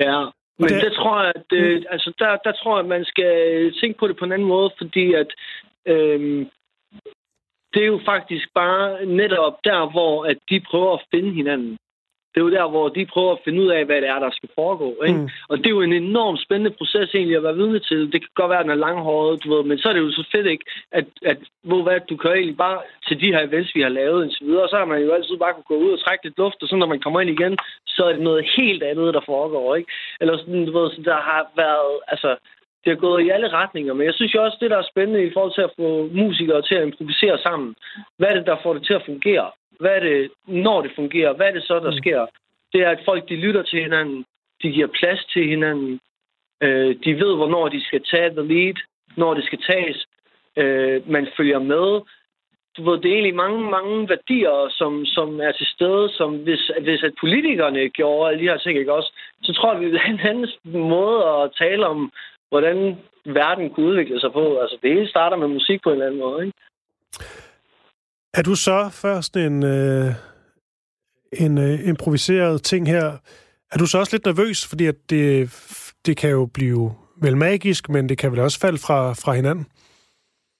Ja, 0.00 0.24
men 0.58 0.68
det, 0.68 0.82
det 0.82 0.92
tror 0.92 1.22
jeg, 1.22 1.32
at, 1.34 1.42
det, 1.50 1.78
mm. 1.78 1.84
altså 1.90 2.12
der, 2.18 2.36
der 2.44 2.52
tror 2.52 2.76
jeg, 2.76 2.84
at 2.84 2.88
man 2.88 3.04
skal 3.04 3.32
tænke 3.80 3.98
på 3.98 4.08
det 4.08 4.16
på 4.16 4.24
en 4.24 4.32
anden 4.32 4.48
måde, 4.48 4.70
fordi 4.78 5.14
at 5.14 5.30
øhm, 5.86 6.46
det 7.72 7.82
er 7.82 7.86
jo 7.86 8.00
faktisk 8.04 8.46
bare 8.54 9.06
netop 9.06 9.56
der, 9.64 9.90
hvor 9.90 10.24
at 10.24 10.38
de 10.50 10.60
prøver 10.70 10.94
at 10.94 11.04
finde 11.14 11.32
hinanden. 11.32 11.76
Det 12.36 12.42
er 12.42 12.48
jo 12.48 12.56
der, 12.58 12.68
hvor 12.68 12.88
de 12.88 13.06
prøver 13.06 13.32
at 13.32 13.44
finde 13.44 13.62
ud 13.62 13.68
af, 13.76 13.84
hvad 13.84 14.00
det 14.00 14.08
er, 14.08 14.18
der 14.18 14.30
skal 14.30 14.48
foregå. 14.54 14.88
Ikke? 15.06 15.18
Mm. 15.18 15.28
Og 15.48 15.58
det 15.58 15.66
er 15.66 15.76
jo 15.78 15.82
en 15.82 15.92
enormt 15.92 16.40
spændende 16.42 16.76
proces 16.78 17.14
egentlig 17.14 17.36
at 17.36 17.42
være 17.42 17.60
vidne 17.60 17.78
til. 17.78 18.12
Det 18.12 18.20
kan 18.20 18.30
godt 18.34 18.50
være, 18.50 18.58
at 18.58 18.64
den 18.64 18.76
er 18.76 18.84
langhåret, 18.86 19.44
du 19.44 19.54
ved, 19.54 19.62
men 19.64 19.78
så 19.78 19.88
er 19.88 19.92
det 19.92 20.00
jo 20.00 20.10
så 20.10 20.24
fedt 20.32 20.46
ikke, 20.46 20.64
at, 20.92 21.06
at 21.22 21.38
hvor, 21.68 21.82
hvad, 21.82 22.00
du 22.10 22.16
kan 22.16 22.30
egentlig 22.30 22.56
bare 22.56 22.78
til 23.08 23.20
de 23.20 23.32
her 23.34 23.42
events, 23.48 23.74
vi 23.74 23.80
har 23.80 23.88
lavet 23.88 24.24
indtil 24.24 24.46
videre, 24.46 24.68
så 24.68 24.76
har 24.76 24.84
man 24.84 25.02
jo 25.02 25.12
altid 25.12 25.36
bare 25.36 25.54
kunne 25.54 25.72
gå 25.72 25.78
ud 25.86 25.92
og 25.92 26.00
trække 26.00 26.24
lidt 26.24 26.38
luft, 26.38 26.62
og 26.62 26.68
så 26.68 26.76
når 26.76 26.86
man 26.86 27.00
kommer 27.00 27.20
ind 27.20 27.30
igen, 27.30 27.58
så 27.86 28.00
er 28.04 28.12
det 28.12 28.22
noget 28.22 28.50
helt 28.56 28.82
andet, 28.82 29.14
der 29.14 29.20
foregår. 29.26 29.74
Ikke? 29.74 29.90
Eller 30.20 30.38
sådan, 30.38 30.66
du 30.66 30.72
ved, 30.78 30.90
så 30.90 31.02
der 31.04 31.20
har 31.30 31.42
været, 31.56 31.92
altså, 32.08 32.30
det 32.86 32.94
har 32.94 33.00
gået 33.06 33.24
i 33.24 33.28
alle 33.28 33.48
retninger, 33.48 33.94
men 33.94 34.06
jeg 34.06 34.14
synes 34.14 34.34
jo 34.34 34.44
også, 34.44 34.58
det 34.60 34.70
der 34.70 34.78
er 34.78 34.90
spændende 34.92 35.26
i 35.26 35.32
forhold 35.34 35.54
til 35.54 35.68
at 35.68 35.74
få 35.80 36.08
musikere 36.22 36.62
til 36.62 36.74
at 36.74 36.86
improvisere 36.86 37.38
sammen. 37.38 37.74
Hvad 38.18 38.28
er 38.28 38.34
det, 38.34 38.46
der 38.46 38.56
får 38.62 38.72
det 38.74 38.86
til 38.86 38.94
at 38.98 39.06
fungere? 39.06 39.50
Hvad 39.80 39.90
er 39.90 40.00
det, 40.00 40.30
når 40.46 40.82
det 40.82 40.92
fungerer? 40.96 41.32
Hvad 41.32 41.46
er 41.46 41.52
det 41.52 41.62
så, 41.62 41.74
der 41.74 41.90
mm. 41.90 41.96
sker? 41.96 42.26
Det 42.72 42.80
er, 42.80 42.90
at 42.90 43.04
folk 43.04 43.28
de 43.28 43.36
lytter 43.36 43.62
til 43.62 43.82
hinanden, 43.82 44.24
de 44.62 44.70
giver 44.70 44.86
plads 44.86 45.24
til 45.24 45.48
hinanden, 45.48 46.00
øh, 46.62 46.96
de 47.04 47.14
ved, 47.14 47.36
hvornår 47.36 47.68
de 47.68 47.84
skal 47.84 48.02
tage 48.10 48.30
the 48.30 48.46
lead, 48.54 48.74
når 49.16 49.34
det 49.34 49.44
skal 49.44 49.58
tages, 49.62 50.06
øh, 50.56 51.10
man 51.10 51.28
følger 51.36 51.58
med. 51.58 52.00
Du 52.76 52.90
ved, 52.90 52.98
det 53.00 53.08
er 53.08 53.14
egentlig 53.14 53.34
mange, 53.34 53.70
mange 53.70 54.08
værdier, 54.08 54.68
som, 54.70 55.04
som 55.04 55.40
er 55.40 55.52
til 55.52 55.66
stede, 55.66 56.08
som 56.12 56.36
hvis, 56.36 56.70
hvis 56.80 57.02
at 57.02 57.14
politikerne 57.20 57.88
gjorde 57.88 58.28
alle 58.28 58.40
de 58.40 58.48
her 58.48 58.58
ting, 58.58 58.78
ikke 58.78 58.92
også, 58.92 59.12
så 59.42 59.52
tror 59.52 59.72
jeg, 59.72 59.80
vi 59.80 59.90
vil 59.90 59.98
have 59.98 60.14
en 60.14 60.26
anden 60.26 60.48
måde 60.88 61.24
at 61.24 61.50
tale 61.58 61.86
om, 61.86 62.12
hvordan 62.48 62.98
verden 63.24 63.70
kunne 63.70 63.86
udvikle 63.86 64.20
sig 64.20 64.32
på. 64.32 64.58
Altså, 64.58 64.76
det 64.82 64.94
hele 64.94 65.08
starter 65.08 65.36
med 65.36 65.48
musik 65.48 65.82
på 65.82 65.88
en 65.88 65.92
eller 65.92 66.06
anden 66.06 66.20
måde, 66.20 66.46
ikke? 66.46 66.58
Er 68.38 68.42
du 68.42 68.54
så 68.54 68.78
først 69.02 69.36
en, 69.36 69.56
øh, 69.64 70.10
en 71.44 71.58
øh, 71.58 71.88
improviseret 71.88 72.62
ting 72.62 72.88
her? 72.88 73.06
Er 73.72 73.78
du 73.78 73.86
så 73.86 73.98
også 73.98 74.16
lidt 74.16 74.26
nervøs, 74.26 74.68
fordi 74.70 74.86
at 74.86 74.98
det, 75.10 75.26
det 76.06 76.16
kan 76.16 76.30
jo 76.30 76.48
blive 76.54 76.82
vel 77.22 77.36
magisk, 77.36 77.88
men 77.88 78.08
det 78.08 78.18
kan 78.18 78.32
vel 78.32 78.40
også 78.40 78.60
falde 78.60 78.78
fra, 78.86 78.98
fra 79.22 79.32
hinanden? 79.32 79.66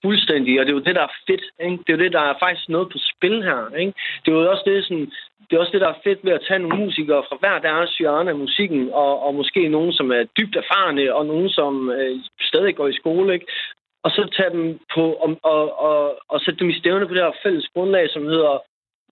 Fuldstændig, 0.05 0.61
og 0.61 0.67
det 0.67 0.73
er 0.73 0.79
jo 0.79 0.87
det, 0.89 0.95
der 0.95 1.03
er 1.11 1.17
fedt. 1.27 1.45
Ikke? 1.67 1.79
Det 1.85 1.91
er 1.93 1.97
jo 1.97 2.05
det, 2.05 2.13
der 2.13 2.25
er 2.31 2.35
faktisk 2.45 2.69
noget 2.69 2.89
på 2.93 2.99
spil 3.13 3.43
her. 3.43 3.61
Ikke? 3.83 3.93
Det 4.23 4.29
er 4.29 4.37
jo 4.37 4.51
også 4.51 4.67
det, 4.67 4.85
sådan, 4.85 5.11
det 5.47 5.53
er 5.53 5.61
også 5.61 5.73
det, 5.73 5.81
der 5.81 5.89
er 5.89 6.03
fedt 6.05 6.21
ved 6.25 6.33
at 6.33 6.45
tage 6.49 6.59
nogle 6.59 6.85
musikere 6.85 7.23
fra 7.29 7.37
hver 7.41 7.59
deres 7.69 7.91
hjørne 7.99 8.31
af 8.31 8.39
musikken, 8.45 8.83
og, 8.93 9.13
og 9.27 9.35
måske 9.35 9.69
nogen, 9.69 9.93
som 9.93 10.11
er 10.11 10.23
dybt 10.39 10.57
erfarne, 10.57 11.15
og 11.15 11.27
nogen, 11.27 11.49
som 11.49 11.91
øh, 11.91 12.17
stadig 12.41 12.77
går 12.77 12.89
i 12.89 12.99
skole, 13.01 13.35
ikke? 13.35 13.47
Og 14.07 14.11
så 14.17 14.23
tage 14.37 14.53
dem 14.57 14.65
på, 14.95 15.05
og, 15.25 15.31
og, 15.53 15.63
og, 15.89 15.99
og 16.33 16.41
sætte 16.41 16.61
dem 16.61 16.71
i 16.71 16.79
stævne 16.81 17.07
på 17.09 17.15
det 17.15 17.23
her 17.23 17.41
fælles 17.45 17.69
grundlag, 17.75 18.07
som 18.11 18.23
hedder, 18.33 18.55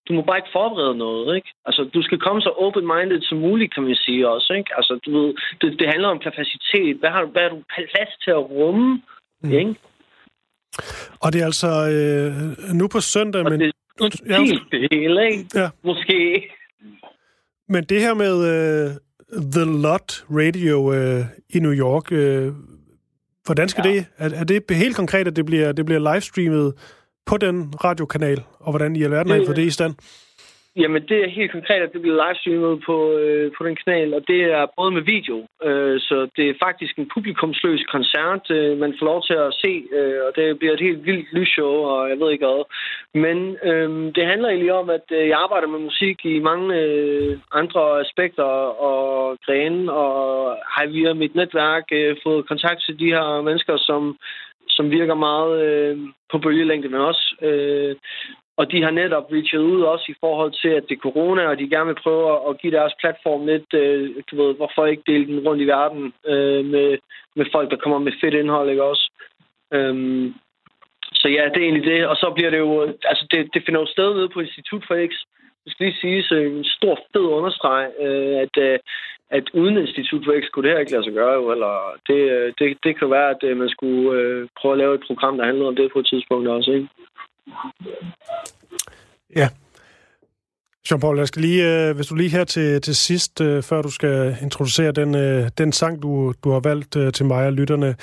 du 0.06 0.12
må 0.12 0.22
bare 0.22 0.38
ikke 0.40 0.56
forberede 0.58 0.96
noget, 1.06 1.36
ikke? 1.36 1.50
Altså, 1.68 1.82
du 1.94 2.02
skal 2.02 2.18
komme 2.18 2.40
så 2.42 2.50
open-minded 2.64 3.20
som 3.22 3.38
muligt, 3.38 3.74
kan 3.74 3.82
man 3.82 3.94
sige 3.94 4.28
også, 4.28 4.52
ikke? 4.58 4.70
Altså, 4.78 4.92
du 5.04 5.10
ved, 5.18 5.34
det, 5.60 5.78
det 5.78 5.86
handler 5.92 6.08
om 6.08 6.18
kapacitet. 6.18 6.96
Hvad 7.00 7.10
har 7.10 7.22
du, 7.22 7.28
hvad 7.28 7.42
har 7.42 7.48
du 7.48 7.62
plads 7.74 8.12
til 8.24 8.30
at 8.30 8.46
rumme, 8.50 9.02
mm. 9.42 9.52
ikke? 9.52 9.74
Og 11.22 11.32
det 11.32 11.40
er 11.40 11.46
altså 11.52 11.72
øh, 11.94 12.74
nu 12.80 12.88
på 12.88 13.00
søndag, 13.00 13.44
og 13.44 13.50
men... 13.50 13.60
Det, 13.60 13.72
ja, 14.28 14.38
det 14.72 14.88
hele, 14.92 15.30
ikke? 15.30 15.44
Ja. 15.54 15.68
Måske. 15.82 16.18
Men 17.68 17.84
det 17.84 18.00
her 18.00 18.14
med 18.14 18.34
uh, 18.52 18.90
The 19.56 19.64
Lot 19.84 20.08
Radio 20.30 20.76
uh, 20.78 21.24
i 21.56 21.58
New 21.58 21.74
York, 21.86 22.06
uh, 22.12 22.73
hvordan 23.44 23.68
skal 23.68 23.86
ja. 23.86 23.92
det... 23.92 24.06
Er, 24.18 24.30
er 24.40 24.44
det 24.44 24.62
helt 24.70 24.96
konkret, 24.96 25.28
at 25.28 25.36
det 25.36 25.46
bliver, 25.46 25.72
det 25.72 25.86
bliver 25.86 26.12
livestreamet 26.12 26.74
på 27.26 27.36
den 27.36 27.74
radiokanal, 27.84 28.42
og 28.60 28.72
hvordan 28.72 28.96
i 28.96 29.02
alverden 29.02 29.32
har 29.32 29.38
I 29.38 29.46
fået 29.46 29.56
det 29.56 29.66
i 29.66 29.70
stand? 29.70 29.94
Jamen, 30.76 31.02
det 31.08 31.18
er 31.24 31.28
helt 31.38 31.52
konkret, 31.52 31.82
at 31.82 31.92
det 31.92 32.00
bliver 32.00 32.20
livestreamet 32.24 32.82
på, 32.86 32.96
øh, 33.18 33.52
på 33.56 33.64
den 33.66 33.76
kanal, 33.76 34.14
og 34.14 34.22
det 34.28 34.40
er 34.42 34.66
både 34.76 34.90
med 34.90 35.02
video, 35.02 35.46
øh, 35.68 36.00
så 36.00 36.28
det 36.36 36.44
er 36.48 36.62
faktisk 36.66 36.98
en 36.98 37.10
publikumsløs 37.14 37.82
koncert, 37.94 38.50
øh, 38.50 38.78
man 38.78 38.94
får 38.98 39.06
lov 39.06 39.22
til 39.22 39.34
at 39.34 39.54
se, 39.62 39.72
øh, 39.98 40.20
og 40.26 40.30
det 40.36 40.58
bliver 40.58 40.74
et 40.74 40.86
helt 40.86 41.06
vildt 41.06 41.32
lysshow, 41.32 41.74
og 41.92 42.08
jeg 42.10 42.18
ved 42.20 42.30
ikke 42.30 42.46
hvad. 42.46 42.64
Men 43.24 43.38
øh, 43.68 43.88
det 44.16 44.24
handler 44.26 44.48
egentlig 44.48 44.72
om, 44.72 44.90
at 44.90 45.06
øh, 45.12 45.28
jeg 45.28 45.38
arbejder 45.44 45.68
med 45.68 45.78
musik 45.78 46.18
i 46.24 46.38
mange 46.38 46.66
øh, 46.80 47.38
andre 47.52 48.00
aspekter 48.04 48.50
og 48.88 49.38
grene, 49.46 49.92
og 49.92 50.12
har 50.74 50.86
via 50.86 51.12
mit 51.12 51.34
netværk 51.34 51.84
øh, 51.92 52.16
fået 52.22 52.48
kontakt 52.48 52.80
til 52.86 52.98
de 52.98 53.06
her 53.14 53.42
mennesker, 53.42 53.76
som 53.76 54.16
som 54.68 54.90
virker 54.90 55.14
meget 55.14 55.54
øh, 55.68 55.98
på 56.32 56.38
bølgelængde, 56.38 56.88
men 56.88 57.00
også 57.00 57.34
øh, 57.42 57.96
og 58.56 58.72
de 58.72 58.82
har 58.82 58.90
netop 58.90 59.32
reachet 59.32 59.58
ud 59.58 59.82
også 59.82 60.06
i 60.08 60.14
forhold 60.20 60.52
til, 60.62 60.68
at 60.68 60.84
det 60.88 60.96
er 60.96 61.06
corona, 61.06 61.46
og 61.46 61.58
de 61.58 61.70
gerne 61.70 61.86
vil 61.86 62.02
prøve 62.02 62.48
at 62.48 62.58
give 62.60 62.72
deres 62.72 62.94
platform 63.00 63.46
lidt, 63.46 63.74
øh, 63.74 64.22
du 64.30 64.42
ved, 64.42 64.54
hvorfor 64.54 64.86
ikke 64.86 65.02
dele 65.06 65.26
den 65.26 65.48
rundt 65.48 65.62
i 65.62 65.66
verden 65.66 66.12
øh, 66.26 66.64
med, 66.64 66.98
med 67.36 67.46
folk, 67.52 67.70
der 67.70 67.76
kommer 67.76 67.98
med 67.98 68.12
fedt 68.20 68.34
indhold, 68.34 68.70
ikke 68.70 68.82
også? 68.82 69.10
Øhm, 69.72 70.34
så 71.20 71.28
ja, 71.28 71.44
det 71.48 71.56
er 71.56 71.68
egentlig 71.68 71.90
det. 71.92 72.06
Og 72.06 72.16
så 72.16 72.32
bliver 72.34 72.50
det 72.50 72.58
jo, 72.58 72.80
altså 73.04 73.26
det, 73.30 73.54
det 73.54 73.62
finder 73.66 73.80
jo 73.80 73.86
sted 73.86 74.14
nede 74.14 74.28
på 74.28 74.40
Institut 74.40 74.84
for 74.86 75.06
X. 75.08 75.12
Det 75.64 75.72
skal 75.72 75.86
lige 75.86 76.00
sige, 76.00 76.34
øh, 76.34 76.56
en 76.58 76.64
stor 76.64 76.98
fed 77.12 77.26
understreg, 77.38 77.90
øh, 78.00 78.36
at, 78.44 78.54
øh, 78.66 78.78
at 79.30 79.44
uden 79.54 79.78
Institut 79.78 80.24
for 80.24 80.40
X 80.40 80.44
kunne 80.48 80.64
det 80.64 80.72
her 80.72 80.80
ikke 80.80 80.92
lade 80.92 81.04
sig 81.04 81.12
gøre 81.12 81.32
jo, 81.32 81.52
eller 81.52 81.74
det, 82.08 82.20
øh, 82.34 82.52
det, 82.58 82.78
det 82.84 82.98
kan 82.98 83.10
være, 83.10 83.30
at 83.30 83.42
øh, 83.42 83.56
man 83.56 83.68
skulle 83.68 84.20
øh, 84.20 84.48
prøve 84.60 84.72
at 84.72 84.78
lave 84.78 84.94
et 84.94 85.04
program, 85.06 85.36
der 85.36 85.44
handler 85.44 85.66
om 85.66 85.76
det 85.76 85.92
på 85.92 85.98
et 85.98 86.06
tidspunkt 86.06 86.48
også, 86.48 86.70
ikke? 86.72 86.88
Ja. 89.36 89.48
Jean-Paul, 90.88 91.18
jeg 91.18 91.28
skal 91.28 91.42
lige, 91.42 91.88
øh, 91.88 91.96
hvis 91.96 92.06
du 92.06 92.14
lige 92.14 92.30
her 92.30 92.44
til, 92.44 92.80
til 92.80 92.96
sidst, 92.96 93.40
øh, 93.40 93.62
før 93.62 93.82
du 93.82 93.90
skal 93.90 94.36
introducere 94.42 94.92
den, 94.92 95.14
øh, 95.14 95.50
den 95.58 95.72
sang, 95.72 96.02
du, 96.02 96.34
du 96.44 96.50
har 96.50 96.60
valgt 96.60 96.96
øh, 96.96 97.12
til 97.12 97.26
mig 97.26 97.46
og 97.46 97.52
lytterne, 97.52 97.96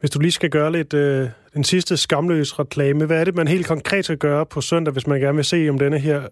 hvis 0.00 0.10
du 0.10 0.18
lige 0.18 0.32
skal 0.32 0.50
gøre 0.50 0.72
lidt 0.72 0.94
øh, 0.94 1.28
den 1.54 1.64
sidste 1.64 1.96
skamløs 1.96 2.58
reklame, 2.58 3.06
hvad 3.06 3.20
er 3.20 3.24
det, 3.24 3.34
man 3.34 3.48
helt 3.48 3.66
konkret 3.66 4.04
skal 4.04 4.18
gøre 4.18 4.46
på 4.46 4.60
søndag, 4.60 4.92
hvis 4.92 5.06
man 5.06 5.20
gerne 5.20 5.36
vil 5.36 5.44
se, 5.44 5.68
om 5.68 5.78
denne 5.78 5.98
her 5.98 6.28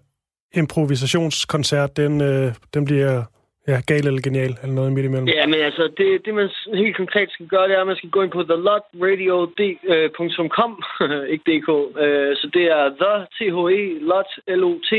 improvisationskoncert, 0.53 1.97
den, 1.97 2.21
øh, 2.21 2.53
den 2.73 2.85
bliver 2.85 3.23
Ja, 3.67 3.81
gal 3.87 4.07
eller 4.07 4.21
genial, 4.21 4.57
eller 4.61 4.75
noget 4.75 4.93
midt 4.93 5.05
imellem. 5.05 5.27
Ja, 5.27 5.45
men 5.45 5.59
altså, 5.59 5.91
det, 5.97 6.25
det 6.25 6.33
man 6.33 6.49
helt 6.73 6.97
konkret 6.97 7.31
skal 7.31 7.47
gøre, 7.47 7.67
det 7.67 7.75
er, 7.75 7.81
at 7.81 7.87
man 7.87 7.95
skal 7.95 8.09
gå 8.09 8.21
ind 8.21 8.31
på 8.31 8.43
thelotradio.com, 8.43 10.83
øh, 11.01 11.29
ikke 11.33 11.51
dk. 11.51 11.69
Øh, 12.03 12.35
så 12.35 12.49
det 12.53 12.65
er 12.79 12.85
the, 13.01 13.13
t-h-e, 13.35 13.99
lot, 14.11 14.31
l-o-t, 14.47 14.91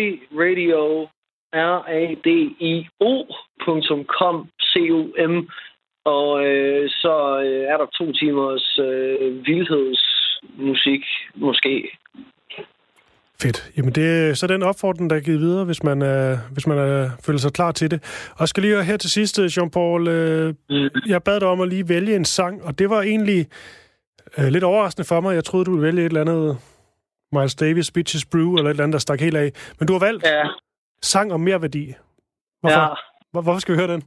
radio, 0.43 1.09
r-a-d-i-o.com, 1.55 2.77
c-o-m. 4.71 5.35
Og 6.05 6.47
øh, 6.47 6.91
så 6.91 7.41
øh, 7.47 7.65
er 7.73 7.77
der 7.77 7.87
to 7.99 8.13
timers 8.13 8.79
øh, 8.79 9.47
vildhedsmusik, 9.47 11.05
måske. 11.35 11.91
Fedt. 13.43 13.71
Jamen 13.77 13.93
det 13.93 14.29
er 14.31 14.35
så 14.35 14.47
den 14.47 14.63
opfordring, 14.63 15.11
der 15.11 15.17
er 15.17 15.21
givet 15.21 15.41
videre, 15.41 15.65
hvis 15.65 15.83
man, 15.83 16.03
er, 16.03 16.39
hvis 16.53 16.67
man 16.67 16.79
er, 16.79 17.11
føler 17.25 17.39
sig 17.39 17.53
klar 17.53 17.73
til 17.73 17.91
det. 17.91 18.31
Og 18.37 18.49
skal 18.49 18.63
lige 18.63 18.83
her 18.83 18.97
til 18.97 19.11
sidst, 19.11 19.39
Jean-Paul. 19.39 20.09
Øh. 20.09 20.55
Jeg 21.07 21.23
bad 21.23 21.41
dig 21.41 21.49
om 21.49 21.61
at 21.61 21.69
lige 21.69 21.89
vælge 21.89 22.17
en 22.17 22.25
sang, 22.25 22.65
og 22.65 22.79
det 22.79 22.91
var 22.91 23.03
egentlig 23.03 23.47
øh, 24.39 24.47
lidt 24.47 24.65
overraskende 24.65 25.07
for 25.07 25.21
mig. 25.21 25.35
Jeg 25.35 25.45
troede, 25.45 25.65
du 25.65 25.71
ville 25.71 25.87
vælge 25.87 26.01
et 26.01 26.07
eller 26.07 26.21
andet 26.21 26.59
Miles 27.33 27.55
Davis, 27.55 27.91
Bitches 27.91 28.25
Brew, 28.25 28.57
eller 28.57 28.71
et 28.71 28.71
eller 28.71 28.85
andet, 28.85 28.93
der 28.93 28.99
stak 28.99 29.21
helt 29.21 29.37
af. 29.37 29.53
Men 29.79 29.87
du 29.87 29.93
har 29.93 30.01
valgt 30.01 30.25
ja. 30.25 30.43
sang 31.03 31.33
om 31.33 31.41
mere 31.41 31.63
værdi. 31.63 31.95
Hvorfor? 32.61 32.81
Ja. 32.81 32.89
Hvor, 33.33 33.41
hvorfor 33.41 33.61
skal 33.61 33.75
vi 33.75 33.79
høre 33.79 33.93
den? 33.93 34.03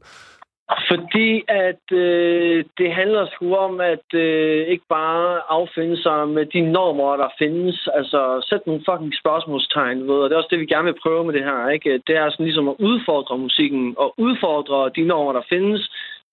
Fordi 0.89 1.43
at 1.47 1.85
øh, 1.91 2.65
det 2.77 2.93
handler 2.93 3.27
sgu 3.27 3.55
om 3.55 3.81
at 3.81 4.07
øh, 4.13 4.67
ikke 4.67 4.83
bare 4.89 5.41
affinde 5.49 6.01
sig 6.01 6.27
med 6.27 6.45
de 6.45 6.61
normer, 6.61 7.17
der 7.17 7.29
findes. 7.39 7.87
Altså, 7.93 8.45
sæt 8.49 8.67
nogle 8.67 8.83
fucking 8.89 9.13
spørgsmålstegn 9.21 10.07
ved, 10.07 10.15
og 10.15 10.29
det 10.29 10.33
er 10.33 10.37
også 10.37 10.51
det, 10.51 10.59
vi 10.59 10.73
gerne 10.73 10.89
vil 10.89 11.01
prøve 11.03 11.25
med 11.25 11.33
det 11.33 11.43
her. 11.43 11.69
Ikke? 11.69 12.01
Det 12.07 12.15
er 12.15 12.29
sådan 12.29 12.45
ligesom 12.45 12.67
at 12.69 12.75
udfordre 12.79 13.37
musikken, 13.37 13.95
og 13.97 14.13
udfordre 14.17 14.91
de 14.95 15.01
normer, 15.01 15.33
der 15.33 15.49
findes. 15.49 15.91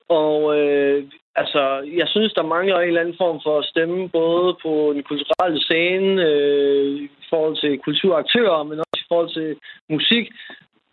Og 0.09 0.59
øh, 0.59 1.05
altså, 1.37 1.63
jeg 2.01 2.09
synes, 2.09 2.33
der 2.33 2.53
mangler 2.55 2.79
en 2.81 2.89
eller 2.89 3.01
anden 3.01 3.21
form 3.25 3.41
for 3.45 3.63
stemme, 3.63 4.09
både 4.09 4.57
på 4.63 4.93
den 4.95 5.03
kulturelle 5.03 5.61
scene, 5.61 6.23
øh, 6.29 6.87
i 7.03 7.09
forhold 7.31 7.57
til 7.57 7.79
kulturaktører, 7.79 8.63
men 8.63 8.79
også 8.79 9.01
i 9.05 9.09
forhold 9.09 9.31
til 9.35 9.57
musik, 9.91 10.27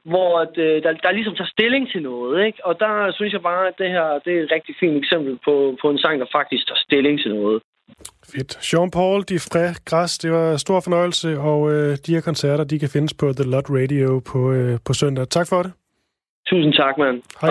hvor 0.05 0.39
at, 0.39 0.57
øh, 0.57 0.83
der, 0.83 0.93
der 0.93 1.11
ligesom 1.11 1.35
tager 1.35 1.53
stilling 1.55 1.91
til 1.91 2.01
noget. 2.01 2.45
Ikke? 2.45 2.65
Og 2.65 2.79
der 2.79 3.11
synes 3.11 3.33
jeg 3.33 3.41
bare, 3.41 3.67
at 3.67 3.73
det 3.77 3.89
her 3.89 4.19
det 4.25 4.33
er 4.37 4.43
et 4.43 4.51
rigtig 4.51 4.75
fint 4.79 4.97
eksempel 4.97 5.39
på, 5.45 5.77
på 5.81 5.89
en 5.89 5.97
sang, 5.97 6.19
der 6.19 6.25
faktisk 6.31 6.67
tager 6.67 6.81
stilling 6.87 7.19
til 7.21 7.35
noget. 7.35 7.61
Fedt. 8.33 8.51
Jean-Paul 8.69 9.19
de 9.29 9.35
Fré 9.35 9.65
Græs, 9.85 10.17
det 10.17 10.31
var 10.31 10.57
stor 10.57 10.79
fornøjelse, 10.79 11.39
og 11.39 11.71
øh, 11.71 11.97
de 12.05 12.13
her 12.13 12.21
koncerter, 12.21 12.63
de 12.63 12.79
kan 12.79 12.89
findes 12.89 13.13
på 13.13 13.33
The 13.33 13.43
Lot 13.43 13.69
Radio 13.69 14.21
på, 14.31 14.51
øh, 14.51 14.79
på 14.85 14.93
søndag. 14.93 15.27
Tak 15.29 15.47
for 15.49 15.63
det. 15.63 15.71
Tusind 16.47 16.73
tak, 16.73 16.97
mand. 16.97 17.21
Hej. 17.41 17.49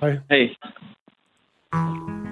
Hej. 0.00 0.18
Hej. 0.30 2.25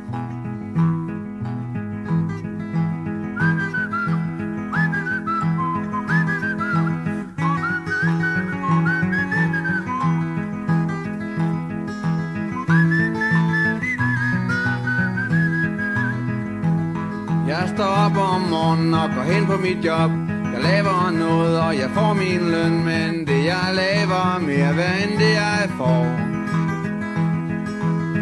Jeg 17.55 17.69
står 17.75 17.93
op 18.05 18.13
morgenen 18.51 18.95
og 18.95 19.09
går 19.15 19.23
hen 19.23 19.47
på 19.47 19.57
mit 19.57 19.85
job. 19.85 20.11
Jeg 20.55 20.61
laver 20.71 21.11
noget, 21.11 21.61
og 21.61 21.73
jeg 21.83 21.91
får 21.95 22.13
min 22.15 22.43
løn, 22.51 22.85
men 22.91 23.27
det 23.27 23.45
jeg 23.53 23.67
laver 23.83 24.39
mere 24.49 24.77
værd 24.77 24.99
end 25.05 25.19
det 25.19 25.33
jeg 25.43 25.61
får. 25.81 26.05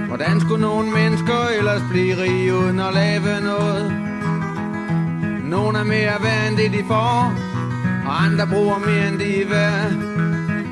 Hvordan 0.09 0.41
skulle 0.41 0.63
nogle 0.69 0.91
mennesker 0.91 1.41
ellers 1.59 1.83
blive 1.91 2.23
rige 2.23 2.55
uden 2.55 2.81
at 2.81 2.95
lave 2.95 3.41
noget? 3.51 3.87
Nogle 5.45 5.79
er 5.79 5.85
mere 5.85 6.17
værd 6.25 6.49
end 6.49 6.57
det 6.57 6.73
de 6.73 6.85
får, 6.89 7.19
og 8.07 8.25
andre 8.25 8.47
bruger 8.53 8.79
mere 8.79 9.09
end 9.09 9.19
de 9.19 9.43
er 9.43 9.49
værd. 9.49 9.93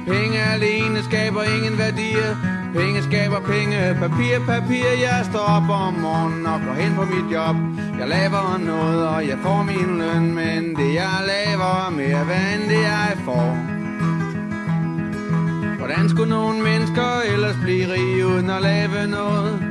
Penge 0.08 0.38
alene 0.54 1.02
skaber 1.02 1.42
ingen 1.42 1.78
værdier, 1.78 2.30
Penge 2.74 3.02
skaber 3.02 3.40
penge, 3.40 3.78
papir, 4.00 4.38
papir 4.46 4.88
Jeg 5.00 5.20
står 5.30 5.46
op 5.56 5.68
om 5.70 5.94
morgenen 5.94 6.46
og 6.46 6.60
går 6.66 6.74
hen 6.82 6.94
på 6.94 7.04
mit 7.04 7.32
job 7.34 7.56
Jeg 7.98 8.08
laver 8.08 8.58
noget, 8.58 9.08
og 9.08 9.28
jeg 9.28 9.38
får 9.42 9.62
min 9.62 9.98
løn 9.98 10.34
Men 10.34 10.76
det 10.76 10.94
jeg 10.94 11.16
laver 11.32 11.72
er 11.86 11.90
mere 11.90 12.28
værd 12.28 12.54
end 12.54 12.70
det 12.70 12.82
jeg 12.82 13.12
får 13.24 13.50
Hvordan 15.78 16.08
skulle 16.08 16.30
nogle 16.30 16.62
mennesker 16.62 17.20
ellers 17.32 17.56
blive 17.62 17.92
rige 17.92 18.26
uden 18.26 18.50
at 18.50 18.62
lave 18.62 19.06
noget? 19.06 19.69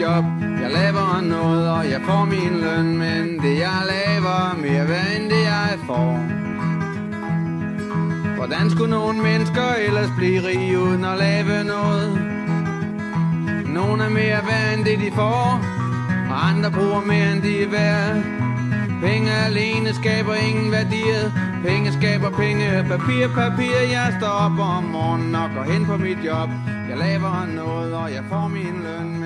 Job. 0.00 0.24
Jeg 0.62 0.70
laver 0.80 1.20
noget, 1.20 1.70
og 1.70 1.90
jeg 1.90 2.00
får 2.02 2.24
min 2.24 2.60
løn 2.60 2.98
Men 2.98 3.24
det 3.42 3.58
jeg 3.58 3.80
laver 3.94 4.56
mere 4.64 4.88
værd 4.88 5.20
end 5.20 5.30
det 5.30 5.42
jeg 5.54 5.78
får. 5.86 6.12
Hvordan 8.36 8.70
skulle 8.70 8.90
nogle 8.90 9.18
mennesker 9.22 9.68
ellers 9.86 10.10
blive 10.16 10.40
rige 10.48 10.78
uden 10.78 11.04
at 11.04 11.18
lave 11.18 11.64
noget? 11.64 12.10
Nogle 13.66 14.04
er 14.04 14.08
mere 14.08 14.40
værd 14.48 14.74
end 14.76 14.84
det 14.84 14.98
de 14.98 15.10
får 15.14 15.60
Og 16.30 16.48
andre 16.48 16.70
bruger 16.70 17.00
mere 17.00 17.32
end 17.32 17.42
de 17.42 17.62
er 17.62 17.70
værd. 17.70 18.16
Penge 19.02 19.30
alene 19.46 19.94
skaber 19.94 20.34
ingen 20.34 20.72
værdier. 20.72 21.24
Penge 21.64 21.92
skaber 21.92 22.30
penge, 22.30 22.84
papir, 22.88 23.28
papir 23.34 23.78
Jeg 23.90 24.14
står 24.18 24.34
op 24.46 24.58
om 24.58 24.84
morgenen 24.84 25.34
og 25.34 25.48
går 25.54 25.62
hen 25.72 25.86
på 25.86 25.96
mit 25.96 26.18
job. 26.24 26.48
Jeg 26.88 26.96
laver 26.98 27.46
noget, 27.54 27.94
og 27.94 28.12
jeg 28.12 28.24
får 28.30 28.48
min 28.48 28.76
løn. 28.84 29.17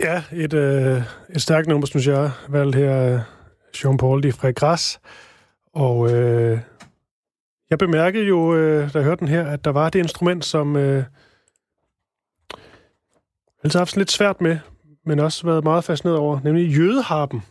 Ja, 0.00 0.22
et, 0.32 0.52
øh, 0.52 1.02
et 1.34 1.42
stærkt 1.42 1.68
nummer, 1.68 1.86
synes 1.86 2.06
jeg, 2.06 2.30
valgt 2.48 2.76
her 2.76 3.14
øh, 3.14 3.20
Jean 3.84 3.96
Paul 3.96 4.22
de 4.22 4.32
Fregras. 4.32 5.00
Og 5.74 6.12
øh, 6.12 6.58
jeg 7.70 7.78
bemærkede 7.78 8.24
jo, 8.24 8.56
øh, 8.56 8.92
da 8.92 8.98
jeg 8.98 9.04
hørte 9.04 9.20
den 9.20 9.28
her, 9.28 9.46
at 9.46 9.64
der 9.64 9.70
var 9.70 9.90
det 9.90 9.98
instrument, 9.98 10.44
som 10.44 10.76
øh, 10.76 11.04
altid 13.64 13.78
haft 13.78 13.96
lidt 13.96 14.10
svært 14.10 14.40
med, 14.40 14.58
men 15.06 15.18
også 15.18 15.46
været 15.46 15.64
meget 15.64 15.84
fascineret 15.84 16.18
over, 16.18 16.40
nemlig 16.44 16.76
jødeharpen. 16.76 17.42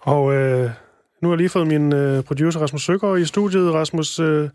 Og 0.00 0.32
øh, 0.32 0.70
nu 1.22 1.28
har 1.28 1.34
jeg 1.34 1.38
lige 1.38 1.48
fået 1.48 1.66
min 1.66 1.92
øh, 1.92 2.24
producer 2.24 2.60
Rasmus 2.60 2.84
Søgaard 2.84 3.18
i 3.18 3.24
studiet. 3.24 3.74
Rasmus, 3.74 4.18
øh, 4.18 4.50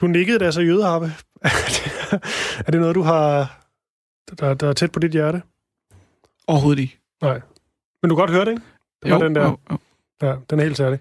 du 0.00 0.06
nikkede 0.06 0.38
da 0.38 0.50
så 0.50 0.60
jødeharpe. 0.60 1.12
er 2.66 2.70
det 2.72 2.80
noget, 2.80 2.94
du 2.94 3.02
har, 3.02 3.58
der, 4.40 4.54
der 4.54 4.68
er 4.68 4.72
tæt 4.72 4.92
på 4.92 4.98
dit 4.98 5.10
hjerte? 5.10 5.42
Overhovedet 6.46 6.82
ikke. 6.82 6.98
Nej. 7.22 7.40
Men 8.02 8.08
du 8.08 8.16
kan 8.16 8.22
godt 8.22 8.30
høre 8.30 8.44
det, 8.44 8.50
ikke? 8.50 8.62
Det 9.02 9.10
jo, 9.10 9.20
den 9.20 9.34
der. 9.34 9.44
Jo, 9.44 9.56
jo. 9.70 9.78
Ja, 10.22 10.34
den 10.50 10.60
er 10.60 10.64
helt 10.64 10.76
særlig. 10.76 10.98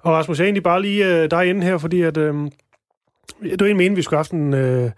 Og 0.00 0.12
Rasmus, 0.12 0.38
jeg 0.38 0.44
er 0.44 0.46
egentlig 0.46 0.62
bare 0.62 0.82
lige 0.82 1.06
øh, 1.06 1.30
dig 1.30 1.46
inde 1.46 1.66
her, 1.66 1.78
fordi 1.78 2.02
at, 2.02 2.16
øh, 2.16 2.34
var 3.42 3.66
egentlig 3.66 3.96
vi 3.96 4.02
skulle 4.02 4.16
have 4.16 4.18
haft 4.18 4.32
en, 4.32 4.54
øh, 4.54 4.90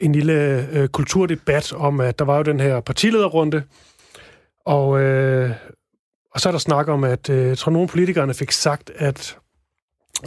en 0.00 0.12
lille 0.12 0.68
øh, 0.72 0.88
kulturdebat 0.88 1.72
om, 1.72 2.00
at 2.00 2.18
der 2.18 2.24
var 2.24 2.36
jo 2.36 2.42
den 2.42 2.60
her 2.60 2.80
partilederrunde, 2.80 3.62
og, 4.66 5.00
øh, 5.00 5.50
og 6.30 6.40
så 6.40 6.48
er 6.48 6.50
der 6.50 6.58
snak 6.58 6.88
om, 6.88 7.04
at 7.04 7.30
øh, 7.30 7.46
jeg 7.46 7.58
tror, 7.58 7.72
nogle 7.72 7.88
politikerne 7.88 8.34
fik 8.34 8.50
sagt, 8.50 8.90
at 8.96 9.38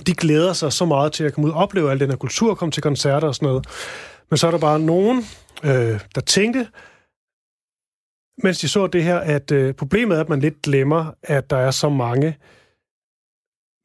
de 0.07 0.13
glæder 0.13 0.53
sig 0.53 0.73
så 0.73 0.85
meget 0.85 1.11
til 1.11 1.23
at 1.23 1.33
komme 1.33 1.47
ud 1.47 1.53
og 1.53 1.59
opleve 1.59 1.91
al 1.91 1.99
den 1.99 2.09
her 2.09 2.17
kultur, 2.17 2.55
komme 2.55 2.71
til 2.71 2.83
koncerter 2.83 3.27
og 3.27 3.35
sådan 3.35 3.47
noget. 3.47 3.67
Men 4.29 4.37
så 4.37 4.47
er 4.47 4.51
der 4.51 4.59
bare 4.59 4.79
nogen, 4.79 5.17
øh, 5.63 5.99
der 6.15 6.21
tænkte, 6.21 6.67
mens 8.43 8.59
de 8.59 8.69
så 8.69 8.87
det 8.87 9.03
her, 9.03 9.17
at 9.17 9.51
øh, 9.51 9.73
problemet 9.73 10.17
er, 10.17 10.21
at 10.21 10.29
man 10.29 10.39
lidt 10.39 10.61
glemmer, 10.61 11.11
at 11.23 11.49
der 11.49 11.57
er 11.57 11.71
så 11.71 11.89
mange 11.89 12.37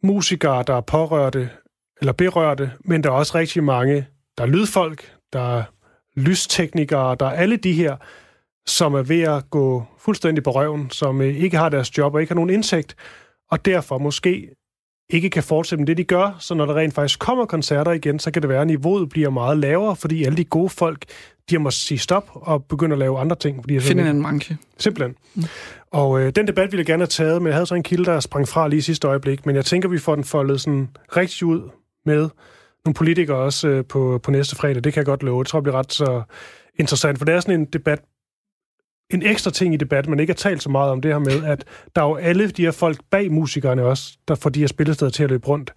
musikere, 0.03 0.62
der 0.66 0.74
er 0.74 0.80
pårørte 0.80 1.51
eller 2.01 2.12
berørte, 2.12 2.72
men 2.80 3.05
der 3.05 3.11
er 3.11 3.14
også 3.14 3.38
rigtig 3.38 3.64
mange, 3.64 4.07
der 4.38 4.45
er 4.45 4.49
lydfolk, 4.49 5.16
der 5.32 5.59
er 5.59 5.64
lysteknikere, 6.16 7.16
der 7.20 7.26
er 7.26 7.30
alle 7.30 7.57
de 7.57 7.72
her, 7.72 7.97
som 8.66 8.95
er 8.95 9.03
ved 9.03 9.22
at 9.22 9.51
gå 9.51 9.84
fuldstændig 9.99 10.45
på 10.45 10.51
røven, 10.51 10.90
som 10.90 11.20
øh, 11.20 11.36
ikke 11.36 11.57
har 11.57 11.68
deres 11.68 11.99
job 11.99 12.14
og 12.14 12.20
ikke 12.20 12.30
har 12.30 12.34
nogen 12.34 12.51
indsigt, 12.51 12.97
og 13.51 13.64
derfor 13.64 13.99
måske 13.99 14.55
ikke 15.11 15.30
kan 15.30 15.42
fortsætte 15.42 15.80
med 15.80 15.86
det, 15.86 15.96
de 15.96 16.05
gør, 16.05 16.36
så 16.40 16.55
når 16.55 16.66
der 16.66 16.74
rent 16.74 16.94
faktisk 16.94 17.18
kommer 17.18 17.46
koncerter 17.46 17.92
igen, 17.92 18.18
så 18.18 18.30
kan 18.30 18.42
det 18.42 18.48
være, 18.48 18.61
at 18.61 18.66
niveauet 18.66 19.09
bliver 19.09 19.30
meget 19.30 19.59
lavere, 19.59 19.96
fordi 19.96 20.24
alle 20.24 20.36
de 20.36 20.44
gode 20.44 20.68
folk, 20.68 21.05
de 21.50 21.55
har 21.55 21.59
måttet 21.59 21.80
sige 21.80 21.98
stop 21.98 22.30
og 22.34 22.64
begynde 22.64 22.92
at 22.92 22.98
lave 22.98 23.18
andre 23.18 23.36
ting. 23.36 23.62
Fordi 23.62 23.80
Finde 23.80 24.11
en 24.11 24.22
manche. 24.22 24.57
Simpelthen. 24.78 25.14
Mm. 25.34 25.44
Og 25.90 26.20
øh, 26.20 26.32
den 26.36 26.46
debat 26.46 26.72
ville 26.72 26.80
jeg 26.80 26.86
gerne 26.86 27.00
have 27.00 27.07
taget, 27.07 27.42
men 27.42 27.46
jeg 27.46 27.55
havde 27.55 27.66
så 27.66 27.74
en 27.74 27.82
kilde, 27.82 28.05
der 28.05 28.20
sprang 28.20 28.48
fra 28.48 28.68
lige 28.68 28.78
i 28.78 28.80
sidste 28.80 29.09
øjeblik, 29.09 29.46
men 29.46 29.57
jeg 29.57 29.64
tænker, 29.64 29.88
vi 29.88 29.98
får 29.98 30.14
den 30.14 30.24
foldet 30.24 30.61
sådan 30.61 30.88
rigtig 31.16 31.46
ud 31.46 31.70
med 32.07 32.28
nogle 32.84 32.94
politikere 32.94 33.36
også 33.36 33.68
øh, 33.68 33.84
på, 33.84 34.20
på 34.22 34.30
næste 34.30 34.57
fredag. 34.57 34.84
Det 34.84 34.92
kan 34.92 35.00
jeg 35.00 35.07
godt 35.07 35.22
love. 35.22 35.44
Det 35.44 35.48
tror 35.48 35.59
jeg 35.59 35.62
bliver 35.62 35.78
ret 35.78 35.92
så 35.92 36.22
interessant, 36.78 37.18
for 37.18 37.24
det 37.24 37.34
er 37.34 37.40
sådan 37.40 37.61
en 37.61 37.66
debat, 37.66 38.00
en 39.11 39.22
ekstra 39.22 39.50
ting 39.50 39.74
i 39.74 39.76
debatten, 39.76 40.11
man 40.11 40.20
ikke 40.20 40.30
har 40.30 40.36
talt 40.36 40.62
så 40.62 40.70
meget 40.70 40.90
om 40.90 41.00
det 41.00 41.11
her 41.11 41.18
med, 41.18 41.44
at 41.44 41.64
der 41.96 42.02
er 42.02 42.07
jo 42.07 42.14
alle 42.14 42.48
de 42.48 42.62
her 42.62 42.70
folk 42.70 42.98
bag 43.11 43.32
musikerne 43.32 43.82
også, 43.82 44.12
der 44.28 44.34
får 44.34 44.50
de 44.50 44.61
her 44.61 44.66
spillesteder 44.66 45.11
til 45.11 45.24
at 45.24 45.30
løbe 45.30 45.48
rundt. 45.48 45.72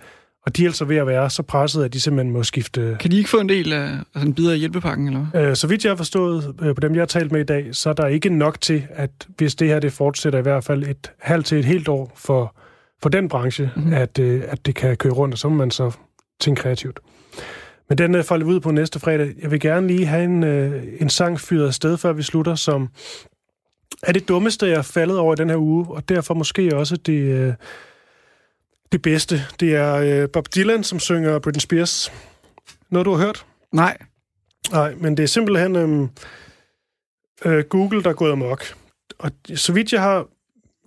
Og 0.46 0.58
de 0.58 0.64
er 0.64 0.68
altså 0.68 0.86
ved 0.86 0.96
at 0.98 1.08
være 1.08 1.30
så 1.30 1.44
presset, 1.44 1.84
at 1.84 1.94
de 1.94 2.02
simpelthen 2.02 2.34
må 2.34 2.44
skifte... 2.44 2.98
Kan 3.00 3.12
de 3.12 3.18
ikke 3.18 3.30
få 3.30 3.38
en 3.38 3.50
del 3.50 3.74
af 3.74 3.90
altså 4.16 4.28
en 4.28 4.34
bidder 4.34 4.52
af 4.52 4.60
hjælpepakken, 4.60 5.08
eller 5.08 5.26
øh, 5.36 5.56
Så 5.56 5.68
vidt 5.68 5.84
jeg 5.84 5.92
har 5.92 5.98
forstået 5.98 6.56
øh, 6.62 6.76
på 6.76 6.82
dem, 6.82 6.94
jeg 6.94 7.02
har 7.02 7.06
talt 7.06 7.32
med 7.32 7.42
i 7.42 7.44
dag, 7.44 7.76
så 7.76 7.90
er 7.90 7.94
der 7.94 8.08
ikke 8.08 8.30
nok 8.30 8.62
til, 8.62 8.84
at 8.90 9.12
hvis 9.38 9.56
det 9.56 9.68
her 9.68 9.80
det 9.80 9.94
fortsætter 9.94 10.40
i 10.40 10.42
hvert 10.42 10.64
fald 10.64 10.84
et 10.84 11.12
halvt 11.20 11.46
til 11.46 11.58
et 11.58 11.66
helt 11.66 11.88
år 11.88 12.12
for, 12.16 12.56
for 13.02 13.10
den 13.10 13.30
branche, 13.30 13.72
mm-hmm. 13.76 13.94
at, 13.94 14.20
øh, 14.20 14.44
at 14.48 14.66
det 14.66 14.76
kan 14.76 14.98
køre 14.98 15.14
rundt, 15.14 15.34
og 15.34 15.38
så 15.38 15.50
må 15.50 15.56
man 15.56 15.72
så 15.72 15.92
tænke 16.40 16.62
kreativt. 16.62 17.00
Men 17.90 17.98
den 17.98 18.16
øh, 18.16 18.24
falder 18.24 18.46
ud 18.46 18.60
på 18.60 18.72
næste 18.72 19.00
fredag. 19.00 19.36
Jeg 19.42 19.52
vil 19.52 19.60
gerne 19.60 19.88
lige 19.88 20.06
have 20.06 20.24
en, 20.24 20.44
øh, 20.44 20.84
en 21.00 21.10
sang 21.10 21.40
fyret 21.40 21.68
afsted, 21.68 21.98
før 21.98 22.14
vi 22.14 22.24
slutter, 22.24 22.56
som 22.56 22.90
er 24.04 24.12
det 24.12 24.28
dummeste, 24.28 24.66
jeg 24.66 24.78
er 24.78 24.82
faldet 24.82 25.18
over 25.18 25.34
i 25.34 25.36
den 25.36 25.50
her 25.50 25.58
uge, 25.58 25.86
og 25.90 26.10
derfor 26.10 26.34
måske 26.34 26.76
også 26.76 26.96
det, 26.96 27.22
øh, 27.22 27.54
det 28.92 29.02
bedste. 29.02 29.42
Det 29.60 29.76
er 29.76 29.96
øh, 29.96 30.30
Bob 30.30 30.48
Dylan, 30.56 30.84
som 30.84 31.00
synger 31.00 31.40
Britney 31.40 31.60
Spears. 31.60 32.12
Noget, 32.90 33.06
du 33.06 33.14
har 33.14 33.26
hørt? 33.26 33.46
Nej. 33.72 33.98
Nej, 34.72 34.96
men 34.96 35.18
det 35.18 35.24
er 35.24 35.28
simpelthen 35.28 35.76
øh, 35.76 36.08
øh, 37.46 37.64
Google, 37.64 38.04
der 38.04 38.10
er 38.10 38.14
gået 38.14 38.32
amok. 38.32 38.64
Og 39.20 39.32
så 39.56 39.74
vidt 39.74 39.94
jeg 39.94 40.02
har 40.02 40.28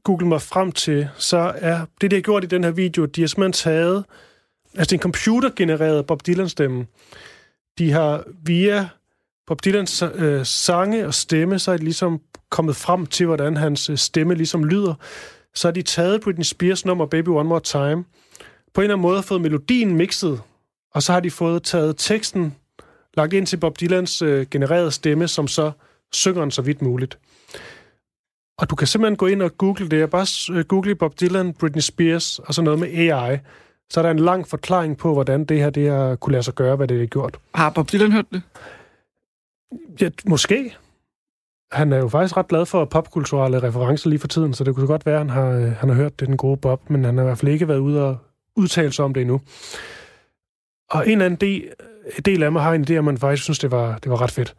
googlet 0.05 0.29
mig 0.29 0.43
frem 0.43 0.73
til, 0.73 1.09
så 1.17 1.53
er 1.57 1.81
det, 2.01 2.11
de 2.11 2.17
har 2.17 2.23
gjort 2.23 2.45
i 2.45 2.47
den 2.47 2.65
her 2.65 2.71
video, 2.71 3.05
de 3.05 3.21
har 3.21 3.29
simpelthen 3.29 3.53
taget 3.53 4.05
Altså, 4.77 4.91
det 4.91 4.93
er 4.93 4.97
en 4.97 5.03
computergenereret 5.03 6.07
Bob 6.07 6.27
Dylan-stemme. 6.27 6.87
De 7.79 7.93
har 7.93 8.25
via 8.43 8.89
Bob 9.47 9.65
Dylans 9.65 10.03
øh, 10.15 10.47
sange 10.47 11.07
og 11.07 11.15
stemme, 11.15 11.59
så 11.59 11.73
er 11.73 11.77
de 11.77 11.85
ligesom 11.85 12.21
kommet 12.51 12.77
frem 12.77 13.07
til, 13.07 13.27
hvordan 13.27 13.57
hans 13.57 13.91
øh, 13.91 13.97
stemme 13.97 14.35
ligesom 14.35 14.65
lyder. 14.65 14.95
Så 15.55 15.69
har 15.69 15.73
de 15.73 15.83
taget 15.83 16.21
Britney 16.21 16.45
Spears 16.45 16.85
nummer 16.85 17.07
Baby 17.07 17.29
One 17.29 17.49
More 17.49 17.61
Time, 17.61 18.05
på 18.75 18.81
en 18.81 18.85
eller 18.85 18.95
anden 18.95 19.03
måde 19.03 19.23
fået 19.23 19.41
melodien 19.41 19.97
mixet, 19.97 20.41
og 20.95 21.03
så 21.03 21.13
har 21.13 21.21
de 21.21 21.31
fået 21.31 21.63
taget 21.63 21.95
teksten 21.99 22.55
lagt 23.17 23.33
ind 23.33 23.47
til 23.47 23.57
Bob 23.57 23.81
Dylans 23.81 24.23
øh, 24.23 24.47
genererede 24.51 24.91
stemme, 24.91 25.29
som 25.29 25.49
så 25.49 25.73
synger 26.13 26.41
den 26.41 26.51
så 26.51 26.63
vidt 26.63 26.83
muligt. 26.83 27.19
Og 28.59 28.71
du 28.71 28.77
kan 28.77 28.87
simpelthen 28.87 29.17
gå 29.17 29.27
ind 29.27 29.43
og 29.43 29.59
google 29.59 29.89
det. 29.89 30.11
Bare 30.11 30.57
øh, 30.59 30.65
google 30.65 30.95
Bob 30.95 31.21
Dylan, 31.21 31.53
Britney 31.53 31.83
Spears 31.83 32.39
og 32.39 32.55
så 32.55 32.63
noget 32.63 32.79
med 32.79 32.89
AI. 32.89 33.39
Så 33.91 34.01
er 34.01 34.03
der 34.03 34.11
en 34.11 34.19
lang 34.19 34.49
forklaring 34.49 34.99
på, 34.99 35.13
hvordan 35.13 35.45
det 35.45 35.59
her 35.59 35.71
det 35.71 35.91
har 35.91 36.17
kunne 36.17 36.33
lade 36.33 36.43
sig 36.43 36.55
gøre, 36.55 36.77
hvad 36.77 36.89
det 36.89 36.99
har 36.99 37.07
gjort. 37.07 37.39
Har 37.55 37.71
Bob 37.71 37.93
Dylan 37.93 38.13
hørt 38.13 38.27
det? 38.33 38.43
Ja, 40.01 40.11
måske. 40.27 40.77
Han 41.73 41.93
er 41.93 41.97
jo 41.97 42.09
faktisk 42.09 42.37
ret 42.37 42.49
glad 42.49 42.67
for 42.67 42.85
popkulturelle 42.85 43.63
referencer 43.63 44.09
lige 44.09 44.19
for 44.19 44.29
tiden, 44.29 44.55
så 44.55 44.65
det 44.65 44.75
kunne 44.75 44.87
godt 44.87 45.07
være, 45.07 45.15
at 45.15 45.21
han 45.21 45.31
har, 45.31 45.51
øh, 45.51 45.73
han 45.73 45.89
har 45.89 45.97
hørt 45.97 46.21
det, 46.21 46.29
den 46.29 46.37
gode 46.37 46.57
Bob, 46.57 46.91
men 46.91 47.05
han 47.05 47.17
har 47.17 47.25
i 47.25 47.27
hvert 47.27 47.39
fald 47.39 47.53
ikke 47.53 47.69
været 47.69 47.79
ude 47.79 48.09
og 48.09 48.17
udtale 48.57 48.93
sig 48.93 49.05
om 49.05 49.15
det 49.15 49.21
endnu. 49.21 49.41
Og 50.91 51.07
en 51.07 51.13
eller 51.13 51.25
anden 51.25 51.41
del, 51.41 51.69
del 52.25 52.43
af 52.43 52.53
mig 52.53 52.63
har 52.63 52.73
en 52.73 52.87
idé, 52.91 52.93
at 52.93 53.05
man 53.05 53.19
faktisk 53.19 53.43
synes, 53.43 53.59
det 53.59 53.71
var, 53.71 53.99
det 53.99 54.11
var 54.11 54.21
ret 54.21 54.31
fedt. 54.31 54.55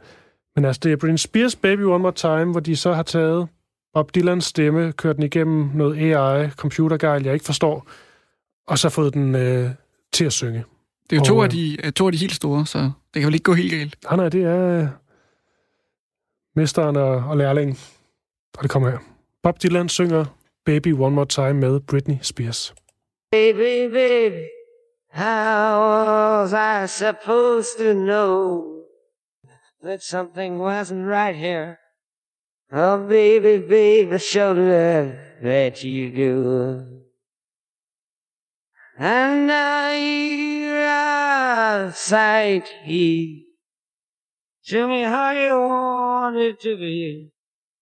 Men 0.55 0.65
altså, 0.65 0.79
det 0.84 0.91
er 0.91 0.95
Britney 0.95 1.17
Spears 1.17 1.55
Baby 1.55 1.82
One 1.82 2.01
More 2.01 2.11
Time, 2.11 2.51
hvor 2.51 2.59
de 2.59 2.75
så 2.75 2.93
har 2.93 3.03
taget 3.03 3.47
Bob 3.93 4.15
Dylans 4.15 4.45
stemme, 4.45 4.91
kørt 4.91 5.15
den 5.15 5.23
igennem 5.23 5.69
noget 5.73 5.97
AI, 5.97 6.49
computergejl, 6.49 7.23
jeg 7.23 7.34
ikke 7.34 7.45
forstår, 7.45 7.88
og 8.68 8.78
så 8.80 8.89
fået 8.89 9.14
den 9.14 9.36
øh, 9.36 9.70
til 10.14 10.26
at 10.26 10.34
synge. 10.34 10.64
Det 11.09 11.16
er 11.16 11.18
jo 11.18 11.22
Og, 11.22 11.26
to, 11.28 11.41
af 11.43 11.49
de, 11.49 11.86
øh, 11.86 11.91
to 11.91 12.05
af 12.05 12.12
de 12.12 12.18
helt 12.18 12.34
store, 12.36 12.66
så 12.66 12.91
det 13.14 13.20
kan 13.22 13.26
vel 13.26 13.34
ikke 13.34 13.43
gå 13.43 13.53
helt 13.53 13.72
galt. 13.72 13.95
Nej, 14.03 14.16
nej, 14.16 14.30
det 14.30 14.43
er 14.43 14.82
øh, 14.82 14.88
mesteren 16.55 16.95
og, 16.95 17.16
og 17.16 17.38
lærlingen. 17.38 17.78
Og 18.57 18.64
det 18.64 18.72
kommer 18.72 18.89
her. 18.89 18.97
Bob 19.43 19.64
Dylan 19.64 19.89
synger 19.89 20.26
Baby 20.66 20.93
One 20.93 21.16
More 21.16 21.26
Time 21.26 21.53
med 21.53 21.80
Britney 21.80 22.16
Spears. 22.22 22.74
Baby, 23.32 23.89
baby, 23.93 24.43
how 25.12 25.80
was 25.80 26.53
I 26.53 26.88
supposed 26.88 27.78
to 27.78 27.93
know 27.93 28.64
that 29.84 30.03
something 30.03 30.59
wasn't 30.62 31.05
right 31.07 31.36
here? 31.36 31.78
Oh, 32.74 32.97
baby, 33.07 33.57
baby, 33.68 34.18
show 34.20 34.53
that 34.55 35.84
you 35.84 36.09
do. 36.16 37.01
And 38.97 39.51
I 39.51 39.81
outside 41.91 42.67
here. 42.83 43.43
Tell 44.65 44.87
me 44.87 45.01
how 45.03 45.31
you 45.31 45.53
want 45.59 46.37
it 46.37 46.59
to 46.61 46.77
be. 46.77 47.31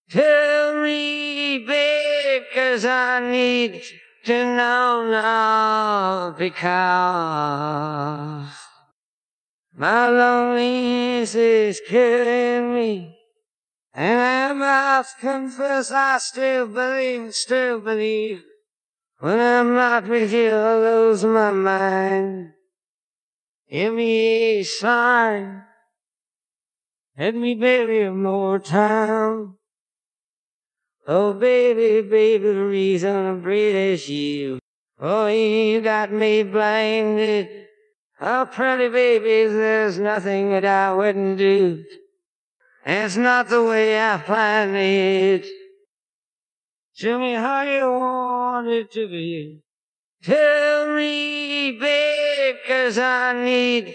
Tell 0.10 0.82
me, 0.82 1.60
baby, 1.60 2.45
cause 2.53 2.86
I 2.86 3.20
need 3.20 3.84
to 4.26 4.34
know 4.55 5.07
now 5.12 6.32
because 6.38 6.89
my 9.78 10.10
loneliness 10.10 11.36
is 11.36 11.82
killing 11.88 12.74
me. 12.74 13.16
And 13.93 14.20
I 14.20 14.53
must 14.53 15.20
confess 15.20 15.91
I 15.91 16.18
still 16.18 16.68
believe, 16.68 17.36
still 17.36 17.80
believe. 17.80 18.43
When 19.20 19.38
I'm 19.38 19.74
not 19.74 20.08
with 20.08 20.32
you, 20.32 20.50
I 20.50 20.76
lose 20.76 21.26
my 21.26 21.52
mind. 21.52 22.54
Give 23.70 23.94
me 23.94 24.60
a 24.60 24.64
sign. 24.64 25.64
Let 27.18 27.36
me 27.36 27.56
baby 27.56 28.10
more 28.10 28.60
time. 28.60 29.58
Oh, 31.06 31.34
baby, 31.34 32.08
baby, 32.08 32.44
the 32.46 32.64
reason 32.64 33.14
I'm 33.14 33.42
breathe 33.42 33.76
is 33.76 34.08
you. 34.08 34.60
Oh, 35.02 35.28
you 35.28 35.82
got 35.82 36.14
me 36.14 36.44
blinded. 36.44 37.68
Oh, 38.22 38.48
pretty 38.50 38.88
baby, 38.88 39.52
there's 39.52 40.00
nothing 40.00 40.52
that 40.52 40.64
I 40.64 40.94
wouldn't 40.94 41.38
do. 41.38 41.84
It's 42.86 43.18
not 43.18 43.50
the 43.50 43.64
way 43.64 44.00
I 44.00 44.18
planned 44.18 44.78
it. 44.78 45.46
Show 46.94 47.20
me 47.20 47.34
how 47.34 47.64
you 47.64 47.92
want 47.92 48.39
it 48.68 48.89
to 48.89 49.07
be. 49.07 49.62
Tell 50.24 50.88
me, 50.95 51.72
baby, 51.80 52.57
cause 52.68 52.97
I 52.97 53.34
need 53.34 53.86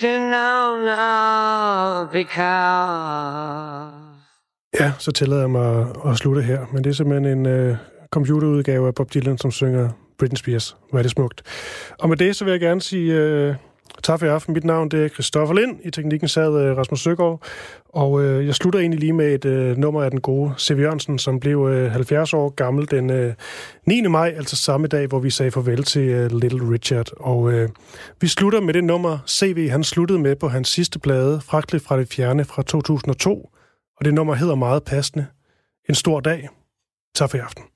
to 0.00 0.18
know 0.18 0.84
now 0.84 2.06
because... 2.12 3.90
Ja, 4.80 4.92
så 4.98 5.12
tillader 5.12 5.42
jeg 5.42 5.50
mig 5.50 5.80
at, 5.80 6.10
at 6.10 6.16
slutte 6.16 6.42
her, 6.42 6.66
men 6.72 6.84
det 6.84 6.90
er 6.90 6.94
simpelthen 6.94 7.38
en 7.38 7.46
øh, 7.46 7.76
computerudgave 8.10 8.86
af 8.86 8.94
Bob 8.94 9.14
Dylan, 9.14 9.38
som 9.38 9.50
synger 9.50 9.90
Britney 10.18 10.36
Spears. 10.36 10.76
Hvor 10.90 10.98
er 10.98 11.02
det 11.02 11.10
smukt. 11.10 11.42
Og 11.98 12.08
med 12.08 12.16
det, 12.16 12.36
så 12.36 12.44
vil 12.44 12.50
jeg 12.50 12.60
gerne 12.60 12.80
sige 12.80 13.14
øh, 13.14 13.54
tak 14.10 14.20
for 14.20 14.26
i 14.26 14.28
aften. 14.28 14.54
Mit 14.54 14.64
navn 14.64 14.88
det 14.88 15.04
er 15.04 15.08
Christoffer 15.08 15.54
Lind. 15.54 15.78
I 15.84 15.90
teknikken 15.90 16.28
sad 16.28 16.62
øh, 16.62 16.76
Rasmus 16.76 17.00
Søgaard. 17.00 17.42
Og 17.88 18.22
øh, 18.22 18.46
jeg 18.46 18.54
slutter 18.54 18.80
egentlig 18.80 19.00
lige 19.00 19.12
med 19.12 19.34
et 19.34 19.44
øh, 19.44 19.76
nummer 19.76 20.02
af 20.02 20.10
den 20.10 20.20
gode 20.20 20.54
C.V. 20.58 20.78
Jørgensen, 20.78 21.18
som 21.18 21.40
blev 21.40 21.68
øh, 21.70 21.90
70 21.90 22.34
år 22.34 22.48
gammel 22.48 22.90
den 22.90 23.10
øh, 23.10 23.34
9. 23.86 24.02
maj, 24.02 24.34
altså 24.36 24.56
samme 24.56 24.86
dag, 24.86 25.06
hvor 25.06 25.18
vi 25.18 25.30
sagde 25.30 25.50
farvel 25.50 25.84
til 25.84 26.08
øh, 26.08 26.30
Little 26.32 26.72
Richard. 26.72 27.10
Og 27.16 27.52
øh, 27.52 27.68
vi 28.20 28.28
slutter 28.28 28.60
med 28.60 28.74
det 28.74 28.84
nummer, 28.84 29.18
C.V. 29.28 29.68
han 29.68 29.84
sluttede 29.84 30.18
med 30.18 30.36
på 30.36 30.48
hans 30.48 30.68
sidste 30.68 30.98
plade, 30.98 31.40
Fragtligt 31.40 31.84
fra 31.84 31.98
det 31.98 32.08
fjerne 32.08 32.44
fra 32.44 32.62
2002. 32.62 33.50
Og 33.96 34.04
det 34.04 34.14
nummer 34.14 34.34
hedder 34.34 34.54
meget 34.54 34.84
passende 34.84 35.26
En 35.88 35.94
stor 35.94 36.20
dag. 36.20 36.48
Tak 37.14 37.30
for 37.30 37.36
i 37.36 37.40
aften. 37.40 37.69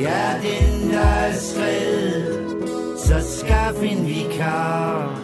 Ja, 0.00 0.40
den 0.42 0.90
der 0.90 0.98
er 0.98 1.32
skred, 1.32 2.24
så 2.98 3.38
skaff 3.38 3.82
en 3.82 4.06
vikar. 4.06 5.20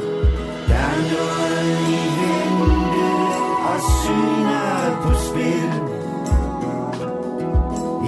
Der 0.69 0.75
er 0.75 0.99
noget 1.13 1.79
i 1.89 2.03
vente, 2.19 3.09
og 3.71 3.79
syner 4.03 5.01
på 5.03 5.13
spil. 5.29 5.87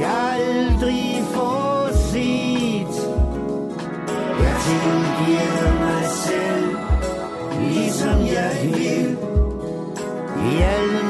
Jeg 0.01 0.39
aldrig 0.41 1.25
får 1.35 1.89
set 1.93 2.95
Jeg 4.43 4.55
tilgiver 4.67 5.73
mig 5.81 6.05
selv 6.25 6.77
Ligesom 7.61 8.19
jeg 8.27 8.53
vil 8.63 9.17
I 10.53 10.63
alle 10.63 11.08